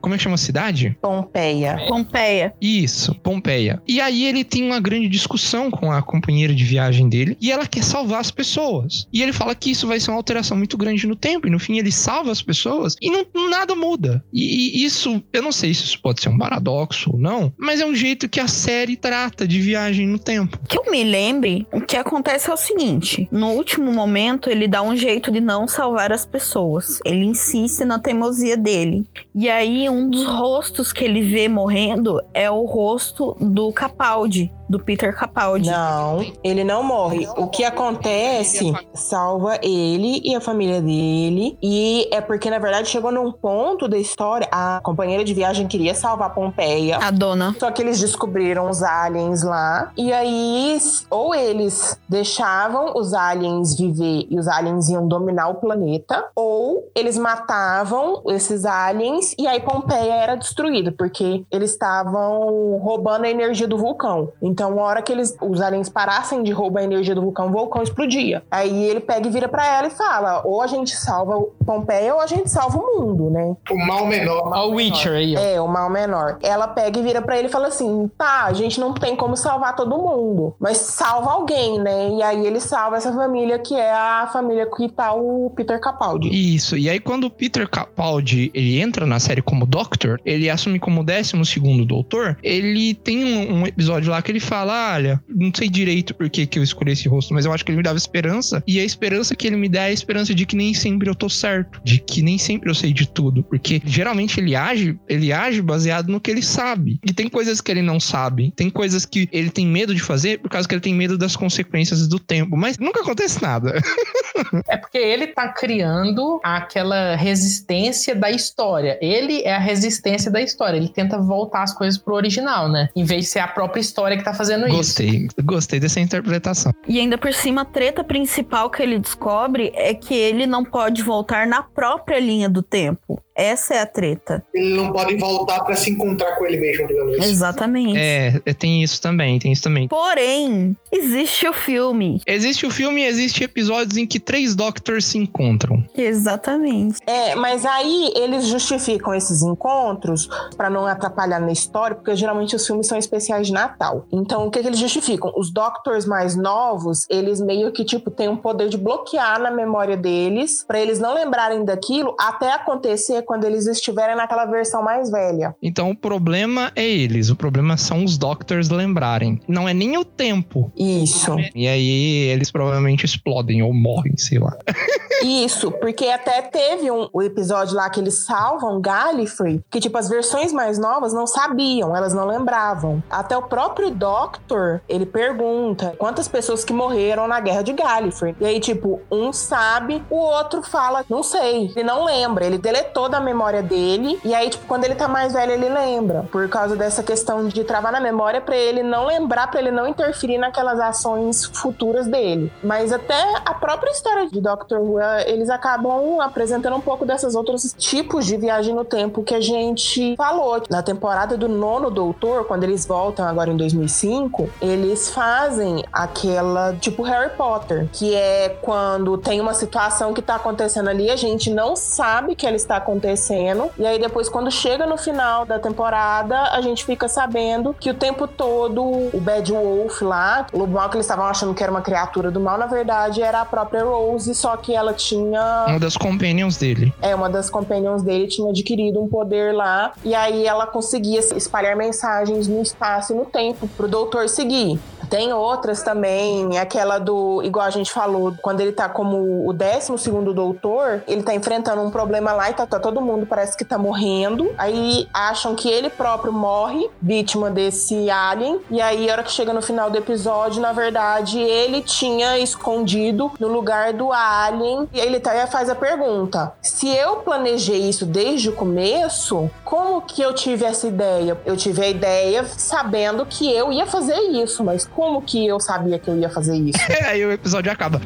Como 0.00 0.14
é 0.14 0.18
que 0.18 0.24
chama 0.24 0.34
a 0.34 0.38
cidade? 0.38 0.96
Pompeia. 1.00 1.78
Pompeia. 1.88 2.54
Isso, 2.60 3.14
Pompeia. 3.16 3.82
E 3.86 4.00
aí 4.00 4.24
ele 4.24 4.44
tem 4.44 4.64
uma 4.64 4.80
grande 4.80 5.08
discussão 5.08 5.70
com 5.70 5.90
a 5.90 6.02
companheira 6.02 6.54
de 6.54 6.64
viagem 6.64 7.08
dele 7.08 7.36
e 7.40 7.50
ela 7.50 7.66
quer 7.66 7.82
salvar 7.82 8.20
as 8.20 8.30
pessoas. 8.30 9.06
E 9.12 9.22
ele 9.22 9.32
fala 9.32 9.54
que 9.54 9.70
isso 9.70 9.86
vai 9.86 10.00
ser 10.00 10.10
uma 10.10 10.16
alteração 10.16 10.56
muito 10.56 10.76
grande 10.76 11.06
no 11.06 11.16
tempo 11.16 11.46
e 11.46 11.50
no 11.50 11.58
fim 11.58 11.78
ele 11.78 11.92
salva 11.92 12.30
as 12.30 12.42
pessoas 12.42 12.96
e 13.00 13.10
não, 13.10 13.26
nada 13.48 13.74
muda. 13.74 14.24
E, 14.32 14.80
e 14.80 14.84
isso, 14.84 15.22
eu 15.32 15.42
não 15.42 15.52
sei 15.52 15.74
se 15.74 15.84
isso 15.84 16.00
pode 16.00 16.20
ser 16.20 16.28
um 16.28 16.38
paradoxo 16.38 17.10
ou 17.12 17.18
não, 17.18 17.52
mas 17.58 17.80
é 17.80 17.86
um 17.86 17.94
jeito 17.94 18.28
que 18.28 18.40
a 18.40 18.48
série 18.48 18.96
trata 18.96 19.46
de 19.46 19.60
viagem 19.60 20.06
no 20.06 20.18
tempo. 20.18 20.58
Que 20.68 20.78
eu 20.78 20.90
me 20.90 21.04
lembre, 21.04 21.66
o 21.72 21.80
que 21.80 21.96
acontece 21.96 22.50
é 22.50 22.54
o 22.54 22.56
seguinte: 22.56 23.28
no 23.30 23.50
último 23.50 23.92
momento, 23.92 24.50
ele 24.50 24.68
dá 24.68 24.82
um 24.82 24.96
jeito 24.96 25.30
de 25.30 25.40
não 25.40 25.66
salvar 25.66 26.12
as 26.12 26.24
pessoas. 26.24 27.00
Ele 27.04 27.24
insiste 27.24 27.84
na 27.84 27.98
teimosia 27.98 28.56
dele. 28.56 29.06
E 29.34 29.48
aí, 29.48 29.87
um 29.88 30.08
dos 30.08 30.24
rostos 30.24 30.92
que 30.92 31.04
ele 31.04 31.22
vê 31.22 31.48
morrendo 31.48 32.20
é 32.34 32.50
o 32.50 32.64
rosto 32.64 33.36
do 33.40 33.72
Capaldi, 33.72 34.52
do 34.68 34.78
Peter 34.78 35.14
Capaldi. 35.16 35.70
Não, 35.70 36.24
ele 36.42 36.64
não 36.64 36.82
morre. 36.82 37.26
O 37.36 37.48
que 37.48 37.64
acontece 37.64 38.72
salva 38.94 39.58
ele 39.62 40.20
e 40.24 40.34
a 40.34 40.40
família 40.40 40.80
dele. 40.80 41.58
E 41.62 42.08
é 42.12 42.20
porque, 42.20 42.50
na 42.50 42.58
verdade, 42.58 42.88
chegou 42.88 43.10
num 43.10 43.32
ponto 43.32 43.88
da 43.88 43.98
história. 43.98 44.48
A 44.50 44.80
companheira 44.82 45.24
de 45.24 45.34
viagem 45.34 45.66
queria 45.66 45.94
salvar 45.94 46.34
Pompeia. 46.34 46.98
A 46.98 47.10
dona. 47.10 47.54
Só 47.58 47.70
que 47.70 47.82
eles 47.82 48.00
descobriram 48.00 48.68
os 48.68 48.82
aliens 48.82 49.42
lá. 49.42 49.90
E 49.96 50.12
aí, 50.12 50.78
ou 51.10 51.34
eles 51.34 51.98
deixavam 52.08 52.92
os 52.96 53.14
aliens 53.14 53.76
viver 53.76 54.26
e 54.30 54.38
os 54.38 54.48
aliens 54.48 54.88
iam 54.88 55.06
dominar 55.06 55.48
o 55.48 55.54
planeta, 55.56 56.24
ou 56.34 56.90
eles 56.94 57.16
matavam 57.16 58.22
esses 58.26 58.64
aliens 58.64 59.34
e 59.38 59.46
aí 59.46 59.60
Pompeia 59.60 60.14
era 60.14 60.34
destruída, 60.34 60.92
porque 60.96 61.44
eles 61.50 61.70
estavam 61.70 62.78
roubando 62.78 63.24
a 63.24 63.30
energia 63.30 63.66
do 63.66 63.78
vulcão. 63.78 64.32
Então, 64.42 64.57
a 64.62 64.68
hora 64.68 65.02
que 65.02 65.12
eles, 65.12 65.36
os 65.40 65.60
aliens 65.60 65.88
parassem 65.88 66.42
de 66.42 66.52
roubar 66.52 66.80
a 66.80 66.84
energia 66.84 67.14
do 67.14 67.22
vulcão, 67.22 67.48
o 67.48 67.50
vulcão 67.50 67.82
explodia. 67.82 68.42
Aí 68.50 68.84
ele 68.84 69.00
pega 69.00 69.26
e 69.26 69.30
vira 69.30 69.48
pra 69.48 69.66
ela 69.66 69.88
e 69.88 69.90
fala: 69.90 70.42
ou 70.44 70.62
a 70.62 70.66
gente 70.66 70.94
salva 70.94 71.38
Pompeia 71.64 72.14
ou 72.14 72.20
a 72.20 72.26
gente 72.26 72.48
salva 72.48 72.78
o 72.78 73.00
mundo, 73.00 73.30
né? 73.30 73.54
O 73.70 73.86
mal 73.86 74.06
menor. 74.06 74.48
O 74.66 74.74
Witcher 74.74 75.12
aí. 75.12 75.34
É, 75.34 75.60
o 75.60 75.68
mal 75.68 75.90
menor. 75.90 76.38
Ela 76.42 76.68
pega 76.68 76.98
e 76.98 77.02
vira 77.02 77.20
pra 77.20 77.38
ele 77.38 77.48
e 77.48 77.50
fala 77.50 77.68
assim: 77.68 78.10
tá, 78.16 78.44
a 78.44 78.52
gente 78.52 78.80
não 78.80 78.94
tem 78.94 79.14
como 79.14 79.36
salvar 79.36 79.76
todo 79.76 79.98
mundo, 79.98 80.54
mas 80.58 80.78
salva 80.78 81.32
alguém, 81.32 81.78
né? 81.78 82.10
E 82.10 82.22
aí 82.22 82.46
ele 82.46 82.60
salva 82.60 82.96
essa 82.96 83.12
família 83.12 83.58
que 83.58 83.74
é 83.74 83.92
a 83.92 84.28
família 84.32 84.66
que 84.66 84.88
tá 84.88 85.12
o 85.12 85.52
Peter 85.54 85.80
Capaldi. 85.80 86.28
Isso, 86.28 86.76
e 86.76 86.88
aí 86.88 87.00
quando 87.00 87.24
o 87.24 87.30
Peter 87.30 87.68
Capaldi 87.68 88.50
ele 88.54 88.80
entra 88.80 89.04
na 89.04 89.20
série 89.20 89.42
como 89.42 89.66
Doctor, 89.66 90.20
ele 90.24 90.48
assume 90.48 90.78
como 90.78 91.04
12 91.04 91.44
segundo 91.44 91.84
doutor, 91.84 92.36
ele 92.42 92.94
tem 92.94 93.24
um, 93.24 93.60
um 93.60 93.66
episódio 93.66 94.10
lá 94.10 94.22
que 94.22 94.30
ele 94.30 94.40
fala, 94.48 94.94
olha, 94.94 95.22
não 95.28 95.52
sei 95.54 95.68
direito 95.68 96.14
por 96.14 96.28
que, 96.30 96.46
que 96.46 96.58
eu 96.58 96.62
escolhi 96.62 96.92
esse 96.92 97.08
rosto, 97.08 97.34
mas 97.34 97.44
eu 97.44 97.52
acho 97.52 97.64
que 97.64 97.70
ele 97.70 97.76
me 97.76 97.82
dava 97.82 97.98
esperança, 97.98 98.62
e 98.66 98.80
a 98.80 98.84
esperança 98.84 99.36
que 99.36 99.46
ele 99.46 99.56
me 99.56 99.68
dá 99.68 99.82
é 99.82 99.86
a 99.86 99.92
esperança 99.92 100.34
de 100.34 100.46
que 100.46 100.56
nem 100.56 100.72
sempre 100.74 101.08
eu 101.08 101.14
tô 101.14 101.28
certo, 101.28 101.80
de 101.84 101.98
que 101.98 102.22
nem 102.22 102.38
sempre 102.38 102.70
eu 102.70 102.74
sei 102.74 102.92
de 102.92 103.06
tudo, 103.06 103.42
porque 103.42 103.80
geralmente 103.84 104.40
ele 104.40 104.56
age, 104.56 104.98
ele 105.08 105.32
age 105.32 105.60
baseado 105.60 106.08
no 106.08 106.20
que 106.20 106.30
ele 106.30 106.42
sabe, 106.42 106.98
e 107.04 107.12
tem 107.12 107.28
coisas 107.28 107.60
que 107.60 107.70
ele 107.70 107.82
não 107.82 108.00
sabe, 108.00 108.52
tem 108.56 108.70
coisas 108.70 109.04
que 109.04 109.28
ele 109.32 109.50
tem 109.50 109.66
medo 109.66 109.94
de 109.94 110.00
fazer 110.00 110.38
por 110.38 110.50
causa 110.50 110.66
que 110.66 110.74
ele 110.74 110.80
tem 110.80 110.94
medo 110.94 111.18
das 111.18 111.36
consequências 111.36 112.08
do 112.08 112.18
tempo, 112.18 112.56
mas 112.56 112.78
nunca 112.78 113.00
acontece 113.00 113.42
nada. 113.42 113.80
É 114.68 114.76
porque 114.76 114.98
ele 114.98 115.26
tá 115.28 115.48
criando 115.48 116.40
aquela 116.42 117.16
resistência 117.16 118.14
da 118.14 118.30
história. 118.30 118.98
Ele 119.00 119.42
é 119.42 119.54
a 119.54 119.58
resistência 119.58 120.30
da 120.30 120.40
história. 120.40 120.76
Ele 120.76 120.88
tenta 120.88 121.18
voltar 121.18 121.62
as 121.62 121.74
coisas 121.74 121.98
pro 121.98 122.14
original, 122.14 122.68
né? 122.68 122.88
Em 122.94 123.04
vez 123.04 123.24
de 123.24 123.30
ser 123.30 123.40
a 123.40 123.48
própria 123.48 123.80
história 123.80 124.16
que 124.16 124.24
tá 124.24 124.32
fazendo 124.38 124.66
isso. 124.66 124.76
Gostei, 124.76 125.28
gostei 125.44 125.80
dessa 125.80 126.00
interpretação. 126.00 126.72
E 126.86 126.98
ainda 126.98 127.18
por 127.18 127.32
cima, 127.32 127.62
a 127.62 127.64
treta 127.64 128.02
principal 128.02 128.70
que 128.70 128.82
ele 128.82 128.98
descobre 128.98 129.72
é 129.74 129.92
que 129.92 130.14
ele 130.14 130.46
não 130.46 130.64
pode 130.64 131.02
voltar 131.02 131.46
na 131.46 131.62
própria 131.62 132.18
linha 132.18 132.48
do 132.48 132.62
tempo. 132.62 133.20
Essa 133.38 133.74
é 133.74 133.80
a 133.80 133.86
treta. 133.86 134.44
Ele 134.52 134.74
não 134.74 134.92
pode 134.92 135.16
voltar 135.16 135.60
pra 135.60 135.76
se 135.76 135.90
encontrar 135.90 136.36
com 136.36 136.44
ele 136.44 136.56
mesmo, 136.56 136.88
digamos 136.88 137.14
assim. 137.18 137.30
Exatamente. 137.30 137.96
É, 137.96 138.40
tem 138.58 138.82
isso 138.82 139.00
também, 139.00 139.38
tem 139.38 139.52
isso 139.52 139.62
também. 139.62 139.86
Porém, 139.86 140.76
existe 140.90 141.46
o 141.46 141.52
filme. 141.52 142.20
Existe 142.26 142.66
o 142.66 142.70
filme 142.70 143.02
e 143.02 143.04
existe 143.04 143.44
episódios 143.44 143.96
em 143.96 144.04
que 144.04 144.18
três 144.18 144.56
Doctors 144.56 145.04
se 145.04 145.18
encontram. 145.18 145.84
Exatamente. 145.96 146.98
É, 147.06 147.36
mas 147.36 147.64
aí 147.64 148.12
eles 148.16 148.44
justificam 148.48 149.14
esses 149.14 149.40
encontros 149.40 150.28
pra 150.56 150.68
não 150.68 150.84
atrapalhar 150.84 151.38
na 151.38 151.52
história, 151.52 151.94
porque 151.94 152.16
geralmente 152.16 152.56
os 152.56 152.66
filmes 152.66 152.88
são 152.88 152.98
especiais 152.98 153.46
de 153.46 153.52
Natal. 153.52 154.04
Então, 154.20 154.46
o 154.46 154.50
que, 154.50 154.60
que 154.60 154.66
eles 154.66 154.78
justificam? 154.78 155.32
Os 155.36 155.50
Doctors 155.50 156.06
mais 156.06 156.36
novos, 156.36 157.06
eles 157.08 157.40
meio 157.40 157.72
que, 157.72 157.84
tipo, 157.84 158.10
têm 158.10 158.28
um 158.28 158.36
poder 158.36 158.68
de 158.68 158.76
bloquear 158.76 159.40
na 159.40 159.50
memória 159.50 159.96
deles, 159.96 160.64
pra 160.66 160.80
eles 160.80 160.98
não 160.98 161.14
lembrarem 161.14 161.64
daquilo 161.64 162.14
até 162.18 162.52
acontecer 162.52 163.22
quando 163.22 163.44
eles 163.44 163.66
estiverem 163.66 164.16
naquela 164.16 164.46
versão 164.46 164.82
mais 164.82 165.10
velha. 165.10 165.54
Então 165.62 165.90
o 165.90 165.96
problema 165.96 166.72
é 166.74 166.86
eles, 166.86 167.30
o 167.30 167.36
problema 167.36 167.76
são 167.76 168.04
os 168.04 168.16
Doctors 168.18 168.68
lembrarem. 168.68 169.40
Não 169.46 169.68
é 169.68 169.74
nem 169.74 169.96
o 169.96 170.04
tempo. 170.04 170.72
Isso. 170.76 171.36
E 171.54 171.66
aí 171.66 172.28
eles 172.30 172.50
provavelmente 172.50 173.04
explodem 173.04 173.62
ou 173.62 173.72
morrem, 173.72 174.16
sei 174.16 174.38
lá. 174.38 174.56
Isso, 175.22 175.70
porque 175.72 176.06
até 176.06 176.42
teve 176.42 176.90
um 176.90 177.22
episódio 177.22 177.76
lá 177.76 177.88
que 177.90 178.00
eles 178.00 178.24
salvam 178.24 178.80
Gallifrey, 178.80 179.62
que 179.70 179.80
tipo 179.80 179.96
as 179.98 180.08
versões 180.08 180.52
mais 180.52 180.78
novas 180.78 181.12
não 181.12 181.26
sabiam, 181.26 181.96
elas 181.96 182.14
não 182.14 182.26
lembravam. 182.26 183.02
Até 183.10 183.36
o 183.36 183.42
próprio 183.42 183.90
Doctor, 183.90 184.80
ele 184.88 185.06
pergunta 185.06 185.94
quantas 185.98 186.28
pessoas 186.28 186.64
que 186.64 186.72
morreram 186.72 187.26
na 187.26 187.40
guerra 187.40 187.62
de 187.62 187.72
Gallifrey. 187.72 188.36
E 188.40 188.46
aí 188.46 188.60
tipo, 188.60 189.00
um 189.10 189.32
sabe, 189.32 190.02
o 190.10 190.16
outro 190.16 190.62
fala, 190.62 191.04
não 191.08 191.22
sei, 191.22 191.72
ele 191.74 191.82
não 191.82 192.04
lembra, 192.04 192.44
ele 192.44 192.58
deletou 192.58 193.08
da 193.08 193.20
memória 193.20 193.62
dele. 193.62 194.18
E 194.24 194.34
aí 194.34 194.50
tipo, 194.50 194.66
quando 194.66 194.84
ele 194.84 194.94
tá 194.94 195.08
mais 195.08 195.32
velho, 195.32 195.52
ele 195.52 195.68
lembra, 195.68 196.24
por 196.30 196.48
causa 196.48 196.76
dessa 196.76 197.02
questão 197.02 197.48
de 197.48 197.64
travar 197.64 197.92
na 197.92 198.00
memória 198.00 198.40
pra 198.40 198.56
ele 198.56 198.82
não 198.82 199.06
lembrar, 199.06 199.50
pra 199.50 199.60
ele 199.60 199.70
não 199.70 199.86
interferir 199.86 200.38
naquelas 200.38 200.78
ações 200.80 201.44
futuras 201.46 202.06
dele. 202.06 202.52
Mas 202.62 202.92
até 202.92 203.20
a 203.44 203.54
própria 203.54 203.90
história 203.90 204.28
de 204.28 204.40
Doctor 204.40 204.80
Who, 204.80 204.98
eles 205.26 205.50
acabam 205.50 206.20
apresentando 206.20 206.76
um 206.76 206.80
pouco 206.80 207.04
desses 207.04 207.34
outros 207.34 207.74
tipos 207.76 208.26
de 208.26 208.36
viagem 208.36 208.74
no 208.74 208.84
tempo 208.84 209.22
que 209.22 209.34
a 209.34 209.40
gente 209.40 210.16
falou. 210.16 210.62
Na 210.70 210.82
temporada 210.82 211.36
do 211.36 211.48
nono 211.48 211.90
Doutor, 211.90 212.44
quando 212.44 212.64
eles 212.64 212.86
voltam 212.86 213.26
agora 213.26 213.50
em 213.50 213.56
2005, 213.56 214.48
eles 214.60 215.10
fazem 215.10 215.84
aquela 215.92 216.74
tipo 216.74 217.02
Harry 217.02 217.30
Potter, 217.36 217.88
que 217.92 218.14
é 218.14 218.56
quando 218.62 219.16
tem 219.18 219.40
uma 219.40 219.54
situação 219.54 220.12
que 220.12 220.22
tá 220.22 220.36
acontecendo 220.36 220.88
ali, 220.88 221.10
a 221.10 221.16
gente 221.16 221.50
não 221.50 221.76
sabe 221.76 222.34
que 222.34 222.46
ela 222.46 222.56
está 222.56 222.76
acontecendo, 222.76 223.70
e 223.78 223.86
aí 223.86 223.98
depois 223.98 224.28
quando 224.28 224.50
chega 224.50 224.86
no 224.86 224.96
final 224.96 225.44
da 225.44 225.58
temporada, 225.58 226.42
a 226.52 226.60
gente 226.60 226.84
fica 226.84 227.08
sabendo 227.08 227.74
que 227.78 227.90
o 227.90 227.94
tempo 227.94 228.26
todo 228.26 228.82
o 228.82 229.20
Bad 229.20 229.52
Wolf 229.52 230.02
lá, 230.02 230.46
o 230.52 230.58
lobo 230.58 230.74
mal 230.74 230.88
que 230.88 230.96
eles 230.96 231.06
estavam 231.06 231.26
achando 231.26 231.54
que 231.54 231.62
era 231.62 231.70
uma 231.70 231.82
criatura 231.82 232.30
do 232.30 232.40
mal, 232.40 232.58
na 232.58 232.66
verdade 232.66 233.22
era 233.22 233.40
a 233.40 233.44
própria 233.44 233.84
Rose, 233.84 234.34
só 234.34 234.56
que 234.56 234.74
ela 234.74 234.92
tinha 234.98 235.66
Uma 235.68 235.78
das 235.78 235.96
companions 235.96 236.56
dele. 236.56 236.92
é, 237.00 237.14
uma 237.14 237.30
das 237.30 237.48
companions 237.48 238.02
dele 238.02 238.26
tinha 238.26 238.50
adquirido 238.50 239.02
um 239.02 239.08
poder 239.08 239.54
lá, 239.54 239.92
e 240.04 240.14
aí 240.14 240.46
ela 240.46 240.66
conseguia 240.66 241.20
espalhar 241.20 241.76
mensagens 241.76 242.48
no 242.48 242.60
espaço 242.60 243.12
e 243.12 243.16
no 243.16 243.24
tempo 243.24 243.68
pro 243.76 243.88
doutor 243.88 244.28
seguir. 244.28 244.78
Tem 245.08 245.32
outras 245.32 245.82
também, 245.82 246.58
aquela 246.58 246.98
do, 246.98 247.42
igual 247.42 247.64
a 247.64 247.70
gente 247.70 247.90
falou, 247.90 248.34
quando 248.42 248.60
ele 248.60 248.72
tá 248.72 248.88
como 248.88 249.48
o 249.48 249.52
12 249.54 249.96
segundo 249.96 250.34
doutor, 250.34 251.02
ele 251.08 251.22
tá 251.22 251.34
enfrentando 251.34 251.80
um 251.80 251.90
problema 251.90 252.32
lá 252.32 252.50
e 252.50 252.54
tá, 252.54 252.66
tá 252.66 252.78
todo 252.78 253.00
mundo 253.00 253.24
parece 253.24 253.56
que 253.56 253.64
tá 253.64 253.78
morrendo. 253.78 254.52
Aí 254.58 255.08
acham 255.14 255.54
que 255.54 255.68
ele 255.68 255.88
próprio 255.88 256.32
morre, 256.32 256.90
vítima 257.00 257.50
desse 257.50 258.10
alien. 258.10 258.60
E 258.70 258.80
aí, 258.80 259.08
a 259.08 259.12
hora 259.14 259.22
que 259.22 259.32
chega 259.32 259.52
no 259.52 259.62
final 259.62 259.90
do 259.90 259.96
episódio, 259.96 260.60
na 260.60 260.72
verdade, 260.72 261.38
ele 261.38 261.80
tinha 261.80 262.38
escondido 262.38 263.30
no 263.40 263.48
lugar 263.48 263.92
do 263.94 264.12
alien. 264.12 264.87
E 264.92 265.00
aí 265.00 265.06
ele 265.06 265.20
tá, 265.20 265.32
aí 265.32 265.46
faz 265.46 265.68
a 265.68 265.74
pergunta: 265.74 266.52
se 266.62 266.88
eu 266.88 267.16
planejei 267.16 267.88
isso 267.88 268.06
desde 268.06 268.48
o 268.48 268.52
começo, 268.52 269.50
como 269.64 270.02
que 270.02 270.22
eu 270.22 270.32
tive 270.32 270.64
essa 270.64 270.86
ideia? 270.86 271.36
Eu 271.44 271.56
tive 271.56 271.82
a 271.82 271.88
ideia 271.88 272.44
sabendo 272.44 273.24
que 273.26 273.52
eu 273.52 273.72
ia 273.72 273.86
fazer 273.86 274.18
isso, 274.30 274.64
mas 274.64 274.84
como 274.86 275.22
que 275.22 275.46
eu 275.46 275.60
sabia 275.60 275.98
que 275.98 276.08
eu 276.08 276.16
ia 276.18 276.30
fazer 276.30 276.56
isso? 276.56 276.78
aí 277.06 277.24
o 277.24 277.32
episódio 277.32 277.70
acaba. 277.70 278.00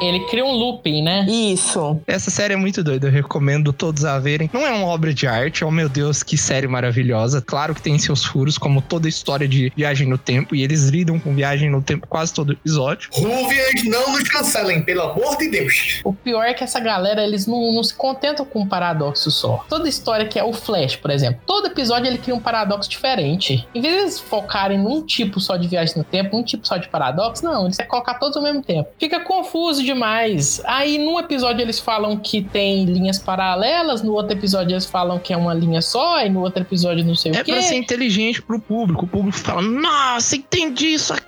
Ele 0.00 0.20
cria 0.26 0.44
um 0.44 0.52
looping, 0.52 1.02
né? 1.02 1.26
Isso. 1.28 2.00
Essa 2.06 2.30
série 2.30 2.54
é 2.54 2.56
muito 2.56 2.82
doida, 2.82 3.08
eu 3.08 3.12
recomendo 3.12 3.72
todos 3.72 4.04
a 4.04 4.18
verem. 4.18 4.50
Não 4.52 4.66
é 4.66 4.70
uma 4.70 4.86
obra 4.86 5.12
de 5.12 5.26
arte, 5.26 5.64
oh 5.64 5.70
meu 5.70 5.88
Deus, 5.88 6.22
que 6.22 6.36
série 6.36 6.66
maravilhosa. 6.66 7.42
Claro 7.42 7.74
que 7.74 7.82
tem 7.82 7.98
seus 7.98 8.24
furos, 8.24 8.56
como 8.56 8.80
toda 8.80 9.08
história 9.08 9.46
de 9.46 9.72
viagem 9.76 10.08
no 10.08 10.18
tempo, 10.18 10.54
e 10.54 10.62
eles 10.62 10.88
lidam 10.88 11.18
com 11.18 11.34
viagem 11.34 11.70
no 11.70 11.82
tempo 11.82 12.06
quase 12.06 12.32
todo 12.32 12.52
episódio. 12.52 13.10
Rúvias, 13.12 13.84
não 13.84 14.12
nos 14.12 14.28
cancelem, 14.28 14.82
pelo 14.82 15.02
amor 15.02 15.36
de 15.36 15.50
Deus. 15.50 16.00
O 16.04 16.12
pior 16.12 16.44
é 16.44 16.54
que 16.54 16.64
essa 16.64 16.80
galera, 16.80 17.22
eles 17.22 17.46
não, 17.46 17.72
não 17.72 17.82
se 17.82 17.94
contentam 17.94 18.44
com 18.44 18.60
um 18.60 18.66
paradoxo 18.66 19.30
só. 19.30 19.64
Toda 19.68 19.88
história 19.88 20.26
que 20.26 20.38
é 20.38 20.44
o 20.44 20.52
Flash, 20.52 20.96
por 20.96 21.10
exemplo, 21.10 21.40
todo 21.46 21.66
episódio 21.66 22.06
ele 22.06 22.18
cria 22.18 22.34
um 22.34 22.40
paradoxo 22.40 22.88
diferente. 22.88 23.66
Em 23.74 23.80
vez 23.80 23.94
de 23.94 24.00
eles 24.00 24.20
focarem 24.20 24.78
num 24.78 25.04
tipo 25.04 25.40
só 25.40 25.56
de 25.56 25.68
viagem 25.68 25.96
no 25.96 26.04
tempo, 26.04 26.36
um 26.36 26.42
tipo 26.42 26.66
só 26.66 26.76
de 26.76 26.88
paradoxo, 26.88 27.44
não, 27.44 27.64
eles 27.64 27.76
querem 27.76 27.90
colocar 27.90 28.14
todos 28.14 28.36
ao 28.36 28.42
mesmo 28.42 28.62
tempo. 28.62 28.88
Fica 28.98 29.20
confuso 29.20 29.82
demais. 29.94 30.60
Aí 30.64 30.98
num 30.98 31.18
episódio 31.18 31.62
eles 31.62 31.78
falam 31.78 32.16
que 32.16 32.42
tem 32.42 32.84
linhas 32.84 33.18
paralelas, 33.18 34.02
no 34.02 34.12
outro 34.12 34.32
episódio 34.36 34.72
eles 34.74 34.86
falam 34.86 35.18
que 35.18 35.32
é 35.32 35.36
uma 35.36 35.52
linha 35.54 35.80
só, 35.82 36.24
e 36.24 36.28
no 36.28 36.40
outro 36.40 36.62
episódio 36.62 37.04
não 37.04 37.14
sei 37.14 37.32
É 37.34 37.40
o 37.40 37.44
quê. 37.44 37.52
pra 37.52 37.62
ser 37.62 37.76
inteligente 37.76 38.40
pro 38.42 38.58
público. 38.60 39.04
O 39.04 39.08
público 39.08 39.38
fala: 39.38 39.62
Nossa, 39.62 40.36
entendi 40.36 40.94
isso 40.94 41.12
aqui, 41.12 41.24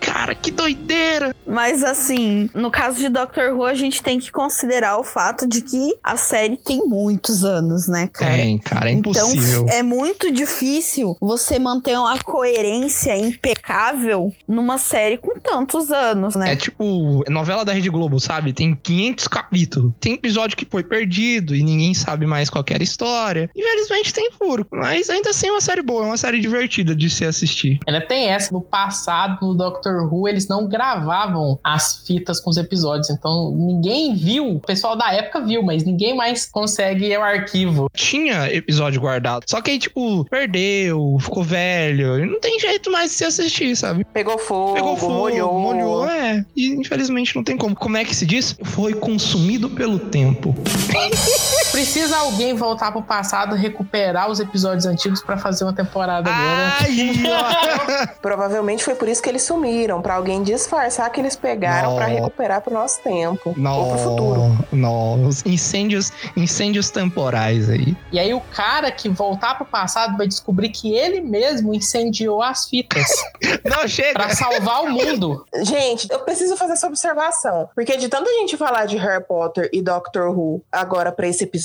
cara, 0.00 0.34
que 0.34 0.50
doideira. 0.50 1.34
Mas 1.46 1.82
assim, 1.82 2.48
no 2.54 2.70
caso 2.70 2.98
de 2.98 3.08
Doctor 3.08 3.54
Who, 3.54 3.64
a 3.64 3.74
gente 3.74 4.02
tem 4.02 4.18
que 4.18 4.30
considerar 4.30 4.98
o 4.98 5.04
fato 5.04 5.46
de 5.46 5.62
que 5.62 5.94
a 6.02 6.16
série 6.16 6.56
tem 6.56 6.86
muitos 6.86 7.44
anos, 7.44 7.88
né, 7.88 8.08
cara? 8.12 8.36
Tem, 8.36 8.58
cara, 8.58 8.90
é 8.90 8.92
impossível. 8.92 9.62
Então 9.62 9.76
é 9.76 9.82
muito 9.82 10.30
difícil 10.32 11.16
você 11.20 11.58
manter 11.58 11.98
uma 11.98 12.18
coerência 12.18 13.16
impecável 13.16 14.32
numa 14.46 14.78
série 14.78 15.18
com 15.18 15.38
tantos 15.38 15.90
anos, 15.90 16.34
né? 16.36 16.52
É 16.52 16.56
tipo 16.56 17.24
novela 17.28 17.64
da 17.64 17.72
Rede 17.72 17.90
Globo, 17.90 18.20
sabe? 18.20 18.52
Tem 18.52 18.74
500 18.74 19.28
capítulos. 19.28 19.92
Tem 20.00 20.14
episódio 20.14 20.56
que 20.56 20.66
foi 20.68 20.82
perdido 20.82 21.54
e 21.54 21.62
ninguém 21.62 21.94
sabe 21.94 22.26
mais 22.26 22.48
qual 22.50 22.62
que 22.62 22.72
era 22.72 22.82
a 22.82 22.84
história. 22.84 23.50
Infelizmente 23.56 24.12
tem 24.12 24.30
furo. 24.32 24.66
Mas 24.70 25.10
ainda 25.10 25.30
assim 25.30 25.48
é 25.48 25.52
uma 25.52 25.60
série 25.60 25.82
boa, 25.82 26.04
é 26.04 26.06
uma 26.06 26.16
série 26.16 26.40
divertida 26.40 26.94
de 26.94 27.10
se 27.10 27.24
assistir. 27.24 27.78
Ela 27.86 28.00
tem 28.00 28.28
essa. 28.28 28.52
No 28.52 28.60
passado, 28.60 29.49
no 29.50 29.54
Doctor 29.56 30.12
Who, 30.12 30.28
eles 30.28 30.46
não 30.48 30.66
gravavam 30.66 31.58
as 31.62 32.04
fitas 32.06 32.40
com 32.40 32.50
os 32.50 32.56
episódios. 32.56 33.10
Então, 33.10 33.50
ninguém 33.54 34.14
viu. 34.14 34.56
O 34.56 34.60
pessoal 34.60 34.96
da 34.96 35.12
época 35.12 35.40
viu, 35.40 35.62
mas 35.62 35.84
ninguém 35.84 36.16
mais 36.16 36.46
consegue 36.46 37.14
ao 37.14 37.22
arquivo. 37.22 37.90
Tinha 37.94 38.52
episódio 38.52 39.00
guardado. 39.00 39.44
Só 39.46 39.60
que 39.60 39.70
aí, 39.72 39.78
tipo, 39.78 40.24
perdeu, 40.26 41.16
ficou 41.20 41.42
velho. 41.42 42.26
Não 42.26 42.40
tem 42.40 42.58
jeito 42.58 42.90
mais 42.90 43.10
de 43.10 43.16
se 43.16 43.24
assistir, 43.24 43.76
sabe? 43.76 44.04
Pegou 44.12 44.38
fogo, 44.38 44.74
Pegou 44.74 44.96
fogo, 44.96 45.14
molhou. 45.14 45.58
molhou, 45.60 46.06
é. 46.06 46.44
E 46.56 46.68
infelizmente 46.74 47.34
não 47.34 47.42
tem 47.44 47.56
como. 47.56 47.74
Como 47.74 47.96
é 47.96 48.04
que 48.04 48.14
se 48.14 48.26
diz? 48.26 48.56
Foi 48.62 48.94
consumido 48.94 49.68
pelo 49.70 49.98
tempo. 49.98 50.54
Precisa 51.70 52.16
alguém 52.18 52.54
voltar 52.54 52.90
pro 52.92 53.02
passado, 53.02 53.54
recuperar 53.54 54.28
os 54.30 54.40
episódios 54.40 54.86
antigos 54.86 55.22
pra 55.22 55.36
fazer 55.36 55.64
uma 55.64 55.72
temporada 55.72 56.30
agora. 56.30 58.14
Provavelmente 58.20 58.84
foi 58.84 58.94
por 58.94 59.08
isso 59.08 59.22
que 59.22 59.28
eles 59.28 59.42
sumiram, 59.42 60.02
pra 60.02 60.14
alguém 60.14 60.42
disfarçar 60.42 61.10
que 61.10 61.20
eles 61.20 61.36
pegaram 61.36 61.96
pra 61.96 62.06
recuperar 62.06 62.60
pro 62.60 62.72
nosso 62.74 63.00
tempo 63.02 63.54
ou 63.56 63.88
pro 63.88 63.98
futuro. 63.98 64.58
não. 64.72 65.24
Os 65.26 65.44
Incêndios, 65.46 66.12
incêndios 66.36 66.90
temporais 66.90 67.68
aí. 67.68 67.96
E 68.12 68.18
aí 68.18 68.32
o 68.34 68.40
cara 68.40 68.90
que 68.90 69.08
voltar 69.08 69.54
pro 69.56 69.64
passado 69.64 70.16
vai 70.16 70.26
descobrir 70.26 70.68
que 70.70 70.92
ele 70.94 71.20
mesmo 71.20 71.74
incendiou 71.74 72.42
as 72.42 72.66
fitas 72.68 73.06
Não, 73.64 73.86
chega. 73.88 74.12
pra 74.14 74.30
salvar 74.34 74.82
o 74.84 74.90
mundo. 74.90 75.44
Gente, 75.62 76.08
eu 76.10 76.20
preciso 76.20 76.56
fazer 76.56 76.74
essa 76.74 76.86
observação, 76.86 77.68
porque 77.74 77.96
de 77.96 78.08
tanta 78.08 78.30
gente 78.30 78.56
falar 78.56 78.86
de 78.86 78.96
Harry 78.96 79.22
Potter 79.24 79.68
e 79.72 79.82
Doctor 79.82 80.28
Who 80.36 80.62
agora 80.70 81.12
pra 81.12 81.26
esse 81.28 81.44
episódio, 81.44 81.59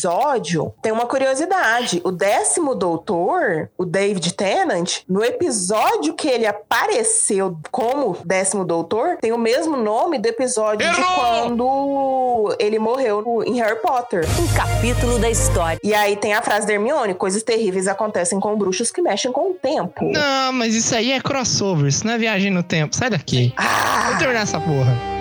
tem 0.81 0.91
uma 0.91 1.05
curiosidade. 1.05 2.01
O 2.03 2.11
décimo 2.11 2.75
doutor, 2.75 3.69
o 3.77 3.85
David 3.85 4.33
Tennant, 4.33 4.99
no 5.07 5.23
episódio 5.23 6.13
que 6.13 6.27
ele 6.27 6.45
apareceu 6.45 7.57
como 7.71 8.17
décimo 8.25 8.65
doutor, 8.65 9.17
tem 9.21 9.31
o 9.31 9.37
mesmo 9.37 9.77
nome 9.77 10.19
do 10.19 10.27
episódio 10.27 10.89
de 10.89 11.01
quando 11.15 12.55
ele 12.59 12.79
morreu 12.79 13.43
em 13.45 13.55
Harry 13.59 13.79
Potter. 13.79 14.25
Um 14.39 14.47
capítulo 14.55 15.19
da 15.19 15.29
história. 15.29 15.79
E 15.83 15.93
aí 15.93 16.15
tem 16.15 16.33
a 16.33 16.41
frase 16.41 16.67
da 16.67 16.73
Hermione: 16.73 17.13
coisas 17.13 17.43
terríveis 17.43 17.87
acontecem 17.87 18.39
com 18.39 18.57
bruxos 18.57 18.91
que 18.91 19.01
mexem 19.01 19.31
com 19.31 19.51
o 19.51 19.53
tempo. 19.53 20.11
Não, 20.11 20.51
mas 20.53 20.75
isso 20.75 20.95
aí 20.95 21.11
é 21.11 21.19
crossover, 21.19 21.87
isso 21.87 22.05
não 22.05 22.13
é 22.13 22.17
viagem 22.17 22.51
no 22.51 22.63
tempo. 22.63 22.95
Sai 22.95 23.09
daqui. 23.09 23.53
Ah! 23.57 24.07
Vou 24.09 24.17
terminar 24.17 24.41
essa 24.41 24.59
porra. 24.59 25.14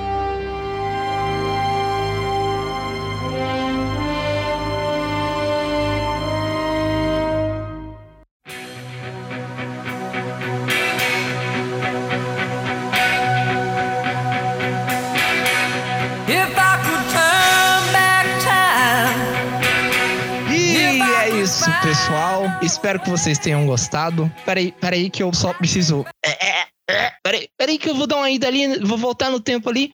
Pessoal. 21.94 22.42
Espero 22.60 22.98
que 22.98 23.08
vocês 23.08 23.38
tenham 23.38 23.64
gostado. 23.66 24.30
Peraí, 24.44 24.72
peraí 24.72 25.08
que 25.08 25.22
eu 25.22 25.32
só 25.32 25.52
preciso. 25.54 26.04
É, 26.24 26.30
é, 26.30 26.66
é. 26.90 27.12
Peraí, 27.22 27.48
peraí 27.56 27.78
que 27.78 27.88
eu 27.88 27.94
vou 27.94 28.06
dar 28.06 28.16
uma 28.16 28.30
ida 28.30 28.48
ali, 28.48 28.78
vou 28.80 28.98
voltar 28.98 29.30
no 29.30 29.38
tempo 29.38 29.70
ali. 29.70 29.90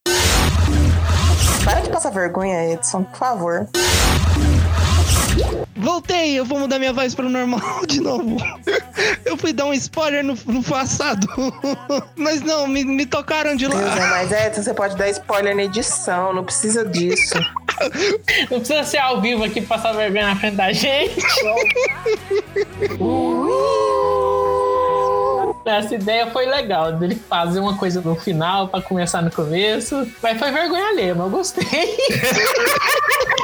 Para 1.62 1.80
de 1.80 1.90
passar 1.90 2.10
vergonha, 2.10 2.72
Edson, 2.72 3.04
por 3.04 3.18
favor. 3.18 3.68
Voltei, 5.76 6.38
eu 6.38 6.44
vou 6.44 6.58
mudar 6.58 6.78
minha 6.78 6.92
voz 6.92 7.14
pro 7.14 7.28
normal 7.28 7.84
de 7.86 8.00
novo. 8.00 8.36
Eu 9.24 9.36
fui 9.36 9.52
dar 9.52 9.66
um 9.66 9.74
spoiler 9.74 10.24
no, 10.24 10.36
no 10.46 10.62
passado. 10.62 11.26
Mas 12.16 12.42
não, 12.42 12.66
me, 12.66 12.84
me 12.84 13.06
tocaram 13.06 13.56
de 13.56 13.68
Deus, 13.68 13.80
é, 13.80 13.84
lá. 13.84 14.06
mas 14.08 14.32
Edson, 14.32 14.62
você 14.62 14.74
pode 14.74 14.96
dar 14.96 15.08
spoiler 15.10 15.56
na 15.56 15.64
edição, 15.64 16.32
não 16.32 16.44
precisa 16.44 16.84
disso. 16.84 17.34
Não 18.50 18.58
precisa 18.58 18.84
ser 18.84 18.98
ao 18.98 19.20
vivo 19.20 19.44
aqui 19.44 19.60
pra 19.60 19.76
passar 19.76 19.92
vergonha 19.92 20.26
na 20.26 20.36
frente 20.36 20.56
da 20.56 20.72
gente. 20.72 21.20
Essa 25.64 25.94
ideia 25.94 26.26
foi 26.28 26.46
legal, 26.46 26.92
dele 26.92 27.14
fazer 27.14 27.60
uma 27.60 27.76
coisa 27.76 28.00
no 28.00 28.16
final 28.16 28.68
pra 28.68 28.80
começar 28.80 29.22
no 29.22 29.30
começo. 29.30 30.06
Mas 30.22 30.38
foi 30.38 30.50
vergonha 30.50 30.86
alheia, 30.88 31.14
mas 31.14 31.24
eu 31.24 31.30
gostei. 31.30 31.64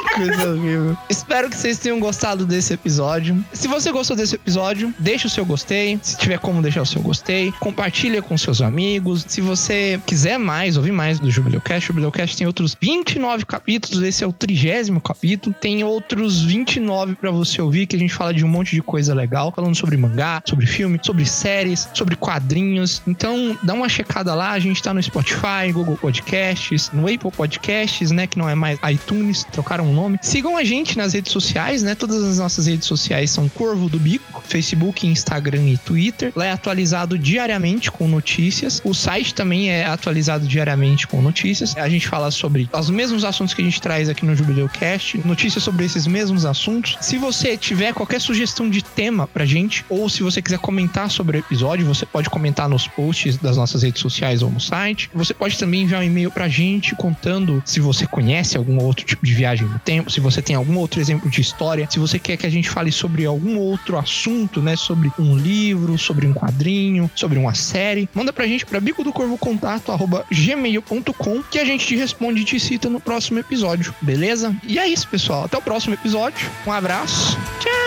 Espero 1.09 1.47
que 1.49 1.55
vocês 1.55 1.77
tenham 1.77 1.99
gostado 1.99 2.45
desse 2.45 2.73
episódio. 2.73 3.43
Se 3.53 3.67
você 3.67 3.91
gostou 3.91 4.15
desse 4.15 4.35
episódio, 4.35 4.93
deixa 4.97 5.27
o 5.27 5.29
seu 5.29 5.45
gostei. 5.45 5.99
Se 6.01 6.17
tiver 6.17 6.39
como 6.39 6.61
deixar 6.61 6.81
o 6.81 6.85
seu 6.85 7.01
gostei, 7.01 7.51
compartilha 7.59 8.21
com 8.21 8.35
seus 8.37 8.61
amigos. 8.61 9.23
Se 9.27 9.41
você 9.41 9.99
quiser 10.07 10.39
mais, 10.39 10.75
ouvir 10.75 10.91
mais 10.91 11.19
do 11.19 11.29
Jubileucast, 11.29 11.85
o 11.85 11.93
Jubileucast 11.93 12.35
tem 12.35 12.47
outros 12.47 12.75
29 12.79 13.45
capítulos. 13.45 14.01
Esse 14.03 14.23
é 14.23 14.27
o 14.27 14.33
trigésimo 14.33 14.99
capítulo. 14.99 15.55
Tem 15.59 15.83
outros 15.83 16.41
29 16.43 17.15
pra 17.15 17.29
você 17.29 17.61
ouvir, 17.61 17.85
que 17.85 17.95
a 17.95 17.99
gente 17.99 18.13
fala 18.13 18.33
de 18.33 18.43
um 18.43 18.47
monte 18.47 18.73
de 18.75 18.81
coisa 18.81 19.13
legal, 19.13 19.53
falando 19.55 19.75
sobre 19.75 19.97
mangá, 19.97 20.41
sobre 20.47 20.65
filme, 20.65 20.99
sobre 21.01 21.25
séries, 21.27 21.87
sobre 21.93 22.06
quadrinhos. 22.15 23.01
Então, 23.07 23.57
dá 23.63 23.73
uma 23.73 23.89
checada 23.89 24.33
lá. 24.33 24.51
A 24.51 24.59
gente 24.59 24.81
tá 24.81 24.93
no 24.93 25.01
Spotify, 25.01 25.71
Google 25.71 25.97
Podcasts, 25.97 26.91
no 26.93 27.03
Apple 27.03 27.31
Podcasts, 27.31 28.11
né? 28.11 28.27
Que 28.27 28.37
não 28.37 28.49
é 28.49 28.55
mais 28.55 28.79
iTunes, 28.91 29.45
trocaram 29.51 29.89
o 29.89 29.93
nome. 29.93 30.19
Sigam 30.21 30.57
a 30.57 30.63
gente 30.63 30.97
nas 30.97 31.13
redes 31.13 31.31
sociais, 31.31 31.83
né? 31.83 31.95
Todas 31.95 32.23
as 32.23 32.37
nossas 32.37 32.67
redes 32.67 32.87
sociais 32.87 33.31
são 33.31 33.49
Corvo 33.49 33.89
do 33.89 33.99
Bico, 33.99 34.43
Facebook, 34.45 35.05
Instagram 35.07 35.67
e 35.67 35.77
Twitter. 35.77 36.31
Lá 36.35 36.45
é 36.45 36.51
atualizado 36.51 37.17
diariamente 37.17 37.91
com 37.91 38.07
notícias. 38.07 38.81
O 38.83 38.93
site 38.93 39.33
também 39.33 39.69
é 39.69 39.85
atualizado 39.85 40.47
diariamente 40.47 41.07
com 41.07 41.21
notícias. 41.21 41.75
A 41.77 41.89
gente 41.89 42.07
fala 42.07 42.31
sobre 42.31 42.69
os 42.73 42.89
mesmos 42.89 43.23
assuntos 43.23 43.53
que 43.53 43.61
a 43.61 43.65
gente 43.65 43.81
traz 43.81 44.09
aqui 44.09 44.25
no 44.25 44.35
Jubileu 44.35 44.69
Cast, 44.69 45.17
notícias 45.25 45.63
sobre 45.63 45.85
esses 45.85 46.07
mesmos 46.07 46.45
assuntos. 46.45 46.97
Se 47.01 47.17
você 47.17 47.57
tiver 47.57 47.93
qualquer 47.93 48.21
sugestão 48.21 48.69
de 48.69 48.81
tema 48.81 49.27
pra 49.27 49.45
gente, 49.45 49.85
ou 49.89 50.09
se 50.09 50.23
você 50.23 50.41
quiser 50.41 50.59
comentar 50.59 51.09
sobre 51.09 51.37
o 51.37 51.39
episódio, 51.39 51.85
você 51.97 52.05
pode 52.05 52.29
comentar 52.29 52.69
nos 52.69 52.87
posts 52.87 53.37
das 53.37 53.57
nossas 53.57 53.83
redes 53.83 54.01
sociais 54.01 54.41
ou 54.41 54.49
no 54.49 54.59
site. 54.59 55.09
Você 55.13 55.33
pode 55.33 55.57
também 55.57 55.81
enviar 55.81 56.01
um 56.01 56.03
e-mail 56.03 56.31
pra 56.31 56.47
gente 56.47 56.95
contando 56.95 57.61
se 57.65 57.79
você 57.79 58.05
conhece 58.05 58.57
algum 58.57 58.81
outro 58.81 59.05
tipo 59.05 59.25
de 59.25 59.33
viagem 59.33 59.67
no 59.67 59.79
tempo, 59.79 60.11
se 60.11 60.19
você 60.19 60.41
tem 60.41 60.55
algum 60.55 60.77
outro 60.77 60.99
exemplo 60.99 61.29
de 61.29 61.41
história, 61.41 61.87
se 61.89 61.99
você 61.99 62.19
quer 62.19 62.37
que 62.37 62.45
a 62.45 62.49
gente 62.49 62.69
fale 62.69 62.91
sobre 62.91 63.25
algum 63.25 63.57
outro 63.57 63.97
assunto, 63.97 64.61
né? 64.61 64.75
Sobre 64.75 65.11
um 65.19 65.35
livro, 65.35 65.97
sobre 65.97 66.27
um 66.27 66.33
quadrinho, 66.33 67.09
sobre 67.15 67.37
uma 67.37 67.53
série, 67.53 68.09
manda 68.13 68.31
pra 68.31 68.47
gente 68.47 68.65
pra 68.65 68.79
bico 68.79 69.03
do 69.03 69.11
corvo 69.11 69.37
contato 69.37 69.91
gmail.com 70.31 71.43
que 71.43 71.59
a 71.59 71.65
gente 71.65 71.85
te 71.85 71.95
responde 71.95 72.41
e 72.41 72.45
te 72.45 72.59
cita 72.59 72.89
no 72.89 72.99
próximo 72.99 73.39
episódio, 73.39 73.93
beleza? 74.01 74.55
E 74.63 74.77
é 74.77 74.87
isso, 74.87 75.07
pessoal. 75.07 75.45
Até 75.45 75.57
o 75.57 75.61
próximo 75.61 75.93
episódio. 75.93 76.49
Um 76.65 76.71
abraço. 76.71 77.37
Tchau. 77.59 77.86